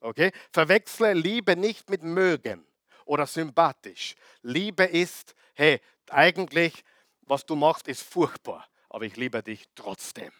Okay? 0.00 0.32
Verwechsle 0.52 1.12
Liebe 1.14 1.56
nicht 1.56 1.90
mit 1.90 2.02
mögen 2.02 2.66
oder 3.04 3.26
sympathisch. 3.26 4.14
Liebe 4.42 4.84
ist, 4.84 5.34
hey, 5.54 5.80
eigentlich, 6.10 6.84
was 7.22 7.44
du 7.44 7.56
machst, 7.56 7.88
ist 7.88 8.02
furchtbar, 8.02 8.66
aber 8.88 9.04
ich 9.04 9.16
liebe 9.16 9.42
dich 9.42 9.68
trotzdem. 9.74 10.32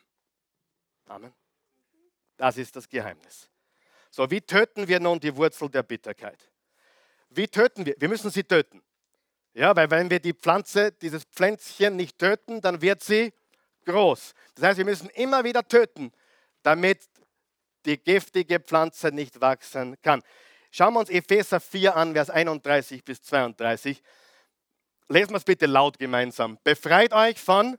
Amen. 1.06 1.32
Das 2.36 2.56
ist 2.56 2.76
das 2.76 2.88
Geheimnis. 2.88 3.50
So, 4.10 4.30
wie 4.30 4.40
töten 4.40 4.88
wir 4.88 5.00
nun 5.00 5.20
die 5.20 5.34
Wurzel 5.34 5.68
der 5.68 5.82
Bitterkeit? 5.82 6.50
Wie 7.30 7.48
töten 7.48 7.86
wir? 7.86 7.94
Wir 7.98 8.08
müssen 8.08 8.30
sie 8.30 8.44
töten. 8.44 8.82
Ja, 9.54 9.74
weil 9.74 9.90
wenn 9.90 10.10
wir 10.10 10.20
die 10.20 10.34
Pflanze, 10.34 10.92
dieses 10.92 11.24
Pflänzchen 11.24 11.96
nicht 11.96 12.18
töten, 12.18 12.60
dann 12.60 12.80
wird 12.80 13.02
sie 13.02 13.32
groß. 13.86 14.34
Das 14.54 14.64
heißt, 14.64 14.78
wir 14.78 14.84
müssen 14.84 15.10
immer 15.10 15.44
wieder 15.44 15.66
töten, 15.66 16.12
damit 16.62 17.00
die 17.84 17.98
giftige 17.98 18.60
Pflanze 18.60 19.08
nicht 19.08 19.40
wachsen 19.40 19.96
kann. 20.02 20.22
Schauen 20.70 20.94
wir 20.94 21.00
uns 21.00 21.10
Epheser 21.10 21.60
4 21.60 21.96
an, 21.96 22.12
Vers 22.12 22.30
31 22.30 23.04
bis 23.04 23.22
32. 23.22 24.02
Lesen 25.08 25.30
wir 25.30 25.38
es 25.38 25.44
bitte 25.44 25.66
laut 25.66 25.98
gemeinsam. 25.98 26.58
Befreit 26.62 27.12
euch 27.14 27.40
von 27.40 27.78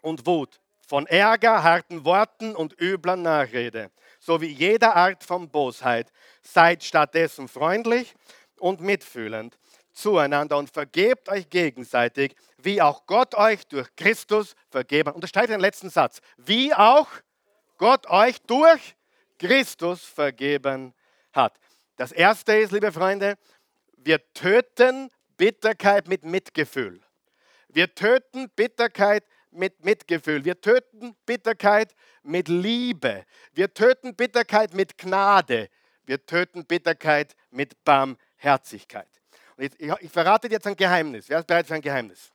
und 0.00 0.24
Wut, 0.26 0.60
von 0.86 1.06
Ärger, 1.06 1.62
harten 1.62 2.04
Worten 2.04 2.56
und 2.56 2.80
übler 2.80 3.16
Nachrede, 3.16 3.90
sowie 4.26 4.48
jeder 4.48 4.96
Art 4.96 5.22
von 5.22 5.48
Bosheit. 5.48 6.12
Seid 6.42 6.82
stattdessen 6.82 7.46
freundlich 7.46 8.14
und 8.58 8.80
mitfühlend 8.80 9.56
zueinander 9.92 10.58
und 10.58 10.68
vergebt 10.68 11.28
euch 11.30 11.48
gegenseitig, 11.48 12.34
wie 12.58 12.82
auch 12.82 13.06
Gott 13.06 13.34
euch 13.34 13.66
durch 13.66 13.88
Christus 13.96 14.54
vergeben. 14.68 15.12
Unterstreicht 15.12 15.48
den 15.48 15.60
letzten 15.60 15.88
Satz. 15.88 16.20
Wie 16.36 16.74
auch 16.74 17.08
Gott 17.78 18.06
euch 18.10 18.38
durch 18.42 18.94
Christus 19.38 20.04
vergeben 20.04 20.92
hat. 21.32 21.58
Das 21.96 22.12
erste 22.12 22.56
ist, 22.56 22.72
liebe 22.72 22.92
Freunde, 22.92 23.38
wir 23.96 24.20
töten 24.34 25.10
Bitterkeit 25.36 26.08
mit 26.08 26.24
Mitgefühl. 26.24 27.00
Wir 27.68 27.94
töten 27.94 28.50
Bitterkeit 28.50 29.24
mit 29.56 29.84
Mitgefühl. 29.84 30.44
Wir 30.44 30.60
töten 30.60 31.16
Bitterkeit 31.26 31.94
mit 32.22 32.48
Liebe. 32.48 33.24
Wir 33.52 33.72
töten 33.72 34.14
Bitterkeit 34.14 34.74
mit 34.74 34.98
Gnade. 34.98 35.68
Wir 36.04 36.24
töten 36.24 36.64
Bitterkeit 36.64 37.34
mit 37.50 37.82
Barmherzigkeit. 37.84 39.08
Und 39.56 39.64
jetzt, 39.64 39.80
ich, 39.80 39.92
ich 40.00 40.10
verrate 40.10 40.48
dir 40.48 40.54
jetzt 40.54 40.66
ein 40.66 40.76
Geheimnis. 40.76 41.28
Wer 41.28 41.40
ist 41.40 41.46
bereit 41.46 41.66
für 41.66 41.74
ein 41.74 41.82
Geheimnis? 41.82 42.30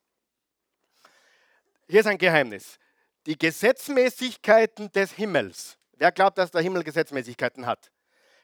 Hier 1.88 2.00
ist 2.00 2.08
ein 2.08 2.18
Geheimnis. 2.18 2.78
Die 3.26 3.38
Gesetzmäßigkeiten 3.38 4.92
des 4.92 5.14
Himmels. 5.14 5.78
Wer 5.94 6.12
glaubt, 6.12 6.38
dass 6.38 6.52
der 6.52 6.62
Himmel 6.62 6.84
Gesetzmäßigkeiten 6.84 7.66
hat? 7.66 7.92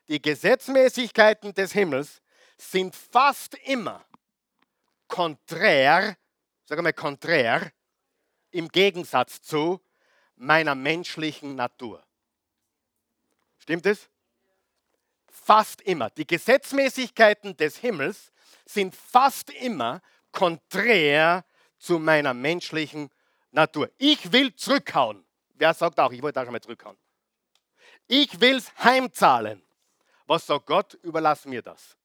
Die 0.07 0.21
Gesetzmäßigkeiten 0.21 1.53
des 1.53 1.73
Himmels 1.73 2.21
sind 2.57 2.95
fast 2.95 3.55
immer 3.65 4.05
konträr, 5.07 6.15
sagen 6.65 6.85
wir 6.85 6.93
konträr, 6.93 7.71
im 8.51 8.69
Gegensatz 8.69 9.41
zu 9.41 9.81
meiner 10.35 10.75
menschlichen 10.75 11.55
Natur. 11.55 12.03
Stimmt 13.59 13.85
es? 13.85 14.09
Fast 15.29 15.81
immer. 15.81 16.09
Die 16.11 16.25
Gesetzmäßigkeiten 16.25 17.57
des 17.57 17.77
Himmels 17.77 18.31
sind 18.65 18.95
fast 18.95 19.49
immer 19.49 20.01
konträr 20.31 21.45
zu 21.77 21.99
meiner 21.99 22.33
menschlichen 22.33 23.09
Natur. 23.51 23.89
Ich 23.97 24.31
will 24.31 24.55
zurückhauen. 24.55 25.25
Wer 25.55 25.73
sagt 25.73 25.99
auch, 25.99 26.11
ich 26.11 26.21
wollte 26.21 26.41
auch 26.41 26.45
einmal 26.45 26.61
zurückhauen? 26.61 26.97
Ich 28.07 28.39
will 28.39 28.57
es 28.57 28.71
heimzahlen. 28.83 29.61
Was 30.25 30.45
sagt 30.45 30.65
Gott? 30.65 30.93
Überlass 31.01 31.45
mir 31.45 31.61
das. 31.61 31.97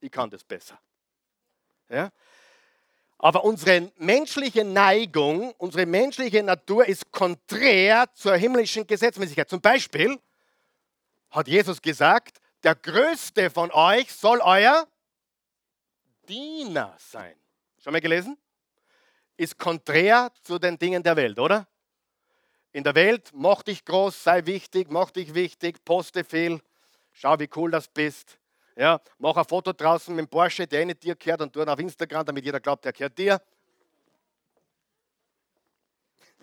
Ich 0.00 0.10
kann 0.10 0.30
das 0.30 0.44
besser. 0.44 0.78
Ja? 1.88 2.10
Aber 3.22 3.44
unsere 3.44 3.92
menschliche 3.98 4.64
Neigung, 4.64 5.54
unsere 5.58 5.86
menschliche 5.86 6.42
Natur 6.42 6.84
ist 6.86 7.12
konträr 7.12 8.12
zur 8.14 8.34
himmlischen 8.34 8.84
Gesetzmäßigkeit. 8.84 9.48
Zum 9.48 9.60
Beispiel 9.60 10.18
hat 11.30 11.46
Jesus 11.46 11.80
gesagt, 11.80 12.40
der 12.64 12.74
Größte 12.74 13.48
von 13.48 13.70
euch 13.70 14.12
soll 14.12 14.40
euer 14.40 14.88
Diener 16.28 16.96
sein. 16.98 17.36
Schon 17.78 17.92
mal 17.92 18.00
gelesen? 18.00 18.36
Ist 19.36 19.56
konträr 19.56 20.32
zu 20.42 20.58
den 20.58 20.76
Dingen 20.76 21.04
der 21.04 21.14
Welt, 21.14 21.38
oder? 21.38 21.68
In 22.72 22.82
der 22.82 22.96
Welt, 22.96 23.30
mach 23.34 23.62
dich 23.62 23.84
groß, 23.84 24.24
sei 24.24 24.46
wichtig, 24.46 24.90
mach 24.90 25.12
dich 25.12 25.32
wichtig, 25.32 25.84
poste 25.84 26.24
viel, 26.24 26.60
schau, 27.12 27.38
wie 27.38 27.48
cool 27.54 27.70
das 27.70 27.86
bist. 27.86 28.36
Ja, 28.76 29.00
mach 29.18 29.36
ein 29.36 29.44
Foto 29.44 29.72
draußen 29.72 30.14
mit 30.14 30.26
dem 30.26 30.28
Porsche, 30.28 30.66
der 30.66 30.86
nicht 30.86 31.02
dir 31.02 31.14
gehört, 31.14 31.42
und 31.42 31.52
tu 31.52 31.60
ihn 31.60 31.68
auf 31.68 31.78
Instagram, 31.78 32.24
damit 32.24 32.44
jeder 32.44 32.60
glaubt, 32.60 32.84
der 32.84 32.92
gehört 32.92 33.18
dir. 33.18 33.40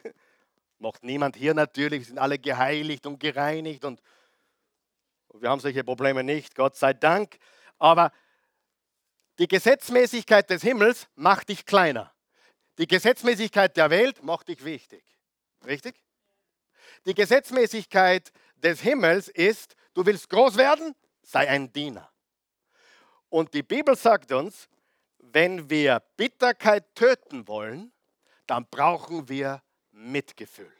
Macht 0.80 1.04
niemand 1.04 1.36
hier 1.36 1.54
natürlich, 1.54 2.08
sind 2.08 2.20
alle 2.20 2.38
geheiligt 2.38 3.06
und 3.06 3.20
gereinigt 3.20 3.84
und 3.84 4.02
wir 5.34 5.50
haben 5.50 5.60
solche 5.60 5.84
Probleme 5.84 6.24
nicht, 6.24 6.56
Gott 6.56 6.76
sei 6.76 6.94
Dank. 6.94 7.38
Aber 7.78 8.12
die 9.38 9.48
Gesetzmäßigkeit 9.48 10.50
des 10.50 10.62
Himmels 10.62 11.08
macht 11.16 11.50
dich 11.50 11.66
kleiner. 11.66 12.14
Die 12.78 12.88
Gesetzmäßigkeit 12.88 13.76
der 13.78 13.90
Welt 13.90 14.24
macht 14.24 14.48
dich 14.48 14.64
wichtig. 14.66 15.04
Richtig? 15.66 15.96
Die 17.06 17.14
Gesetzmäßigkeit 17.14 18.32
des 18.56 18.82
Himmels 18.82 19.28
ist, 19.30 19.76
du 19.94 20.06
willst 20.06 20.30
groß 20.30 20.58
werden, 20.58 20.96
sei 21.22 21.48
ein 21.48 21.72
Diener. 21.72 22.12
Und 23.30 23.54
die 23.54 23.64
Bibel 23.64 23.96
sagt 23.96 24.32
uns, 24.32 24.68
wenn 25.20 25.70
wir 25.70 26.02
Bitterkeit 26.18 26.96
töten 26.96 27.48
wollen, 27.48 27.92
dann 28.48 28.66
brauchen 28.70 29.30
wir 29.30 29.62
Mitgefühl, 29.92 30.72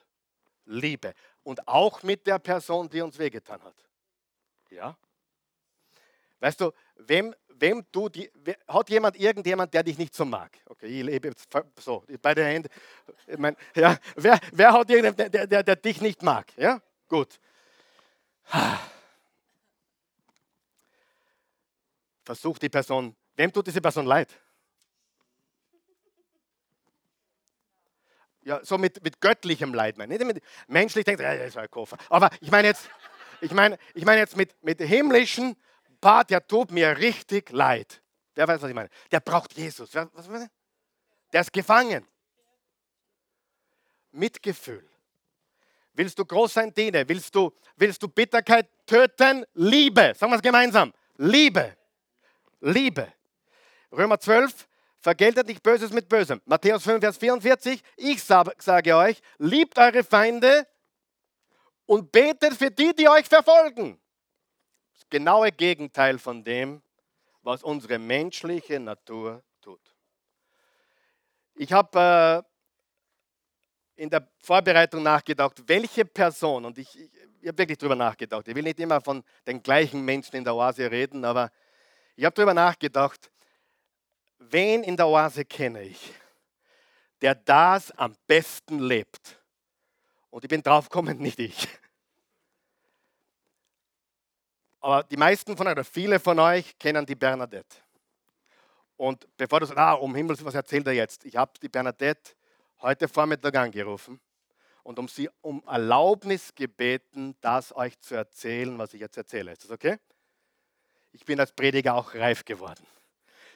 Liebe 0.66 1.14
und 1.44 1.68
auch 1.68 2.04
mit 2.04 2.26
der 2.26 2.40
Person, 2.40 2.90
die 2.90 3.02
uns 3.02 3.18
wehgetan 3.20 3.62
hat. 3.64 3.76
Ja? 4.72 4.98
Weißt 6.40 6.62
du, 6.62 6.72
wem, 6.96 7.36
wem 7.48 7.86
du 7.92 8.10
die, 8.10 8.32
hat 8.68 8.90
jemand 8.90 9.20
irgendjemand, 9.20 9.74
der 9.74 9.84
dich 9.84 9.98
nicht 9.98 10.16
so 10.16 10.26
mag? 10.26 10.58
Okay, 10.66 10.88
ich 10.88 11.04
lebe 11.04 11.28
jetzt 11.28 11.48
so, 11.80 12.04
beide 12.22 12.46
Hände. 12.46 12.70
Ich 13.28 13.38
mein, 13.38 13.56
ja, 13.76 13.98
wer, 14.16 14.40
wer 14.52 14.74
hat 14.74 14.90
irgendjemand, 14.90 15.34
der, 15.34 15.48
der, 15.48 15.64
der 15.64 15.76
dich 15.76 16.02
nicht 16.02 16.24
mag? 16.24 16.48
Ja, 16.58 16.82
gut. 17.08 17.40
Versuch 22.30 22.60
die 22.60 22.70
Person, 22.70 23.16
wem 23.38 23.52
tut 23.52 23.66
diese 23.66 23.82
Person 23.82 24.06
leid? 24.06 24.40
Ja, 28.42 28.64
so 28.64 28.78
mit, 28.78 29.04
mit 29.04 29.20
göttlichem 29.20 29.74
Leid 29.74 29.98
meine 29.98 30.16
Nicht 30.16 30.24
mit 30.24 30.44
menschlich 30.68 31.06
denkt, 31.06 31.22
ja, 31.22 31.36
das 31.36 31.48
ist 31.48 31.58
ein 31.58 31.72
Koffer. 31.72 31.98
Aber 32.08 32.30
ich 32.40 32.52
meine 32.52 32.68
jetzt, 32.68 32.88
ich 33.42 33.50
meine, 33.50 33.80
ich 33.96 34.06
meine 34.06 34.20
jetzt 34.20 34.38
mit, 34.38 34.64
mit 34.64 34.80
himmlischen, 34.80 35.56
Paar, 36.00 36.24
der 36.24 36.46
tut 36.46 36.70
mir 36.70 37.00
richtig 37.00 37.50
leid. 37.50 38.00
Wer 38.36 38.48
weiß, 38.48 38.62
was 38.62 38.70
ich 38.70 38.76
meine? 38.76 38.92
Der 39.12 39.22
braucht 39.22 39.54
Jesus. 39.54 39.96
Was 39.96 40.28
meine? 40.28 40.52
Der 41.34 41.42
ist 41.42 41.52
gefangen. 41.52 42.08
Mitgefühl. 44.12 44.88
Willst 45.94 46.20
du 46.20 46.26
groß 46.26 46.54
sein, 46.54 46.72
diene. 46.76 47.10
Willst 47.10 47.34
du, 47.34 47.52
willst 47.76 48.04
du 48.04 48.08
Bitterkeit 48.08 48.70
töten? 48.86 49.46
Liebe. 49.56 50.14
Sagen 50.16 50.32
wir 50.32 50.36
es 50.36 50.44
gemeinsam. 50.44 50.94
Liebe. 51.18 51.79
Liebe. 52.62 53.12
Römer 53.92 54.20
12, 54.20 54.68
vergeltet 55.00 55.48
nicht 55.48 55.64
Böses 55.64 55.92
mit 55.92 56.10
Bösem. 56.10 56.42
Matthäus 56.46 56.84
5, 56.84 57.00
Vers 57.00 57.18
44, 57.18 57.82
ich 57.98 58.24
sage 58.24 58.96
euch, 58.96 59.22
liebt 59.38 59.78
eure 59.78 60.04
Feinde 60.04 60.68
und 61.86 62.12
betet 62.12 62.54
für 62.54 62.70
die, 62.70 62.94
die 62.96 63.08
euch 63.08 63.26
verfolgen. 63.26 64.00
Das 64.94 65.10
genaue 65.10 65.52
Gegenteil 65.52 66.20
von 66.20 66.44
dem, 66.44 66.82
was 67.42 67.64
unsere 67.64 67.98
menschliche 67.98 68.80
Natur 68.80 69.44
tut. 69.62 69.82
Ich 71.56 71.74
habe 71.74 72.46
äh, 73.98 74.04
in 74.04 74.10
der 74.10 74.28
Vorbereitung 74.38 75.04
nachgedacht, 75.04 75.64
welche 75.66 76.06
Person, 76.06 76.66
und 76.66 76.78
ich, 76.78 76.98
ich, 77.00 77.12
ich 77.42 77.48
habe 77.48 77.58
wirklich 77.58 77.78
darüber 77.78 77.96
nachgedacht, 77.96 78.48
ich 78.48 78.56
will 78.56 78.64
nicht 78.64 78.80
immer 78.80 79.02
von 79.02 79.24
den 79.48 79.64
gleichen 79.64 80.04
Menschen 80.04 80.36
in 80.36 80.44
der 80.44 80.56
Oase 80.56 80.92
reden, 80.92 81.26
aber 81.26 81.52
ich 82.20 82.26
habe 82.26 82.34
darüber 82.34 82.54
nachgedacht, 82.54 83.32
wen 84.40 84.84
in 84.84 84.98
der 84.98 85.08
Oase 85.08 85.46
kenne 85.46 85.84
ich, 85.84 86.14
der 87.22 87.34
das 87.34 87.92
am 87.92 88.14
besten 88.28 88.80
lebt. 88.80 89.40
Und 90.30 90.44
ich 90.44 90.50
bin 90.50 90.62
draufgekommen, 90.62 91.18
nicht 91.22 91.40
ich. 91.40 91.66
Aber 94.82 95.04
die 95.04 95.16
meisten 95.16 95.56
von 95.56 95.68
euch, 95.68 95.72
oder 95.72 95.86
viele 95.86 96.20
von 96.20 96.38
euch, 96.40 96.78
kennen 96.78 97.06
die 97.06 97.16
Bernadette. 97.16 97.78
Und 98.98 99.26
bevor 99.38 99.62
du 99.62 99.68
sagst, 99.68 99.80
ah, 99.80 99.94
um 99.94 100.14
Himmels, 100.14 100.44
was 100.44 100.56
erzählt 100.56 100.88
er 100.88 100.94
jetzt? 100.94 101.24
Ich 101.24 101.38
habe 101.38 101.54
die 101.62 101.70
Bernadette 101.70 102.34
heute 102.82 103.08
Vormittag 103.08 103.56
angerufen 103.56 104.20
und 104.84 105.00
um 105.00 105.08
sie 105.08 105.30
um 105.40 105.64
Erlaubnis 105.66 106.54
gebeten, 106.54 107.38
das 107.40 107.74
euch 107.74 107.98
zu 108.02 108.16
erzählen, 108.16 108.78
was 108.78 108.94
ich 108.94 109.00
jetzt 109.00 109.16
erzähle. 109.16 109.54
Ist 109.54 109.64
das 109.64 109.72
okay? 109.72 110.00
Ich 111.12 111.26
bin 111.26 111.40
als 111.40 111.52
Prediger 111.52 111.96
auch 111.96 112.14
reif 112.16 112.46
geworden. 112.46 112.86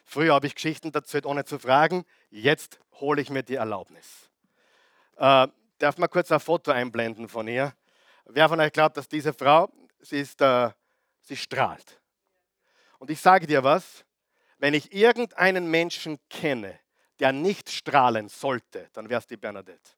Früher 0.06 0.34
habe 0.34 0.48
ich 0.48 0.56
Geschichten 0.56 0.92
erzählt, 0.94 1.26
ohne 1.26 1.46
zu 1.46 1.60
fragen. 1.60 2.06
Jetzt 2.30 2.80
hole 3.00 3.22
ich 3.22 3.30
mir 3.30 3.44
die 3.44 3.56
Erlaubnis. 3.56 4.30
Äh, 5.18 5.48
darf 5.78 5.98
mal 5.98 6.08
kurz 6.08 6.32
ein 6.32 6.40
Foto 6.40 6.72
einblenden 6.72 7.30
von 7.30 7.48
ihr? 7.48 7.74
Wer 8.26 8.50
von 8.50 8.60
euch 8.60 8.72
glaubt, 8.72 8.98
dass 8.98 9.08
diese 9.08 9.34
Frau, 9.34 9.70
sie 10.00 10.20
ist, 10.20 10.42
äh, 10.42 10.70
sie 11.22 11.38
strahlt. 11.38 12.00
Und 13.00 13.12
ich 13.12 13.20
sage 13.20 13.48
dir 13.48 13.64
was, 13.64 14.06
wenn 14.58 14.74
ich 14.74 14.94
irgendeinen 14.94 15.70
Menschen 15.70 16.20
kenne, 16.30 16.80
der 17.20 17.32
nicht 17.32 17.70
strahlen 17.70 18.30
sollte, 18.30 18.90
dann 18.94 19.10
wäre 19.10 19.20
es 19.20 19.28
die 19.28 19.38
Bernadette. 19.38 19.92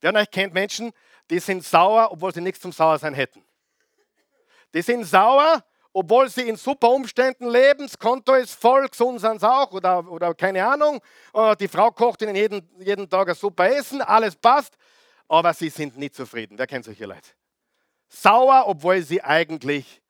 Wer 0.00 0.10
von 0.10 0.20
euch 0.20 0.30
kennt 0.30 0.54
Menschen, 0.54 0.92
die 1.30 1.38
sind 1.38 1.64
sauer, 1.64 2.12
obwohl 2.12 2.32
sie 2.32 2.40
nichts 2.40 2.60
zum 2.60 2.72
Sauersein 2.72 3.14
hätten. 3.14 3.42
Die 4.74 4.82
sind 4.82 5.04
sauer, 5.04 5.64
obwohl 5.98 6.28
sie 6.28 6.46
in 6.46 6.56
super 6.56 6.90
Umständen 6.90 7.48
leben, 7.48 7.86
das 7.86 7.98
Konto 7.98 8.34
ist 8.34 8.52
voll, 8.52 8.86
gesund 8.86 9.18
sind 9.18 9.40
sie 9.40 9.50
auch 9.50 9.72
oder, 9.72 10.06
oder 10.10 10.34
keine 10.34 10.62
Ahnung. 10.66 11.00
Äh, 11.32 11.56
die 11.56 11.68
Frau 11.68 11.90
kocht 11.90 12.20
ihnen 12.20 12.36
jeden, 12.36 12.68
jeden 12.78 13.08
Tag 13.08 13.30
ein 13.30 13.34
super 13.34 13.66
Essen, 13.70 14.02
alles 14.02 14.36
passt, 14.36 14.76
aber 15.26 15.54
sie 15.54 15.70
sind 15.70 15.96
nicht 15.96 16.14
zufrieden. 16.14 16.58
Wer 16.58 16.66
kennt 16.66 16.84
solche 16.84 17.06
Leute? 17.06 17.30
Sauer, 18.10 18.64
obwohl 18.66 19.00
sie 19.00 19.22
eigentlich 19.22 20.02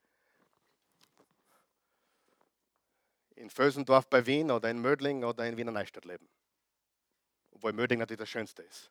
in 3.37 3.49
Vösendorf 3.49 4.09
bei 4.09 4.27
Wien 4.27 4.51
oder 4.51 4.69
in 4.69 4.81
Mödling 4.81 5.23
oder 5.23 5.47
in 5.47 5.57
Wiener 5.57 5.71
Neustadt 5.71 6.05
leben. 6.05 6.29
Obwohl 7.53 7.73
Mödling 7.73 8.01
natürlich 8.01 8.19
das 8.19 8.29
Schönste 8.29 8.63
ist. 8.63 8.91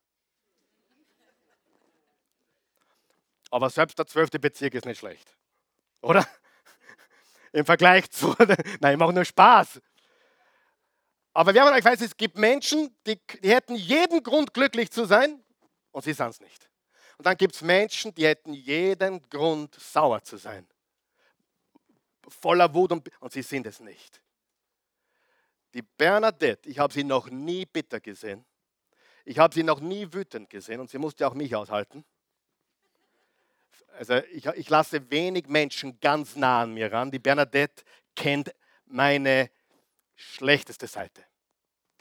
Aber 3.51 3.69
selbst 3.69 3.99
der 3.99 4.07
zwölfte 4.07 4.39
Bezirk 4.39 4.75
ist 4.75 4.85
nicht 4.85 4.99
schlecht. 4.99 5.35
Oder? 5.99 6.25
Im 7.55 7.65
Vergleich 7.65 8.09
zu, 8.11 8.35
nein, 8.81 8.93
ich 8.93 8.99
mache 8.99 9.13
nur 9.13 9.25
Spaß. 9.25 9.81
Aber 11.33 11.53
wer 11.53 11.65
von 11.65 11.73
euch 11.73 11.83
weiß, 11.83 12.01
es 12.01 12.15
gibt 12.15 12.37
Menschen, 12.37 12.95
die, 13.07 13.19
die 13.41 13.49
hätten 13.49 13.75
jeden 13.75 14.23
Grund, 14.23 14.53
glücklich 14.53 14.91
zu 14.91 15.05
sein 15.05 15.43
und 15.91 16.03
sie 16.03 16.13
sind 16.13 16.29
es 16.29 16.39
nicht. 16.39 16.69
Und 17.17 17.25
dann 17.25 17.37
gibt 17.37 17.55
es 17.55 17.61
Menschen, 17.61 18.13
die 18.13 18.25
hätten 18.25 18.53
jeden 18.53 19.21
Grund, 19.29 19.73
sauer 19.75 20.21
zu 20.21 20.37
sein. 20.37 20.67
Voller 22.27 22.73
Wut 22.73 22.91
und, 22.91 23.09
und 23.21 23.31
sie 23.31 23.41
sind 23.41 23.67
es 23.67 23.79
nicht. 23.79 24.21
Die 25.73 25.81
Bernadette, 25.81 26.69
ich 26.69 26.79
habe 26.79 26.93
sie 26.93 27.03
noch 27.03 27.29
nie 27.29 27.65
bitter 27.65 27.99
gesehen. 27.99 28.45
Ich 29.23 29.39
habe 29.39 29.53
sie 29.53 29.63
noch 29.63 29.79
nie 29.79 30.11
wütend 30.11 30.49
gesehen 30.49 30.79
und 30.79 30.89
sie 30.89 30.97
musste 30.97 31.27
auch 31.27 31.33
mich 31.33 31.55
aushalten. 31.55 32.05
Also 33.97 34.15
ich, 34.31 34.45
ich 34.45 34.69
lasse 34.69 35.09
wenig 35.09 35.47
Menschen 35.47 35.99
ganz 35.99 36.35
nah 36.35 36.61
an 36.61 36.73
mir 36.73 36.91
ran. 36.91 37.11
Die 37.11 37.19
Bernadette 37.19 37.83
kennt 38.15 38.53
meine 38.85 39.49
schlechteste 40.15 40.87
Seite. 40.87 41.23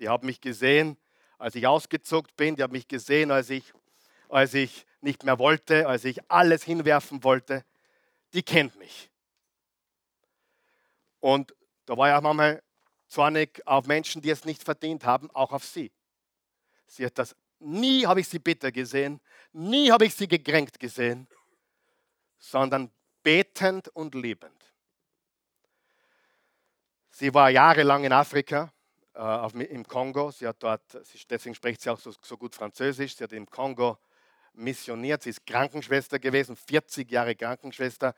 Die 0.01 0.09
haben 0.09 0.27
mich 0.27 0.41
gesehen, 0.41 0.97
als 1.39 1.55
ich 1.55 1.67
ausgezuckt 1.67 2.37
bin. 2.37 2.57
Die 2.57 2.63
haben 2.63 2.73
mich 2.73 2.89
gesehen, 2.89 3.31
als 3.31 3.51
ich, 3.51 3.73
als 4.29 4.55
ich 4.55 4.87
nicht 5.01 5.23
mehr 5.25 5.39
wollte, 5.39 5.87
als 5.87 6.05
ich 6.05 6.19
alles 6.31 6.65
hinwerfen 6.65 7.23
wollte. 7.23 7.65
Die 8.33 8.43
kennt 8.43 8.77
mich. 8.77 9.11
Und 11.21 11.55
da 11.87 11.97
war 11.97 12.09
ich 12.09 12.15
auch 12.15 12.23
manchmal 12.23 12.63
zornig 13.07 13.65
auf 13.67 13.87
Menschen, 13.87 14.21
die 14.21 14.31
es 14.31 14.45
nicht 14.45 14.65
verdient 14.65 15.05
haben, 15.05 15.31
auch 15.31 15.53
auf 15.53 15.65
sie. 15.65 15.93
Sie 16.87 17.07
hat 17.07 17.19
das, 17.19 17.37
nie 17.61 18.07
habe 18.07 18.21
ich 18.21 18.29
sie 18.29 18.39
bitter 18.39 18.73
gesehen, 18.73 19.21
nie 19.53 19.91
habe 19.91 20.07
ich 20.07 20.15
sie 20.15 20.27
gekränkt 20.27 20.81
gesehen 20.81 21.29
sondern 22.45 22.91
betend 23.23 23.89
und 23.89 24.15
liebend. 24.15 24.75
Sie 27.11 27.33
war 27.33 27.49
jahrelang 27.49 28.05
in 28.05 28.13
Afrika, 28.13 28.73
äh, 29.15 29.65
im 29.65 29.87
Kongo. 29.87 30.31
Sie 30.31 30.47
hat 30.47 30.63
dort, 30.63 30.83
deswegen 31.31 31.55
spricht 31.55 31.81
sie 31.81 31.91
auch 31.91 31.99
so, 31.99 32.13
so 32.21 32.37
gut 32.37 32.55
Französisch. 32.55 33.17
Sie 33.17 33.25
hat 33.25 33.33
im 33.33 33.49
Kongo 33.49 33.97
missioniert. 34.53 35.23
Sie 35.23 35.31
ist 35.31 35.47
Krankenschwester 35.47 36.19
gewesen, 36.19 36.55
40 36.55 37.11
Jahre 37.11 37.35
Krankenschwester. 37.35 38.15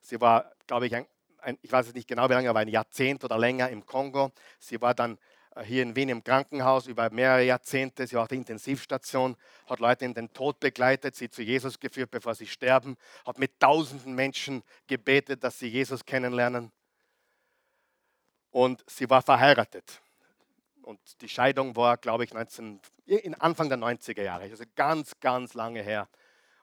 Sie 0.00 0.20
war, 0.20 0.50
glaube 0.66 0.86
ich, 0.86 0.96
ein, 0.96 1.06
ein, 1.38 1.58
ich 1.62 1.70
weiß 1.70 1.88
es 1.88 1.94
nicht 1.94 2.08
genau 2.08 2.28
wie 2.28 2.32
lange, 2.32 2.50
aber 2.50 2.60
ein 2.60 2.68
Jahrzehnt 2.68 3.22
oder 3.22 3.38
länger 3.38 3.68
im 3.68 3.86
Kongo. 3.86 4.32
Sie 4.58 4.80
war 4.80 4.94
dann 4.94 5.18
hier 5.64 5.82
in 5.82 5.96
Wien 5.96 6.08
im 6.08 6.24
Krankenhaus 6.24 6.86
über 6.86 7.10
mehrere 7.10 7.44
Jahrzehnte. 7.44 8.06
Sie 8.06 8.14
war 8.14 8.22
auf 8.22 8.28
der 8.28 8.38
Intensivstation, 8.38 9.36
hat 9.66 9.80
Leute 9.80 10.04
in 10.04 10.14
den 10.14 10.32
Tod 10.32 10.60
begleitet, 10.60 11.16
sie 11.16 11.30
zu 11.30 11.42
Jesus 11.42 11.80
geführt, 11.80 12.10
bevor 12.10 12.34
sie 12.34 12.46
sterben, 12.46 12.96
hat 13.26 13.38
mit 13.38 13.58
tausenden 13.60 14.14
Menschen 14.14 14.62
gebetet, 14.86 15.42
dass 15.44 15.58
sie 15.58 15.68
Jesus 15.68 16.04
kennenlernen. 16.04 16.70
Und 18.50 18.84
sie 18.88 19.08
war 19.10 19.22
verheiratet. 19.22 20.00
Und 20.82 21.00
die 21.20 21.28
Scheidung 21.28 21.76
war, 21.76 21.96
glaube 21.96 22.24
ich, 22.24 22.32
19, 22.32 22.80
Anfang 23.38 23.68
der 23.68 23.78
90er 23.78 24.22
Jahre, 24.22 24.44
also 24.44 24.64
ganz, 24.74 25.18
ganz 25.20 25.54
lange 25.54 25.82
her. 25.82 26.08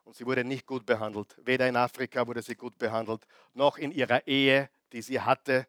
Und 0.03 0.15
sie 0.15 0.25
wurde 0.25 0.43
nicht 0.43 0.65
gut 0.65 0.85
behandelt. 0.85 1.35
Weder 1.43 1.67
in 1.67 1.75
Afrika 1.75 2.25
wurde 2.25 2.41
sie 2.41 2.55
gut 2.55 2.77
behandelt, 2.77 3.27
noch 3.53 3.77
in 3.77 3.91
ihrer 3.91 4.25
Ehe, 4.27 4.69
die 4.93 5.01
sie 5.01 5.19
hatte 5.19 5.67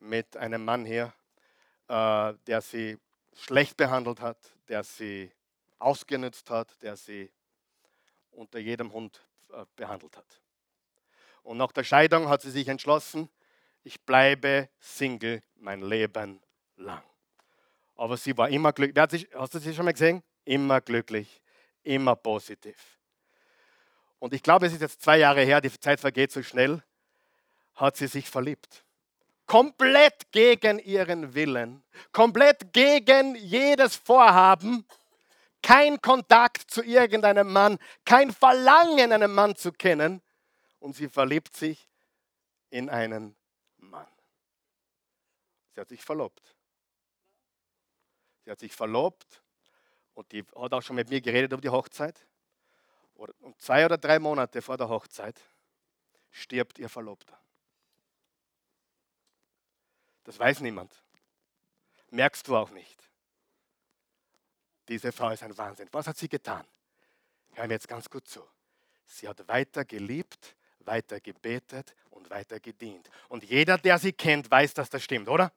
mit 0.00 0.36
einem 0.36 0.64
Mann 0.64 0.84
hier 0.84 1.12
äh, 1.88 2.34
der 2.46 2.60
sie 2.60 2.98
schlecht 3.34 3.76
behandelt 3.76 4.20
hat, 4.20 4.38
der 4.68 4.84
sie 4.84 5.30
ausgenutzt 5.78 6.48
hat, 6.50 6.80
der 6.82 6.96
sie 6.96 7.30
unter 8.30 8.58
jedem 8.58 8.92
Hund 8.92 9.20
äh, 9.50 9.64
behandelt 9.76 10.16
hat. 10.16 10.40
Und 11.42 11.58
nach 11.58 11.72
der 11.72 11.84
Scheidung 11.84 12.28
hat 12.28 12.42
sie 12.42 12.50
sich 12.50 12.68
entschlossen, 12.68 13.28
ich 13.82 14.00
bleibe 14.00 14.70
Single 14.78 15.42
mein 15.56 15.82
Leben 15.82 16.40
lang. 16.76 17.02
Aber 17.96 18.16
sie 18.16 18.36
war 18.36 18.48
immer 18.48 18.72
glücklich. 18.72 19.28
Hast 19.34 19.54
du 19.54 19.58
sie 19.58 19.74
schon 19.74 19.84
mal 19.84 19.92
gesehen? 19.92 20.22
Immer 20.44 20.80
glücklich, 20.80 21.42
immer 21.82 22.16
positiv. 22.16 22.98
Und 24.18 24.32
ich 24.32 24.42
glaube, 24.42 24.66
es 24.66 24.72
ist 24.72 24.80
jetzt 24.80 25.02
zwei 25.02 25.18
Jahre 25.18 25.42
her, 25.42 25.60
die 25.60 25.70
Zeit 25.78 26.00
vergeht 26.00 26.32
so 26.32 26.42
schnell, 26.42 26.82
hat 27.74 27.96
sie 27.96 28.06
sich 28.06 28.28
verliebt 28.28 28.83
komplett 29.46 30.30
gegen 30.32 30.78
ihren 30.78 31.34
Willen, 31.34 31.82
komplett 32.12 32.72
gegen 32.72 33.34
jedes 33.36 33.96
Vorhaben, 33.96 34.86
kein 35.62 36.00
Kontakt 36.00 36.70
zu 36.70 36.82
irgendeinem 36.82 37.52
Mann, 37.52 37.78
kein 38.04 38.32
Verlangen, 38.32 39.12
einen 39.12 39.32
Mann 39.32 39.56
zu 39.56 39.72
kennen. 39.72 40.22
Und 40.78 40.94
sie 40.94 41.08
verliebt 41.08 41.56
sich 41.56 41.88
in 42.68 42.90
einen 42.90 43.34
Mann. 43.78 44.06
Sie 45.74 45.80
hat 45.80 45.88
sich 45.88 46.04
verlobt. 46.04 46.54
Sie 48.44 48.50
hat 48.50 48.60
sich 48.60 48.74
verlobt 48.74 49.42
Und 50.12 50.30
die 50.32 50.44
hat 50.54 50.72
auch 50.72 50.82
schon 50.82 50.96
mit 50.96 51.08
mir 51.08 51.20
geredet 51.20 51.52
über 51.52 51.62
die 51.62 51.70
Hochzeit. 51.70 52.26
Und 53.14 53.60
zwei 53.60 53.84
oder 53.84 53.96
drei 53.96 54.18
Monate 54.18 54.60
vor 54.60 54.76
der 54.76 54.88
Hochzeit 54.88 55.40
stirbt 56.30 56.78
ihr 56.78 56.88
Verlobter. 56.88 57.38
Das 60.24 60.38
weiß 60.38 60.60
niemand. 60.60 60.92
Merkst 62.10 62.46
du 62.48 62.56
auch 62.56 62.70
nicht. 62.70 63.02
Diese 64.88 65.12
Frau 65.12 65.30
ist 65.30 65.42
ein 65.42 65.56
Wahnsinn. 65.56 65.88
Was 65.92 66.06
hat 66.06 66.16
sie 66.16 66.28
getan? 66.28 66.66
Hör 67.52 67.66
mir 67.66 67.74
jetzt 67.74 67.88
ganz 67.88 68.08
gut 68.10 68.26
zu. 68.28 68.42
Sie 69.06 69.28
hat 69.28 69.46
weiter 69.48 69.84
geliebt, 69.84 70.56
weiter 70.80 71.20
gebetet 71.20 71.94
und 72.10 72.28
weiter 72.30 72.60
gedient. 72.60 73.08
Und 73.28 73.44
jeder, 73.44 73.78
der 73.78 73.98
sie 73.98 74.12
kennt, 74.12 74.50
weiß, 74.50 74.74
dass 74.74 74.90
das 74.90 75.02
stimmt, 75.02 75.28
oder? 75.28 75.52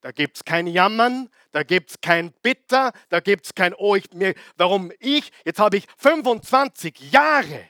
Da 0.00 0.10
gibt 0.10 0.36
es 0.36 0.44
kein 0.44 0.66
Jammern, 0.66 1.30
da 1.52 1.62
gibt 1.62 1.90
es 1.90 2.00
kein 2.00 2.32
Bitter, 2.32 2.92
da 3.08 3.20
gibt 3.20 3.46
es 3.46 3.54
kein, 3.54 3.72
oh, 3.74 3.94
ich, 3.94 4.12
mir, 4.12 4.34
warum 4.56 4.92
ich, 4.98 5.30
jetzt 5.44 5.60
habe 5.60 5.76
ich 5.76 5.86
25 5.98 7.12
Jahre, 7.12 7.68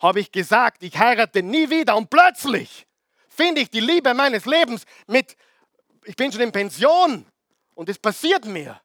habe 0.00 0.20
ich 0.20 0.32
gesagt, 0.32 0.82
ich 0.82 0.98
heirate 0.98 1.42
nie 1.42 1.68
wieder 1.68 1.96
und 1.96 2.08
plötzlich 2.08 2.86
finde 3.32 3.62
ich 3.62 3.70
die 3.70 3.80
Liebe 3.80 4.14
meines 4.14 4.44
Lebens 4.44 4.84
mit, 5.06 5.36
ich 6.04 6.16
bin 6.16 6.30
schon 6.30 6.42
in 6.42 6.52
Pension 6.52 7.26
und 7.74 7.88
es 7.88 7.98
passiert 7.98 8.44
mir. 8.44 8.80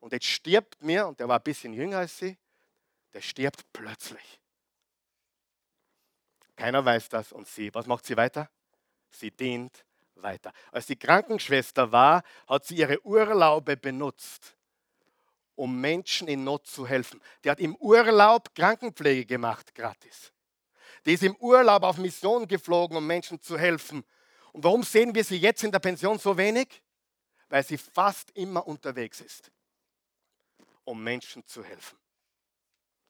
Und 0.00 0.12
jetzt 0.12 0.26
stirbt 0.26 0.82
mir, 0.82 1.06
und 1.06 1.18
der 1.18 1.28
war 1.28 1.38
ein 1.38 1.42
bisschen 1.42 1.72
jünger 1.72 1.98
als 1.98 2.18
sie, 2.18 2.36
der 3.12 3.20
stirbt 3.20 3.64
plötzlich. 3.72 4.40
Keiner 6.54 6.84
weiß 6.84 7.08
das 7.08 7.32
und 7.32 7.46
sie, 7.46 7.74
was 7.74 7.86
macht 7.86 8.06
sie 8.06 8.16
weiter? 8.16 8.48
Sie 9.10 9.30
dient 9.30 9.84
weiter. 10.14 10.52
Als 10.72 10.86
sie 10.86 10.96
Krankenschwester 10.96 11.92
war, 11.92 12.22
hat 12.46 12.64
sie 12.64 12.76
ihre 12.76 13.04
Urlaube 13.04 13.76
benutzt, 13.76 14.56
um 15.54 15.80
Menschen 15.80 16.28
in 16.28 16.44
Not 16.44 16.66
zu 16.66 16.86
helfen. 16.86 17.20
Die 17.44 17.50
hat 17.50 17.60
im 17.60 17.76
Urlaub 17.76 18.54
Krankenpflege 18.54 19.26
gemacht, 19.26 19.74
gratis. 19.74 20.32
Die 21.06 21.14
ist 21.14 21.22
im 21.22 21.36
Urlaub 21.36 21.84
auf 21.84 21.96
Mission 21.96 22.46
geflogen, 22.46 22.96
um 22.96 23.06
Menschen 23.06 23.40
zu 23.40 23.58
helfen. 23.58 24.04
Und 24.52 24.64
warum 24.64 24.82
sehen 24.82 25.14
wir 25.14 25.24
sie 25.24 25.38
jetzt 25.38 25.64
in 25.64 25.72
der 25.72 25.78
Pension 25.78 26.18
so 26.18 26.36
wenig? 26.36 26.82
Weil 27.48 27.64
sie 27.64 27.78
fast 27.78 28.30
immer 28.32 28.66
unterwegs 28.66 29.20
ist, 29.20 29.50
um 30.84 31.02
Menschen 31.02 31.46
zu 31.46 31.64
helfen. 31.64 31.96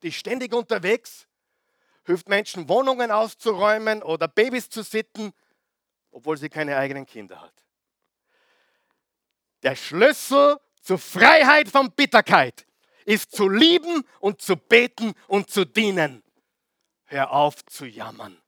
Die 0.02 0.08
ist 0.08 0.16
ständig 0.16 0.54
unterwegs, 0.54 1.26
hilft 2.04 2.28
Menschen, 2.28 2.68
Wohnungen 2.68 3.10
auszuräumen 3.10 4.02
oder 4.02 4.28
Babys 4.28 4.68
zu 4.68 4.82
sitten 4.82 5.32
obwohl 6.16 6.38
sie 6.38 6.48
keine 6.48 6.78
eigenen 6.78 7.04
Kinder 7.04 7.42
hat. 7.42 7.52
Der 9.62 9.76
Schlüssel 9.76 10.56
zur 10.80 10.98
Freiheit 10.98 11.68
von 11.68 11.92
Bitterkeit 11.92 12.66
ist 13.04 13.32
zu 13.32 13.50
lieben 13.50 14.02
und 14.20 14.40
zu 14.40 14.56
beten 14.56 15.12
und 15.28 15.50
zu 15.50 15.66
dienen. 15.66 16.22
Hör 17.06 17.30
auf 17.30 17.64
zu 17.66 17.86
jammern. 17.86 18.40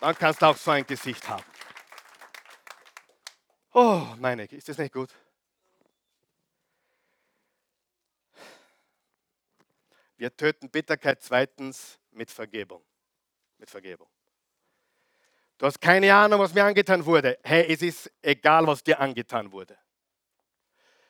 Dann 0.00 0.14
kannst 0.14 0.42
du 0.42 0.46
auch 0.46 0.56
so 0.56 0.70
ein 0.70 0.86
Gesicht 0.86 1.26
haben. 1.28 1.44
Oh, 3.72 4.06
meine, 4.18 4.44
ist 4.44 4.68
das 4.68 4.78
nicht 4.78 4.92
gut? 4.92 5.10
Wir 10.16 10.34
töten 10.34 10.70
Bitterkeit 10.70 11.22
zweitens 11.22 11.98
mit 12.10 12.30
Vergebung. 12.30 12.82
Mit 13.58 13.70
Vergebung. 13.70 14.08
Du 15.58 15.66
hast 15.66 15.80
keine 15.80 16.14
Ahnung, 16.14 16.40
was 16.40 16.52
mir 16.52 16.64
angetan 16.64 17.04
wurde. 17.04 17.38
Hey, 17.42 17.66
es 17.72 17.80
ist 17.82 18.12
egal, 18.20 18.66
was 18.66 18.82
dir 18.82 19.00
angetan 19.00 19.50
wurde. 19.52 19.78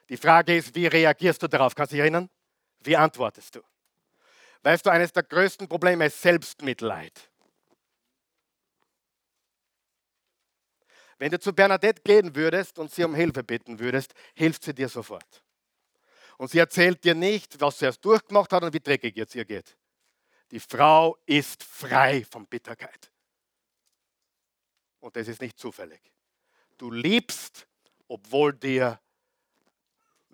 Die 0.08 0.16
Frage 0.16 0.56
ist, 0.56 0.74
wie 0.74 0.86
reagierst 0.86 1.42
du 1.42 1.48
darauf? 1.48 1.74
Kannst 1.74 1.92
du 1.92 1.96
dich 1.96 2.02
erinnern? 2.02 2.30
Wie 2.80 2.96
antwortest 2.96 3.56
du? 3.56 3.60
Weißt 4.62 4.86
du, 4.86 4.90
eines 4.90 5.12
der 5.12 5.22
größten 5.22 5.68
Probleme 5.68 6.06
ist 6.06 6.20
Selbstmitleid. 6.20 7.30
Wenn 11.18 11.30
du 11.30 11.40
zu 11.40 11.52
Bernadette 11.52 12.02
gehen 12.02 12.34
würdest 12.36 12.78
und 12.78 12.92
sie 12.92 13.04
um 13.04 13.14
Hilfe 13.14 13.42
bitten 13.42 13.78
würdest, 13.78 14.14
hilft 14.34 14.64
sie 14.64 14.74
dir 14.74 14.88
sofort. 14.88 15.42
Und 16.36 16.50
sie 16.50 16.58
erzählt 16.58 17.02
dir 17.04 17.14
nicht, 17.14 17.60
was 17.60 17.78
sie 17.78 17.86
erst 17.86 18.04
durchgemacht 18.04 18.52
hat 18.52 18.62
und 18.62 18.74
wie 18.74 18.80
dreckig 18.80 19.16
jetzt 19.16 19.34
ihr 19.34 19.44
geht. 19.44 19.76
Die 20.50 20.60
Frau 20.60 21.16
ist 21.24 21.64
frei 21.64 22.24
von 22.30 22.46
Bitterkeit. 22.46 23.10
Und 25.00 25.16
das 25.16 25.28
ist 25.28 25.40
nicht 25.40 25.58
zufällig. 25.58 26.00
Du 26.76 26.90
liebst, 26.90 27.66
obwohl 28.08 28.52
dir 28.52 29.00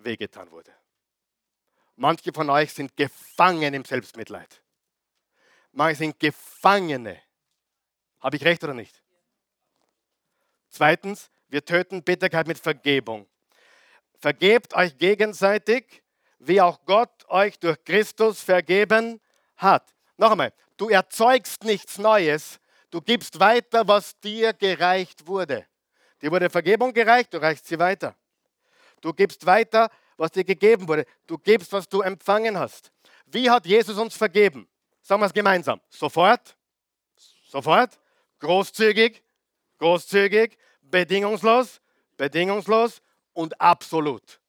wehgetan 0.03 0.51
wurde. 0.51 0.73
Manche 1.95 2.33
von 2.33 2.49
euch 2.49 2.73
sind 2.73 2.95
gefangen 2.95 3.73
im 3.73 3.85
Selbstmitleid. 3.85 4.61
Manche 5.71 5.99
sind 5.99 6.19
Gefangene. 6.19 7.21
Habe 8.19 8.37
ich 8.37 8.45
recht 8.45 8.63
oder 8.63 8.73
nicht? 8.73 9.01
Zweitens, 10.69 11.29
wir 11.49 11.63
töten 11.63 12.03
Bitterkeit 12.03 12.47
mit 12.47 12.57
Vergebung. 12.57 13.27
Vergebt 14.19 14.73
euch 14.73 14.97
gegenseitig, 14.97 16.03
wie 16.39 16.61
auch 16.61 16.83
Gott 16.85 17.27
euch 17.29 17.59
durch 17.59 17.83
Christus 17.83 18.41
vergeben 18.41 19.21
hat. 19.57 19.93
Noch 20.17 20.31
einmal, 20.31 20.53
du 20.77 20.89
erzeugst 20.89 21.63
nichts 21.63 21.97
Neues, 21.97 22.59
du 22.89 23.01
gibst 23.01 23.39
weiter, 23.39 23.87
was 23.87 24.19
dir 24.19 24.53
gereicht 24.53 25.27
wurde. 25.27 25.67
Dir 26.21 26.31
wurde 26.31 26.49
Vergebung 26.49 26.93
gereicht, 26.93 27.33
du 27.33 27.41
reichst 27.41 27.67
sie 27.67 27.77
weiter. 27.77 28.15
Du 29.03 29.11
gibst 29.11 29.45
weiter, 29.45 29.89
was 30.15 30.31
dir 30.31 30.45
gegeben 30.45 30.87
wurde. 30.87 31.05
Du 31.27 31.37
gibst, 31.37 31.73
was 31.73 31.89
du 31.89 31.99
empfangen 32.01 32.57
hast. 32.57 32.89
Wie 33.25 33.49
hat 33.49 33.65
Jesus 33.65 33.97
uns 33.97 34.15
vergeben? 34.15 34.65
Sagen 35.01 35.21
wir 35.21 35.25
es 35.25 35.33
gemeinsam. 35.33 35.81
Sofort, 35.89 36.55
sofort, 37.45 37.99
großzügig, 38.39 39.21
großzügig, 39.77 40.57
bedingungslos, 40.81 41.81
bedingungslos, 42.15 43.01
und 43.33 43.59
absolut. 43.59 44.39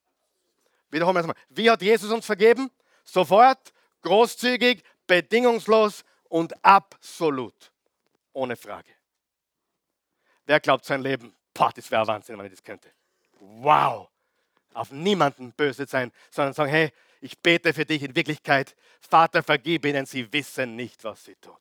Wiederholen 0.89 1.15
wir 1.15 1.21
es 1.21 1.27
mal. 1.27 1.35
Wie 1.49 1.69
hat 1.69 1.81
Jesus 1.81 2.11
uns 2.11 2.25
vergeben? 2.25 2.71
Sofort, 3.03 3.73
großzügig, 4.03 4.83
bedingungslos 5.05 6.05
und 6.29 6.53
absolut. 6.63 7.73
Ohne 8.31 8.55
Frage. 8.55 8.91
Wer 10.45 10.59
glaubt 10.61 10.85
sein 10.85 11.01
Leben? 11.01 11.35
Boah, 11.53 11.71
das 11.75 11.89
wäre 11.89 12.05
Wahnsinn, 12.07 12.37
wenn 12.37 12.45
ich 12.45 12.51
das 12.51 12.63
könnte. 12.63 12.91
Wow. 13.39 14.09
Auf 14.75 14.91
niemanden 14.91 15.53
böse 15.53 15.85
sein, 15.87 16.11
sondern 16.29 16.53
sagen, 16.53 16.69
hey, 16.69 16.91
ich 17.21 17.39
bete 17.39 17.73
für 17.73 17.85
dich 17.85 18.03
in 18.03 18.15
Wirklichkeit. 18.15 18.75
Vater, 18.99 19.41
vergib 19.41 19.85
ihnen, 19.85 20.05
sie 20.05 20.31
wissen 20.31 20.75
nicht, 20.75 21.03
was 21.03 21.23
sie 21.23 21.35
tun. 21.35 21.57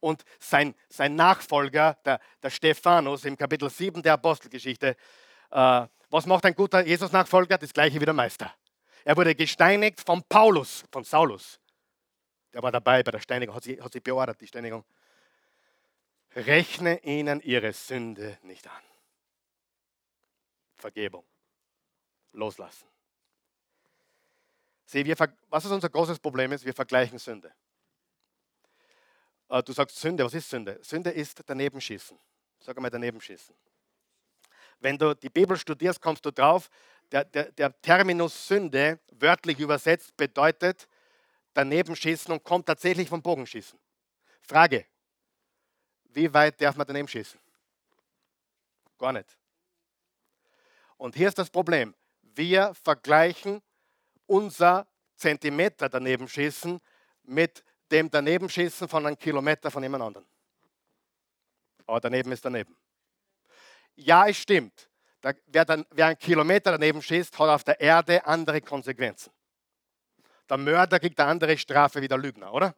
Und 0.00 0.24
sein, 0.38 0.74
sein 0.88 1.14
Nachfolger, 1.14 1.96
der, 2.04 2.20
der 2.42 2.50
Stephanus 2.50 3.24
im 3.24 3.36
Kapitel 3.36 3.70
7 3.70 4.02
der 4.02 4.14
Apostelgeschichte, 4.14 4.96
äh, 5.50 5.86
was 6.10 6.26
macht 6.26 6.44
ein 6.44 6.54
guter 6.54 6.84
Jesus-Nachfolger? 6.84 7.58
Das 7.58 7.72
gleiche 7.72 8.00
wie 8.00 8.04
der 8.04 8.14
Meister. 8.14 8.52
Er 9.04 9.16
wurde 9.16 9.34
gesteinigt 9.34 10.00
von 10.00 10.22
Paulus, 10.22 10.84
von 10.90 11.04
Saulus. 11.04 11.60
Der 12.52 12.62
war 12.62 12.72
dabei 12.72 13.02
bei 13.02 13.10
der 13.10 13.20
Steinigung, 13.20 13.54
hat 13.54 13.64
sich, 13.64 13.80
hat 13.80 13.92
sich 13.92 14.02
beordert, 14.02 14.40
die 14.40 14.46
Steinigung. 14.46 14.84
Rechne 16.36 16.98
ihnen 17.04 17.40
ihre 17.40 17.72
Sünde 17.72 18.38
nicht 18.42 18.66
an. 18.66 18.82
Vergebung. 20.76 21.24
Loslassen. 22.34 22.86
Sieh, 24.86 25.04
wir, 25.04 25.16
was 25.48 25.64
ist 25.64 25.70
unser 25.70 25.88
großes 25.88 26.18
Problem 26.18 26.52
ist? 26.52 26.64
Wir 26.64 26.74
vergleichen 26.74 27.18
Sünde. 27.18 27.52
Äh, 29.48 29.62
du 29.62 29.72
sagst 29.72 29.96
Sünde, 29.98 30.24
was 30.24 30.34
ist 30.34 30.48
Sünde? 30.50 30.78
Sünde 30.82 31.10
ist 31.10 31.42
daneben 31.46 31.80
schießen. 31.80 32.18
Sag 32.60 32.76
einmal 32.76 32.90
daneben 32.90 33.20
schießen. 33.20 33.54
Wenn 34.80 34.98
du 34.98 35.14
die 35.14 35.30
Bibel 35.30 35.56
studierst, 35.56 36.00
kommst 36.00 36.24
du 36.26 36.30
drauf, 36.30 36.68
der, 37.10 37.24
der, 37.24 37.52
der 37.52 37.80
Terminus 37.80 38.48
Sünde, 38.48 38.98
wörtlich 39.12 39.58
übersetzt, 39.58 40.16
bedeutet 40.16 40.88
daneben 41.54 41.94
schießen 41.94 42.32
und 42.32 42.42
kommt 42.42 42.66
tatsächlich 42.66 43.08
vom 43.08 43.22
Bogenschießen. 43.22 43.78
Frage, 44.42 44.86
wie 46.10 46.32
weit 46.32 46.60
darf 46.60 46.76
man 46.76 46.86
daneben 46.86 47.08
schießen? 47.08 47.38
Gar 48.98 49.12
nicht. 49.12 49.36
Und 50.96 51.14
hier 51.14 51.28
ist 51.28 51.38
das 51.38 51.50
Problem. 51.50 51.94
Wir 52.34 52.74
vergleichen 52.74 53.62
unser 54.26 54.86
Zentimeter 55.16 55.88
daneben 55.88 56.28
schießen 56.28 56.80
mit 57.22 57.64
dem 57.90 58.10
daneben 58.10 58.48
schießen 58.48 58.88
von 58.88 59.06
einem 59.06 59.18
Kilometer 59.18 59.70
von 59.70 59.82
jemand 59.82 60.04
anderem. 60.04 60.26
Aber 61.86 62.00
daneben 62.00 62.32
ist 62.32 62.44
daneben. 62.44 62.76
Ja, 63.94 64.26
es 64.26 64.38
stimmt. 64.38 64.88
Wer, 65.46 65.64
dann, 65.64 65.86
wer 65.90 66.06
einen 66.06 66.18
Kilometer 66.18 66.72
daneben 66.72 67.00
schießt, 67.00 67.38
hat 67.38 67.48
auf 67.48 67.64
der 67.64 67.80
Erde 67.80 68.26
andere 68.26 68.60
Konsequenzen. 68.60 69.32
Der 70.48 70.58
Mörder 70.58 71.00
kriegt 71.00 71.18
eine 71.20 71.30
andere 71.30 71.56
Strafe 71.56 72.02
wie 72.02 72.08
der 72.08 72.18
Lügner, 72.18 72.52
oder? 72.52 72.74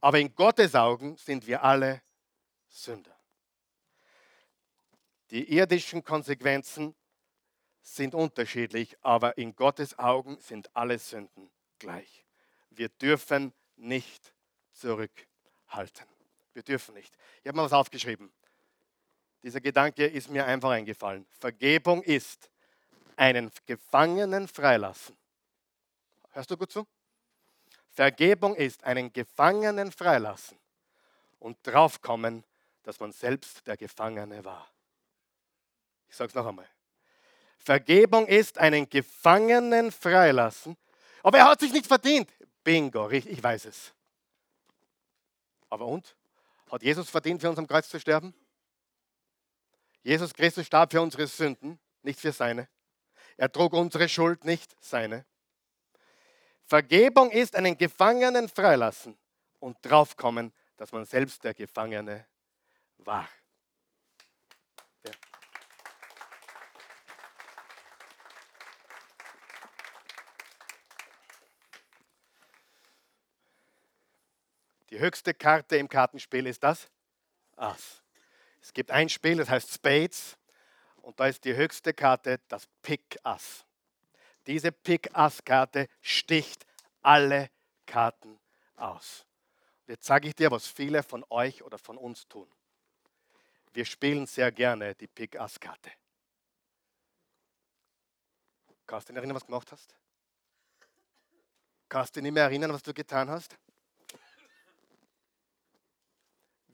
Aber 0.00 0.18
in 0.18 0.34
Gottes 0.34 0.74
Augen 0.74 1.16
sind 1.16 1.46
wir 1.46 1.62
alle 1.62 2.02
Sünder. 2.68 3.18
Die 5.30 5.52
irdischen 5.52 6.02
Konsequenzen 6.02 6.94
sind 7.86 8.14
unterschiedlich, 8.14 8.96
aber 9.02 9.38
in 9.38 9.54
Gottes 9.54 9.98
Augen 9.98 10.38
sind 10.40 10.74
alle 10.74 10.98
Sünden 10.98 11.50
gleich. 11.78 12.24
Wir 12.70 12.88
dürfen 12.88 13.52
nicht 13.76 14.32
zurückhalten. 14.72 16.06
Wir 16.52 16.62
dürfen 16.62 16.94
nicht. 16.94 17.16
Ich 17.42 17.48
habe 17.48 17.56
mal 17.56 17.64
was 17.64 17.72
aufgeschrieben. 17.72 18.32
Dieser 19.42 19.60
Gedanke 19.60 20.04
ist 20.04 20.28
mir 20.28 20.46
einfach 20.46 20.70
eingefallen. 20.70 21.26
Vergebung 21.38 22.02
ist 22.02 22.50
einen 23.14 23.52
Gefangenen 23.66 24.48
freilassen. 24.48 25.16
Hörst 26.30 26.50
du 26.50 26.56
gut 26.56 26.72
zu? 26.72 26.86
Vergebung 27.92 28.56
ist 28.56 28.82
einen 28.82 29.12
Gefangenen 29.12 29.92
freilassen 29.92 30.58
und 31.38 31.56
draufkommen, 31.62 32.44
dass 32.82 32.98
man 32.98 33.12
selbst 33.12 33.64
der 33.66 33.76
Gefangene 33.76 34.44
war. 34.44 34.68
Ich 36.08 36.16
sage 36.16 36.28
es 36.28 36.34
noch 36.34 36.46
einmal. 36.46 36.68
Vergebung 37.66 38.28
ist 38.28 38.58
einen 38.58 38.88
Gefangenen 38.88 39.90
freilassen, 39.90 40.76
aber 41.24 41.38
er 41.38 41.48
hat 41.48 41.58
sich 41.58 41.72
nicht 41.72 41.88
verdient. 41.88 42.30
Bingo, 42.62 43.10
ich 43.10 43.42
weiß 43.42 43.64
es. 43.64 43.92
Aber 45.68 45.86
und? 45.86 46.14
Hat 46.70 46.84
Jesus 46.84 47.10
verdient, 47.10 47.40
für 47.40 47.50
uns 47.50 47.58
am 47.58 47.66
Kreuz 47.66 47.88
zu 47.88 47.98
sterben? 47.98 48.32
Jesus 50.04 50.32
Christus 50.32 50.64
starb 50.64 50.92
für 50.92 51.00
unsere 51.00 51.26
Sünden, 51.26 51.80
nicht 52.02 52.20
für 52.20 52.30
seine. 52.30 52.68
Er 53.36 53.50
trug 53.50 53.72
unsere 53.72 54.08
Schuld, 54.08 54.44
nicht 54.44 54.76
seine. 54.80 55.26
Vergebung 56.66 57.32
ist 57.32 57.56
einen 57.56 57.76
Gefangenen 57.76 58.48
freilassen 58.48 59.18
und 59.58 59.76
draufkommen, 59.82 60.52
dass 60.76 60.92
man 60.92 61.04
selbst 61.04 61.42
der 61.42 61.52
Gefangene 61.52 62.26
war. 62.98 63.28
Ja. 65.04 65.10
Die 74.90 74.98
höchste 74.98 75.34
Karte 75.34 75.76
im 75.76 75.88
Kartenspiel 75.88 76.46
ist 76.46 76.62
das 76.62 76.88
Ass. 77.56 78.02
Es 78.60 78.72
gibt 78.72 78.90
ein 78.90 79.08
Spiel, 79.08 79.36
das 79.36 79.48
heißt 79.48 79.72
Spades, 79.72 80.36
und 81.02 81.18
da 81.20 81.26
ist 81.26 81.44
die 81.44 81.54
höchste 81.54 81.94
Karte 81.94 82.40
das 82.48 82.66
Pick 82.82 83.18
Ass. 83.22 83.64
Diese 84.46 84.72
Pick 84.72 85.08
Ass 85.12 85.44
Karte 85.44 85.88
sticht 86.00 86.66
alle 87.02 87.50
Karten 87.86 88.40
aus. 88.76 89.24
Und 89.86 89.92
jetzt 89.92 90.06
sage 90.06 90.28
ich 90.28 90.34
dir, 90.34 90.50
was 90.50 90.66
viele 90.66 91.02
von 91.02 91.24
euch 91.30 91.62
oder 91.62 91.78
von 91.78 91.96
uns 91.96 92.26
tun. 92.28 92.50
Wir 93.72 93.84
spielen 93.84 94.26
sehr 94.26 94.50
gerne 94.52 94.94
die 94.94 95.06
Pick 95.06 95.38
Ass 95.38 95.60
Karte. 95.60 95.90
Kannst 98.86 99.08
du 99.08 99.12
dich 99.12 99.18
erinnern, 99.18 99.34
was 99.34 99.42
du 99.42 99.46
gemacht 99.46 99.70
hast? 99.72 99.94
Kannst 101.88 102.14
du 102.14 102.20
dich 102.20 102.24
nicht 102.24 102.34
mehr 102.34 102.44
erinnern, 102.44 102.72
was 102.72 102.82
du 102.82 102.94
getan 102.94 103.28
hast? 103.28 103.56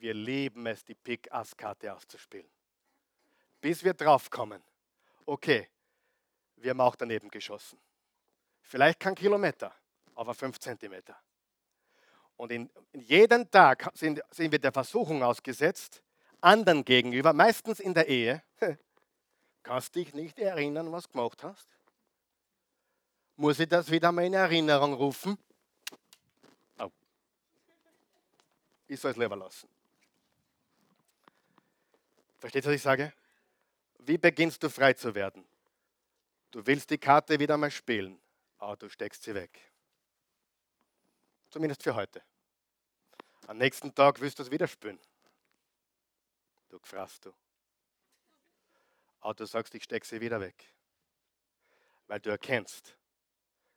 Wir 0.03 0.15
lieben 0.15 0.67
es, 0.67 0.85
die 0.85 0.97
Pick-Ass-Karte 0.97 1.95
auszuspielen. 1.95 2.51
Bis 3.61 3.85
wir 3.85 3.95
draufkommen, 3.95 4.61
okay, 5.25 5.69
wir 6.57 6.71
haben 6.71 6.81
auch 6.81 6.97
daneben 6.97 7.31
geschossen. 7.31 7.79
Vielleicht 8.63 8.99
kein 8.99 9.15
Kilometer, 9.15 9.73
aber 10.17 10.35
fünf 10.35 10.59
Zentimeter. 10.59 11.17
Und 12.37 12.51
in, 12.51 12.69
in 12.91 13.03
jeden 13.03 13.49
Tag 13.49 13.93
sind, 13.95 14.21
sind 14.33 14.51
wir 14.51 14.59
der 14.59 14.73
Versuchung 14.73 15.23
ausgesetzt, 15.23 16.03
anderen 16.41 16.85
gegenüber, 16.85 17.33
meistens 17.33 17.79
in 17.79 17.95
der 17.95 18.09
Ehe, 18.09 18.43
kannst 19.63 19.95
dich 19.95 20.13
nicht 20.15 20.37
erinnern, 20.41 20.91
was 20.91 21.05
du 21.05 21.13
gemacht 21.13 21.45
hast? 21.45 21.69
Muss 23.37 23.61
ich 23.61 23.69
das 23.69 23.89
wieder 23.89 24.11
mal 24.11 24.25
in 24.25 24.35
Erinnerung 24.35 24.95
rufen? 24.95 25.39
Oh. 26.81 26.91
Ich 28.89 28.99
soll 28.99 29.13
es 29.13 29.17
lieber 29.17 29.37
lassen. 29.37 29.72
Versteht 32.43 32.65
ihr, 32.65 32.71
was 32.71 32.75
ich 32.75 32.83
sage? 32.83 33.13
Wie 34.01 34.19
beginnst 34.19 34.61
du 34.65 34.69
frei 34.69 34.95
zu 34.95 35.15
werden? 35.15 35.47
Du 36.51 36.67
willst 36.67 36.91
die 36.91 36.99
Karte 36.99 37.39
wieder 37.39 37.57
mal 37.57 37.71
spielen, 37.71 38.21
aber 38.59 38.77
du 38.77 38.89
steckst 38.89 39.23
sie 39.23 39.33
weg. 39.33 39.61
Zumindest 41.51 41.85
für 41.85 41.95
heute. 41.95 42.21
Am 43.47 43.59
nächsten 43.59 43.95
Tag 43.95 44.21
wirst 44.21 44.41
du 44.41 44.43
es 44.43 44.51
wieder 44.51 44.67
spielen. 44.67 44.99
Du 46.69 46.81
gefrasst 46.81 47.27
du. 47.27 47.33
Aber 49.21 49.35
du 49.35 49.47
sagst, 49.47 49.73
ich 49.77 49.85
stecke 49.85 50.05
sie 50.05 50.21
wieder 50.21 50.41
weg. 50.41 50.67
Weil 52.09 52.19
du 52.19 52.31
erkennst, 52.31 52.97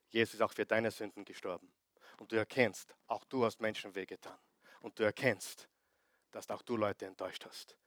Jesus 0.10 0.34
ist 0.34 0.42
auch 0.42 0.54
für 0.54 0.66
deine 0.66 0.90
Sünden 0.90 1.24
gestorben. 1.24 1.72
Und 2.18 2.32
du 2.32 2.36
erkennst, 2.36 2.96
auch 3.06 3.26
du 3.26 3.46
hast 3.46 3.62
Menschen 3.62 3.94
wehgetan. 3.94 4.40
Und 4.82 4.98
du 4.98 5.04
erkennst, 5.04 5.70
dass 6.32 6.50
auch 6.50 6.64
du 6.64 6.78
Leute 6.78 7.06
enttäuscht 7.06 7.46
hast. 7.46 7.78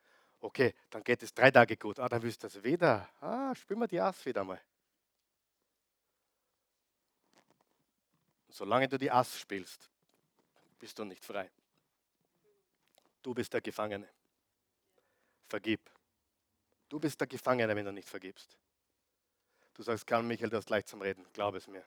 Okay, 0.41 0.75
dann 0.91 1.03
geht 1.03 1.23
es 1.23 1.35
drei 1.35 1.51
Tage 1.51 1.77
gut. 1.77 1.99
Ah, 1.99 2.09
dann 2.09 2.23
willst 2.23 2.43
du 2.43 2.47
das 2.47 2.63
wieder. 2.63 3.09
Ah, 3.21 3.55
spielen 3.55 3.81
wir 3.81 3.89
die 3.89 4.01
Ass 4.01 4.25
wieder 4.25 4.45
mal. 4.45 4.61
Solange 8.49 8.89
du 8.89 8.99
die 8.99 9.11
Ass 9.11 9.39
spielst, 9.39 9.91
bist 10.79 10.99
du 10.99 11.05
nicht 11.05 11.25
frei. 11.25 11.51
Du 13.23 13.35
bist 13.35 13.53
der 13.53 13.61
Gefangene. 13.61 14.09
Vergib. 15.49 15.81
Du 16.89 16.99
bist 17.01 17.21
der 17.21 17.27
Gefangene, 17.27 17.75
wenn 17.75 17.85
du 17.85 17.93
nicht 17.93 18.09
vergibst. 18.09 18.57
Du 19.75 19.83
sagst, 19.83 20.07
Karl 20.07 20.23
Michael, 20.23 20.51
du 20.51 20.57
hast 20.57 20.71
leicht 20.71 20.89
zum 20.89 21.03
Reden. 21.03 21.27
Glaub 21.33 21.55
es 21.55 21.67
mir. 21.67 21.85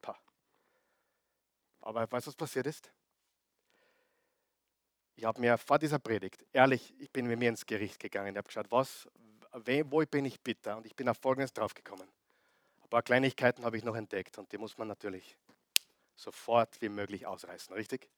Pah. 0.00 0.18
Aber 1.80 2.10
weißt 2.10 2.26
du, 2.26 2.28
was 2.28 2.36
passiert 2.36 2.66
ist? 2.66 2.90
Ich 5.20 5.26
habe 5.26 5.38
mir 5.38 5.58
vor 5.58 5.78
dieser 5.78 5.98
Predigt, 5.98 6.46
ehrlich, 6.50 6.94
ich 6.98 7.10
bin 7.10 7.26
mit 7.26 7.38
mir 7.38 7.50
ins 7.50 7.66
Gericht 7.66 8.00
gegangen. 8.00 8.32
Ich 8.32 8.38
habe 8.38 8.46
geschaut, 8.46 8.70
was, 8.70 9.06
wo 9.52 10.02
bin 10.06 10.24
ich 10.24 10.40
bitter? 10.40 10.78
Und 10.78 10.86
ich 10.86 10.96
bin 10.96 11.06
auf 11.10 11.18
Folgendes 11.18 11.52
draufgekommen. 11.52 12.08
Ein 12.82 12.88
paar 12.88 13.02
Kleinigkeiten 13.02 13.66
habe 13.66 13.76
ich 13.76 13.84
noch 13.84 13.94
entdeckt 13.96 14.38
und 14.38 14.50
die 14.50 14.56
muss 14.56 14.78
man 14.78 14.88
natürlich 14.88 15.36
sofort 16.16 16.80
wie 16.80 16.88
möglich 16.88 17.26
ausreißen, 17.26 17.74
richtig? 17.74 18.08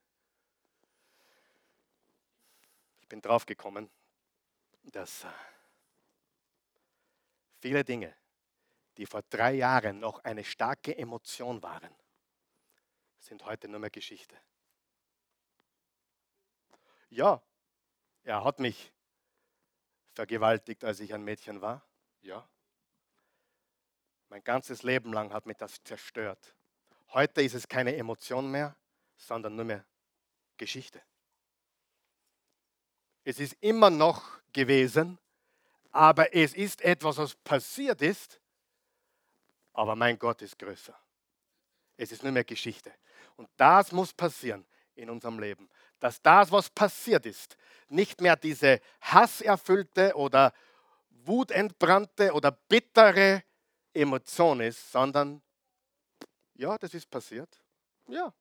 Ich 3.01 3.09
bin 3.09 3.21
draufgekommen, 3.21 3.91
dass 4.93 5.25
äh, 5.25 5.29
viele 7.59 7.83
Dinge, 7.83 8.15
die 8.97 9.07
vor 9.07 9.23
drei 9.29 9.55
Jahren 9.55 9.99
noch 9.99 10.23
eine 10.23 10.45
starke 10.45 10.97
Emotion 10.97 11.65
waren, 11.65 11.91
sind 13.19 13.45
heute 13.45 13.67
nur 13.67 13.81
mehr 13.81 13.91
Geschichte. 13.91 14.37
Ja, 17.13 17.43
er 18.23 18.43
hat 18.43 18.59
mich 18.59 18.91
vergewaltigt, 20.15 20.83
als 20.83 20.99
ich 20.99 21.13
ein 21.13 21.23
Mädchen 21.23 21.61
war. 21.61 21.87
Ja. 22.23 22.49
Mein 24.31 24.43
ganzes 24.43 24.83
Leben 24.83 25.13
lang 25.13 25.31
hat 25.31 25.45
mich 25.45 25.59
das 25.59 25.83
zerstört. 25.85 26.57
Heute 27.13 27.43
ist 27.43 27.53
es 27.53 27.69
keine 27.69 27.95
Emotion 27.97 28.51
mehr, 28.51 28.75
sondern 29.17 29.57
nur 29.57 29.67
mehr 29.67 29.85
Geschichte. 30.57 31.03
Es 33.25 33.41
ist 33.41 33.59
immer 33.61 33.91
noch 33.91 34.41
gewesen, 34.55 35.19
aber 35.91 36.35
es 36.35 36.55
ist 36.55 36.81
etwas, 36.81 37.19
was 37.19 37.35
passiert 37.35 38.01
ist, 38.01 38.41
aber 39.75 39.97
mein 39.97 40.19
Gott 40.19 40.41
ist 40.41 40.59
größer. 40.59 40.99
Es 41.99 42.11
ist 42.11 42.23
nur 42.23 42.33
mehr 42.33 42.45
Geschichte. 42.45 42.91
Und 43.37 43.51
das 43.59 43.93
muss 43.93 44.15
passieren 44.15 44.67
in 44.95 45.11
unserem 45.11 45.39
Leben 45.39 45.69
dass 46.03 46.21
das, 46.21 46.51
was 46.51 46.69
passiert 46.69 47.27
ist, 47.27 47.57
nicht 47.89 48.21
mehr 48.21 48.35
diese 48.35 48.81
hasserfüllte 49.01 50.17
oder 50.17 50.53
wutentbrannte 51.11 52.33
oder 52.33 52.51
bittere 52.51 53.45
Emotion 53.95 54.61
ist, 54.63 54.91
sondern 54.91 55.41
ja, 56.55 56.77
das 56.77 56.93
ist 56.95 57.09
passiert. 57.09 57.57
Ja. 58.09 58.35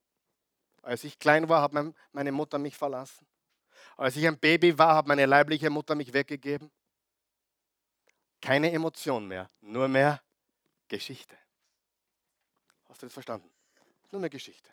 Als 0.82 1.04
ich 1.04 1.20
klein 1.20 1.48
war, 1.50 1.62
hat 1.62 1.72
meine 2.12 2.32
Mutter 2.32 2.58
mich 2.58 2.76
verlassen. 2.76 3.28
Als 3.96 4.16
ich 4.16 4.26
ein 4.28 4.40
Baby 4.40 4.76
war, 4.80 4.96
hat 4.96 5.06
meine 5.06 5.28
leibliche 5.28 5.70
Mutter 5.70 5.94
mich 5.94 6.12
weggegeben. 6.14 6.72
Keine 8.42 8.72
Emotion 8.72 9.28
mehr, 9.28 9.48
nur 9.62 9.88
mehr 9.88 10.20
Geschichte. 10.88 11.38
Hast 12.90 13.04
du 13.04 13.06
das 13.06 13.14
verstanden? 13.14 13.52
Nur 14.10 14.20
mehr 14.20 14.32
Geschichte. 14.32 14.72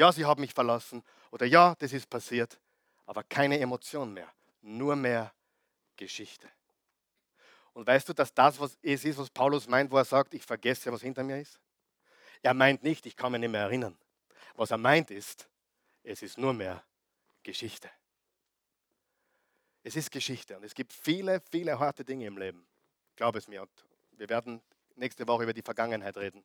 Ja, 0.00 0.10
sie 0.10 0.24
haben 0.24 0.40
mich 0.40 0.54
verlassen 0.54 1.04
oder 1.30 1.44
ja, 1.44 1.74
das 1.78 1.92
ist 1.92 2.08
passiert, 2.08 2.58
aber 3.04 3.22
keine 3.22 3.60
Emotion 3.60 4.14
mehr, 4.14 4.32
nur 4.62 4.96
mehr 4.96 5.30
Geschichte. 5.94 6.48
Und 7.74 7.86
weißt 7.86 8.08
du, 8.08 8.14
dass 8.14 8.32
das, 8.32 8.58
was 8.58 8.78
es 8.80 9.04
ist, 9.04 9.18
was 9.18 9.28
Paulus 9.28 9.68
meint, 9.68 9.90
wo 9.90 9.98
er 9.98 10.06
sagt, 10.06 10.32
ich 10.32 10.42
vergesse, 10.42 10.90
was 10.90 11.02
hinter 11.02 11.22
mir 11.22 11.38
ist? 11.38 11.60
Er 12.40 12.54
meint 12.54 12.82
nicht, 12.82 13.04
ich 13.04 13.14
kann 13.14 13.30
mich 13.32 13.42
nicht 13.42 13.50
mehr 13.50 13.60
erinnern. 13.60 13.94
Was 14.54 14.70
er 14.70 14.78
meint 14.78 15.10
ist, 15.10 15.50
es 16.02 16.22
ist 16.22 16.38
nur 16.38 16.54
mehr 16.54 16.82
Geschichte. 17.42 17.90
Es 19.82 19.96
ist 19.96 20.10
Geschichte 20.10 20.56
und 20.56 20.64
es 20.64 20.74
gibt 20.74 20.94
viele, 20.94 21.42
viele 21.50 21.78
harte 21.78 22.06
Dinge 22.06 22.24
im 22.24 22.38
Leben. 22.38 22.66
Glaub 23.16 23.36
es 23.36 23.48
mir. 23.48 23.60
Und 23.60 23.84
wir 24.12 24.30
werden 24.30 24.62
nächste 24.96 25.28
Woche 25.28 25.42
über 25.42 25.52
die 25.52 25.60
Vergangenheit 25.60 26.16
reden. 26.16 26.42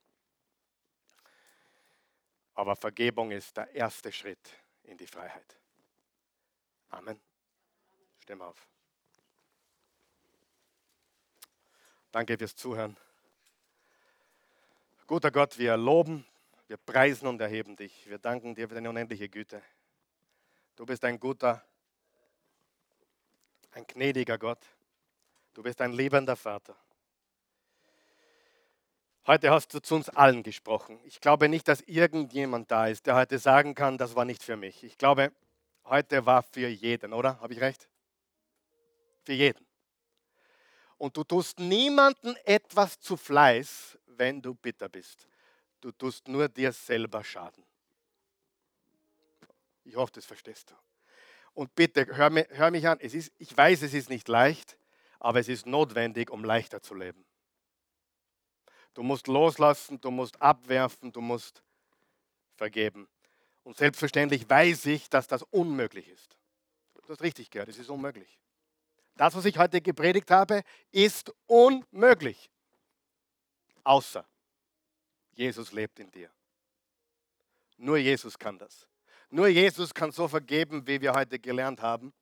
Aber 2.56 2.76
Vergebung 2.76 3.32
ist 3.32 3.56
der 3.58 3.74
erste 3.76 4.12
Schritt 4.12 4.49
in 4.84 4.97
die 4.97 5.08
Freiheit. 5.08 5.58
Amen. 6.89 7.20
Stimm 8.20 8.41
auf. 8.41 8.68
Danke 12.12 12.38
fürs 12.38 12.56
Zuhören. 12.56 12.95
Guter 15.06 15.32
Gott, 15.32 15.58
wir 15.58 15.76
loben, 15.76 16.26
wir 16.68 16.78
preisen 16.78 17.28
und 17.28 17.39
erheben 17.41 17.76
dich. 17.76 18.10
Wir 18.10 18.18
danken 18.18 18.56
dir 18.56 18.70
für 18.70 18.76
deine 18.76 18.89
unendliche 18.89 19.30
Güte. 19.30 19.62
Du 20.76 20.86
bist 20.86 21.03
ein 21.03 21.20
guter, 21.20 21.64
ein 23.72 23.86
gnädiger 23.86 24.38
Gott. 24.38 24.66
Du 25.53 25.62
bist 25.62 25.80
ein 25.82 25.91
liebender 25.91 26.36
Vater. 26.36 26.76
Heute 29.28 29.50
hast 29.50 29.74
du 29.74 29.80
zu 29.80 29.96
uns 29.96 30.10
allen 30.10 30.44
gesprochen. 30.44 31.00
Ich 31.04 31.20
glaube 31.20 31.50
nicht, 31.50 31.68
dass 31.68 31.82
irgendjemand 31.82 32.70
da 32.70 32.86
ist, 32.86 33.08
der 33.08 33.16
heute 33.16 33.40
sagen 33.40 33.74
kann, 33.74 33.98
das 33.98 34.16
war 34.16 34.24
nicht 34.24 34.44
für 34.44 34.56
mich. 34.56 34.84
Ich 34.84 35.00
glaube, 35.00 35.32
heute 35.86 36.28
war 36.28 36.44
für 36.44 36.68
jeden, 36.68 37.12
oder? 37.12 37.40
Habe 37.42 37.54
ich 37.54 37.60
recht? 37.60 37.90
Für 39.24 39.34
jeden. 39.34 39.66
Und 40.98 41.18
du 41.18 41.24
tust 41.24 41.60
niemanden 41.60 42.36
etwas 42.46 43.00
zu 43.00 43.18
Fleiß, 43.18 43.98
wenn 44.06 44.44
du 44.44 44.54
bitter 44.54 44.90
bist. 44.90 45.28
Du 45.82 45.92
tust 45.92 46.28
nur 46.28 46.48
dir 46.48 46.72
selber 46.72 47.24
Schaden. 47.24 47.64
Ich 49.86 49.96
hoffe, 49.96 50.14
das 50.14 50.26
verstehst 50.26 50.70
du. 50.70 50.76
Und 51.56 51.74
bitte, 51.74 52.06
hör, 52.16 52.30
hör 52.50 52.70
mich 52.70 52.88
an. 52.88 53.00
Es 53.00 53.16
ist, 53.16 53.34
ich 53.40 53.58
weiß, 53.58 53.82
es 53.82 53.96
ist 53.96 54.10
nicht 54.10 54.28
leicht, 54.28 54.78
aber 55.20 55.40
es 55.40 55.48
ist 55.48 55.66
notwendig, 55.66 56.30
um 56.30 56.44
leichter 56.44 56.84
zu 56.84 56.94
leben. 56.94 57.26
Du 58.96 59.04
musst 59.04 59.28
loslassen, 59.28 60.02
du 60.02 60.10
musst 60.10 60.41
abwerfen, 60.41 61.12
du 61.12 61.22
musst 61.22 61.62
vergeben. 62.56 63.08
Und 63.64 63.78
selbstverständlich 63.78 64.50
weiß 64.50 64.86
ich, 64.88 65.10
dass 65.10 65.28
das 65.28 65.43
unmöglich 65.43 66.08
ist. 66.08 66.38
Du 67.04 67.10
hast 67.10 67.22
richtig 67.22 67.52
gehört, 67.52 67.70
es 67.70 67.78
ist 67.78 67.89
unmöglich. 67.89 68.39
Das, 69.16 69.36
was 69.36 69.46
ich 69.46 69.58
heute 69.58 69.82
gepredigt 69.82 70.32
habe, 70.32 70.64
ist 70.91 71.32
unmöglich. 71.46 72.50
Außer 73.84 74.26
Jesus 75.34 75.72
lebt 75.74 76.00
in 76.00 76.10
dir. 76.12 76.32
Nur 77.78 77.98
Jesus 77.98 78.39
kann 78.39 78.58
das. 78.58 78.88
Nur 79.30 79.48
Jesus 79.48 79.93
kann 79.93 80.12
so 80.12 80.28
vergeben, 80.28 80.88
wie 80.88 81.02
wir 81.02 81.14
heute 81.14 81.38
gelernt 81.38 81.82
haben. 81.82 82.14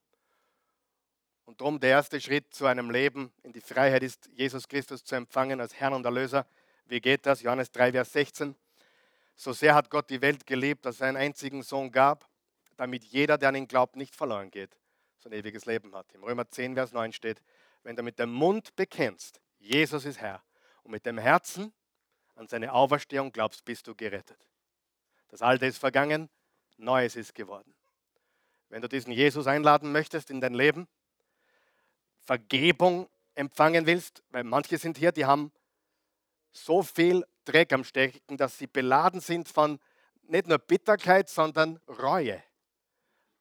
Und 1.44 1.60
darum 1.60 1.78
der 1.78 1.90
erste 1.90 2.20
Schritt 2.20 2.52
zu 2.52 2.66
einem 2.66 2.90
Leben 2.90 3.32
in 3.42 3.52
die 3.52 3.60
Freiheit 3.60 4.02
ist, 4.02 4.28
Jesus 4.34 4.66
Christus 4.66 5.04
zu 5.04 5.14
empfangen 5.14 5.60
als 5.60 5.74
Herrn 5.74 5.94
und 5.94 6.04
Erlöser. 6.04 6.46
Wie 6.86 7.00
geht 7.00 7.26
das? 7.26 7.42
Johannes 7.42 7.70
3, 7.72 7.92
Vers 7.92 8.12
16. 8.12 8.54
So 9.36 9.52
sehr 9.52 9.74
hat 9.74 9.90
Gott 9.90 10.10
die 10.10 10.20
Welt 10.20 10.46
geliebt, 10.46 10.84
dass 10.84 11.00
er 11.00 11.08
einen 11.08 11.16
einzigen 11.16 11.62
Sohn 11.62 11.90
gab, 11.90 12.28
damit 12.76 13.04
jeder, 13.04 13.38
der 13.38 13.48
an 13.48 13.56
ihn 13.56 13.68
glaubt, 13.68 13.96
nicht 13.96 14.14
verloren 14.14 14.50
geht, 14.50 14.76
sondern 15.18 15.40
ewiges 15.40 15.64
Leben 15.64 15.94
hat. 15.94 16.12
Im 16.12 16.22
Römer 16.22 16.48
10, 16.48 16.74
Vers 16.74 16.92
9 16.92 17.12
steht, 17.12 17.40
wenn 17.82 17.96
du 17.96 18.02
mit 18.02 18.18
dem 18.18 18.32
Mund 18.32 18.76
bekennst, 18.76 19.40
Jesus 19.58 20.04
ist 20.04 20.20
Herr, 20.20 20.42
und 20.82 20.90
mit 20.90 21.06
dem 21.06 21.18
Herzen 21.18 21.72
an 22.36 22.48
seine 22.48 22.72
Auferstehung 22.72 23.32
glaubst, 23.32 23.64
bist 23.64 23.86
du 23.86 23.94
gerettet. 23.94 24.38
Das 25.28 25.42
Alte 25.42 25.66
ist 25.66 25.78
vergangen, 25.78 26.28
Neues 26.76 27.16
ist 27.16 27.34
geworden. 27.34 27.74
Wenn 28.68 28.82
du 28.82 28.88
diesen 28.88 29.12
Jesus 29.12 29.46
einladen 29.46 29.92
möchtest 29.92 30.30
in 30.30 30.40
dein 30.40 30.54
Leben, 30.54 30.88
Vergebung 32.20 33.08
empfangen 33.34 33.86
willst, 33.86 34.22
weil 34.30 34.44
manche 34.44 34.78
sind 34.78 34.98
hier, 34.98 35.12
die 35.12 35.24
haben 35.24 35.52
so 36.54 36.82
viel 36.82 37.26
Dreck 37.44 37.72
am 37.72 37.84
Stecken, 37.84 38.36
dass 38.36 38.56
sie 38.56 38.66
beladen 38.66 39.20
sind 39.20 39.48
von 39.48 39.78
nicht 40.22 40.46
nur 40.46 40.58
Bitterkeit, 40.58 41.28
sondern 41.28 41.78
Reue. 41.88 42.42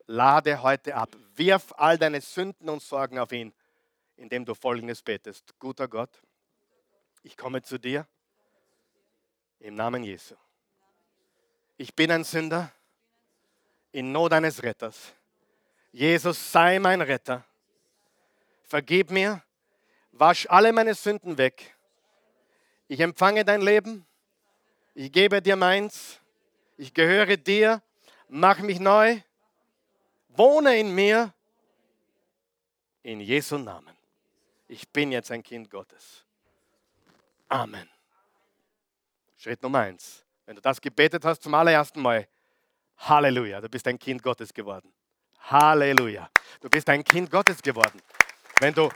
Lade 0.06 0.62
heute 0.62 0.96
ab. 0.96 1.16
Wirf 1.36 1.74
all 1.78 1.98
deine 1.98 2.20
Sünden 2.20 2.70
und 2.70 2.82
Sorgen 2.82 3.20
auf 3.20 3.32
ihn, 3.32 3.54
indem 4.18 4.44
du 4.44 4.54
folgendes 4.54 5.02
betest. 5.02 5.58
Guter 5.60 5.88
Gott, 5.88 6.22
ich 7.22 7.38
komme 7.38 7.62
zu 7.62 7.78
dir 7.78 8.06
im 9.60 9.76
Namen 9.76 10.04
Jesu. 10.04 10.36
Ich 11.78 11.96
bin 11.96 12.12
ein 12.12 12.26
Sünder 12.26 12.72
in 13.92 14.12
Not 14.12 14.34
eines 14.34 14.62
Retters. 14.62 15.14
Jesus, 15.92 16.52
sei 16.52 16.80
mein 16.80 17.02
Retter. 17.02 17.46
Vergib 18.64 19.12
mir, 19.12 19.42
wasch 20.12 20.48
alle 20.50 20.74
meine 20.74 20.96
Sünden 20.96 21.38
weg 21.38 21.74
ich 22.94 23.00
empfange 23.00 23.44
dein 23.44 23.62
Leben. 23.62 24.06
Ich 24.94 25.12
gebe 25.12 25.42
dir 25.42 25.56
meins. 25.56 26.20
Ich 26.78 26.94
gehöre 26.94 27.38
dir. 27.38 27.82
Mach 28.28 28.60
mich 28.60 28.80
neu. 28.80 29.20
Wohne 30.30 30.78
in 30.78 30.94
mir. 30.94 31.34
In 33.02 33.20
Jesu 33.20 33.58
Namen. 33.58 33.98
Ich 34.68 34.88
bin 34.90 35.12
jetzt 35.12 35.32
ein 35.32 35.42
Kind 35.42 35.72
Gottes. 35.72 36.24
Amen. 37.50 37.90
Schritt 39.38 39.64
Nummer 39.64 39.80
eins. 39.80 40.24
Wenn 40.46 40.56
du 40.56 40.62
das 40.62 40.80
gebetet 40.80 41.26
hast 41.26 41.42
zum 41.42 41.56
allerersten 41.56 42.00
Mal, 42.00 42.28
Halleluja, 43.00 43.60
du 43.60 43.70
bist 43.70 43.88
ein 43.88 43.98
Kind 43.98 44.22
Gottes 44.22 44.54
geworden. 44.54 44.94
Halleluja, 45.40 46.30
du 46.62 46.70
bist 46.70 46.88
ein 46.90 47.04
Kind 47.04 47.32
Gottes 47.32 47.60
geworden. 47.60 48.00
Wenn 48.60 48.76
du 48.76 48.90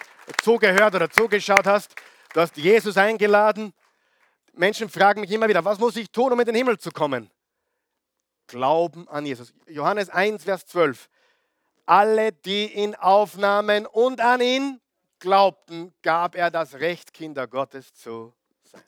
zugehört 0.43 0.93
oder 0.93 1.09
zugeschaut 1.09 1.65
hast, 1.65 1.95
Du 2.33 2.41
hast 2.41 2.57
Jesus 2.57 2.97
eingeladen. 2.97 3.73
Menschen 4.57 4.89
fragen 4.89 5.21
mich 5.21 5.31
immer 5.31 5.47
wieder, 5.47 5.63
was 5.63 5.79
muss 5.79 5.95
ich 5.95 6.11
tun, 6.11 6.31
um 6.31 6.39
in 6.39 6.45
den 6.45 6.55
Himmel 6.55 6.77
zu 6.77 6.91
kommen? 6.91 7.29
Glauben 8.47 9.07
an 9.07 9.25
Jesus. 9.25 9.53
Johannes 9.67 10.09
1, 10.09 10.43
Vers 10.43 10.65
12. 10.65 11.09
Alle, 11.85 12.31
die 12.31 12.73
ihn 12.73 12.95
aufnahmen 12.95 13.85
und 13.85 14.19
an 14.21 14.41
ihn 14.41 14.81
glaubten, 15.19 15.93
gab 16.01 16.35
er 16.35 16.51
das 16.51 16.75
Recht, 16.75 17.13
Kinder 17.13 17.47
Gottes 17.47 17.93
zu 17.93 18.33
sein. 18.63 18.83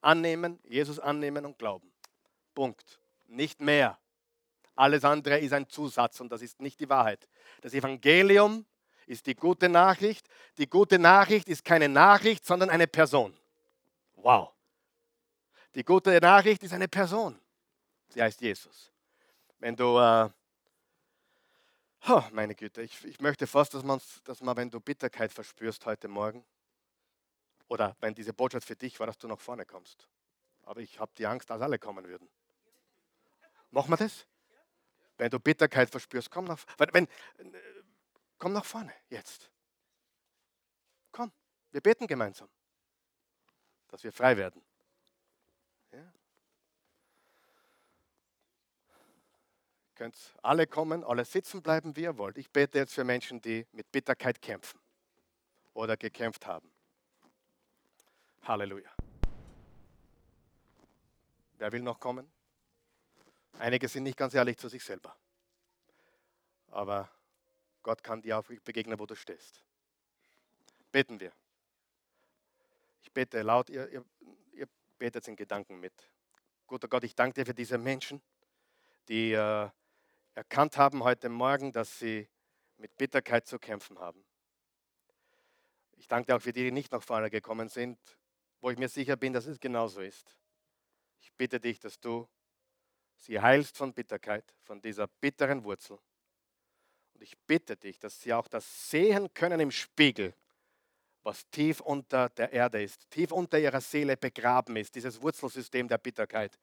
Annehmen, 0.00 0.58
Jesus 0.64 0.98
annehmen 0.98 1.44
und 1.44 1.58
glauben. 1.58 1.92
Punkt. 2.54 2.98
Nicht 3.26 3.60
mehr. 3.60 3.98
Alles 4.74 5.04
andere 5.04 5.38
ist 5.38 5.52
ein 5.52 5.68
Zusatz 5.68 6.20
und 6.20 6.30
das 6.30 6.40
ist 6.40 6.60
nicht 6.60 6.80
die 6.80 6.88
Wahrheit. 6.88 7.28
Das 7.60 7.74
Evangelium 7.74 8.64
ist 9.06 9.26
die 9.26 9.34
gute 9.34 9.68
Nachricht. 9.68 10.28
Die 10.56 10.68
gute 10.68 10.98
Nachricht 10.98 11.48
ist 11.48 11.64
keine 11.64 11.88
Nachricht, 11.88 12.46
sondern 12.46 12.70
eine 12.70 12.86
Person. 12.86 13.36
Wow. 14.16 14.52
Die 15.74 15.84
gute 15.84 16.18
Nachricht 16.20 16.62
ist 16.62 16.72
eine 16.72 16.88
Person. 16.88 17.38
Sie 18.08 18.22
heißt 18.22 18.40
Jesus. 18.40 18.90
Wenn 19.58 19.76
du, 19.76 19.98
äh, 19.98 20.30
oh, 22.08 22.22
meine 22.32 22.54
Güte, 22.54 22.82
ich, 22.82 23.04
ich 23.04 23.20
möchte 23.20 23.46
fast, 23.46 23.74
dass 23.74 23.82
man, 23.82 24.00
dass 24.24 24.40
man, 24.40 24.56
wenn 24.56 24.70
du 24.70 24.80
Bitterkeit 24.80 25.32
verspürst 25.32 25.84
heute 25.86 26.08
Morgen, 26.08 26.44
oder 27.68 27.96
wenn 28.00 28.14
diese 28.14 28.32
Botschaft 28.32 28.66
für 28.66 28.76
dich 28.76 28.98
war, 28.98 29.06
dass 29.06 29.18
du 29.18 29.28
nach 29.28 29.40
vorne 29.40 29.66
kommst. 29.66 30.08
Aber 30.62 30.80
ich 30.80 30.98
habe 30.98 31.12
die 31.18 31.26
Angst, 31.26 31.50
dass 31.50 31.60
alle 31.60 31.78
kommen 31.78 32.06
würden. 32.06 32.28
Machen 33.70 33.90
wir 33.90 33.96
das? 33.98 34.26
Wenn 35.18 35.30
du 35.30 35.38
Bitterkeit 35.38 35.90
verspürst, 35.90 36.30
komm 36.30 36.46
nach. 36.46 36.58
Wenn, 36.92 37.06
Komm 38.38 38.52
nach 38.52 38.64
vorne 38.64 38.92
jetzt. 39.10 39.50
Komm, 41.10 41.32
wir 41.72 41.80
beten 41.80 42.06
gemeinsam, 42.06 42.48
dass 43.88 44.04
wir 44.04 44.12
frei 44.12 44.36
werden. 44.36 44.62
Ja. 45.92 45.98
Ihr 49.86 49.87
könnt 49.98 50.36
alle 50.42 50.66
kommen, 50.68 51.02
alle 51.02 51.24
sitzen 51.24 51.60
bleiben, 51.60 51.96
wie 51.96 52.02
ihr 52.02 52.16
wollt. 52.16 52.38
Ich 52.38 52.50
bete 52.50 52.78
jetzt 52.78 52.94
für 52.94 53.02
Menschen, 53.02 53.42
die 53.42 53.66
mit 53.72 53.90
Bitterkeit 53.90 54.40
kämpfen 54.40 54.78
oder 55.74 55.96
gekämpft 55.96 56.46
haben. 56.46 56.70
Halleluja. 58.42 58.90
Wer 61.58 61.72
will 61.72 61.82
noch 61.82 61.98
kommen? 61.98 62.30
Einige 63.58 63.88
sind 63.88 64.04
nicht 64.04 64.16
ganz 64.16 64.34
ehrlich 64.34 64.56
zu 64.56 64.68
sich 64.68 64.84
selber. 64.84 65.16
Aber 66.70 67.10
Gott 67.82 68.04
kann 68.04 68.22
dir 68.22 68.38
auch 68.38 68.44
begegnen, 68.62 68.98
wo 69.00 69.06
du 69.06 69.16
stehst. 69.16 69.64
Beten 70.92 71.18
wir. 71.18 71.32
Ich 73.02 73.10
bete 73.10 73.42
laut, 73.42 73.68
ihr, 73.68 73.88
ihr, 73.88 74.04
ihr 74.52 74.68
betet 74.96 75.26
in 75.26 75.34
Gedanken 75.34 75.80
mit. 75.80 75.92
Guter 76.68 76.86
Gott, 76.86 77.02
ich 77.02 77.16
danke 77.16 77.34
dir 77.34 77.46
für 77.46 77.54
diese 77.54 77.78
Menschen, 77.78 78.22
die 79.08 79.32
äh, 79.32 79.68
erkannt 80.38 80.76
haben 80.76 81.02
heute 81.02 81.28
Morgen, 81.28 81.72
dass 81.72 81.98
sie 81.98 82.28
mit 82.76 82.96
Bitterkeit 82.96 83.48
zu 83.48 83.58
kämpfen 83.58 83.98
haben. 83.98 84.24
Ich 85.96 86.06
danke 86.06 86.34
auch 86.34 86.40
für 86.40 86.52
die, 86.52 86.62
die 86.62 86.70
nicht 86.70 86.92
nach 86.92 87.02
vorne 87.02 87.28
gekommen 87.28 87.68
sind, 87.68 87.98
wo 88.60 88.70
ich 88.70 88.78
mir 88.78 88.88
sicher 88.88 89.16
bin, 89.16 89.32
dass 89.32 89.46
es 89.46 89.58
genauso 89.58 90.00
ist. 90.00 90.38
Ich 91.18 91.32
bitte 91.32 91.58
dich, 91.58 91.80
dass 91.80 91.98
du 91.98 92.28
sie 93.16 93.40
heilst 93.40 93.76
von 93.76 93.92
Bitterkeit, 93.92 94.44
von 94.62 94.80
dieser 94.80 95.08
bitteren 95.08 95.64
Wurzel 95.64 95.98
Und 97.14 97.22
ich 97.22 97.36
bitte 97.36 97.76
dich, 97.76 97.98
dass 97.98 98.20
sie 98.20 98.32
auch 98.32 98.46
das 98.46 98.90
sehen 98.90 99.34
können 99.34 99.58
im 99.58 99.72
Spiegel, 99.72 100.34
was 101.24 101.50
tief 101.50 101.80
unter 101.80 102.28
der 102.28 102.52
Erde 102.52 102.80
ist, 102.80 103.10
tief 103.10 103.32
unter 103.32 103.58
ihrer 103.58 103.80
Seele 103.80 104.16
begraben 104.16 104.76
ist, 104.76 104.94
dieses 104.94 105.20
Wurzelsystem 105.20 105.88
der 105.88 105.98
Bitterkeit. 105.98 106.56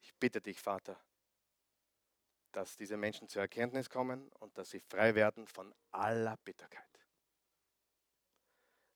Ich 0.00 0.14
bitte 0.14 0.40
dich, 0.40 0.60
Vater, 0.60 0.96
dass 2.56 2.74
diese 2.74 2.96
Menschen 2.96 3.28
zur 3.28 3.42
Erkenntnis 3.42 3.90
kommen 3.90 4.30
und 4.38 4.56
dass 4.56 4.70
sie 4.70 4.80
frei 4.80 5.14
werden 5.14 5.46
von 5.46 5.74
aller 5.90 6.38
Bitterkeit. 6.38 6.88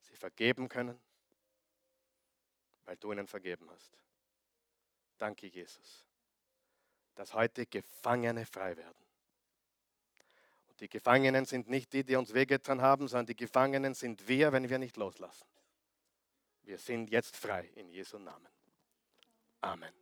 Sie 0.00 0.16
vergeben 0.16 0.66
können, 0.66 0.98
weil 2.86 2.96
du 2.96 3.12
ihnen 3.12 3.26
vergeben 3.26 3.70
hast. 3.70 3.98
Danke, 5.18 5.46
Jesus, 5.46 6.06
dass 7.14 7.34
heute 7.34 7.66
Gefangene 7.66 8.46
frei 8.46 8.78
werden. 8.78 9.04
Und 10.68 10.80
die 10.80 10.88
Gefangenen 10.88 11.44
sind 11.44 11.68
nicht 11.68 11.92
die, 11.92 12.02
die 12.02 12.16
uns 12.16 12.32
wehgetan 12.32 12.80
haben, 12.80 13.08
sondern 13.08 13.26
die 13.26 13.36
Gefangenen 13.36 13.92
sind 13.92 14.26
wir, 14.26 14.52
wenn 14.52 14.70
wir 14.70 14.78
nicht 14.78 14.96
loslassen. 14.96 15.46
Wir 16.62 16.78
sind 16.78 17.10
jetzt 17.10 17.36
frei 17.36 17.66
in 17.74 17.90
Jesu 17.90 18.18
Namen. 18.18 18.48
Amen. 19.60 19.92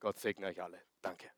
Gott 0.00 0.18
segne 0.18 0.48
euch 0.48 0.60
alle. 0.60 0.82
Danke. 1.00 1.30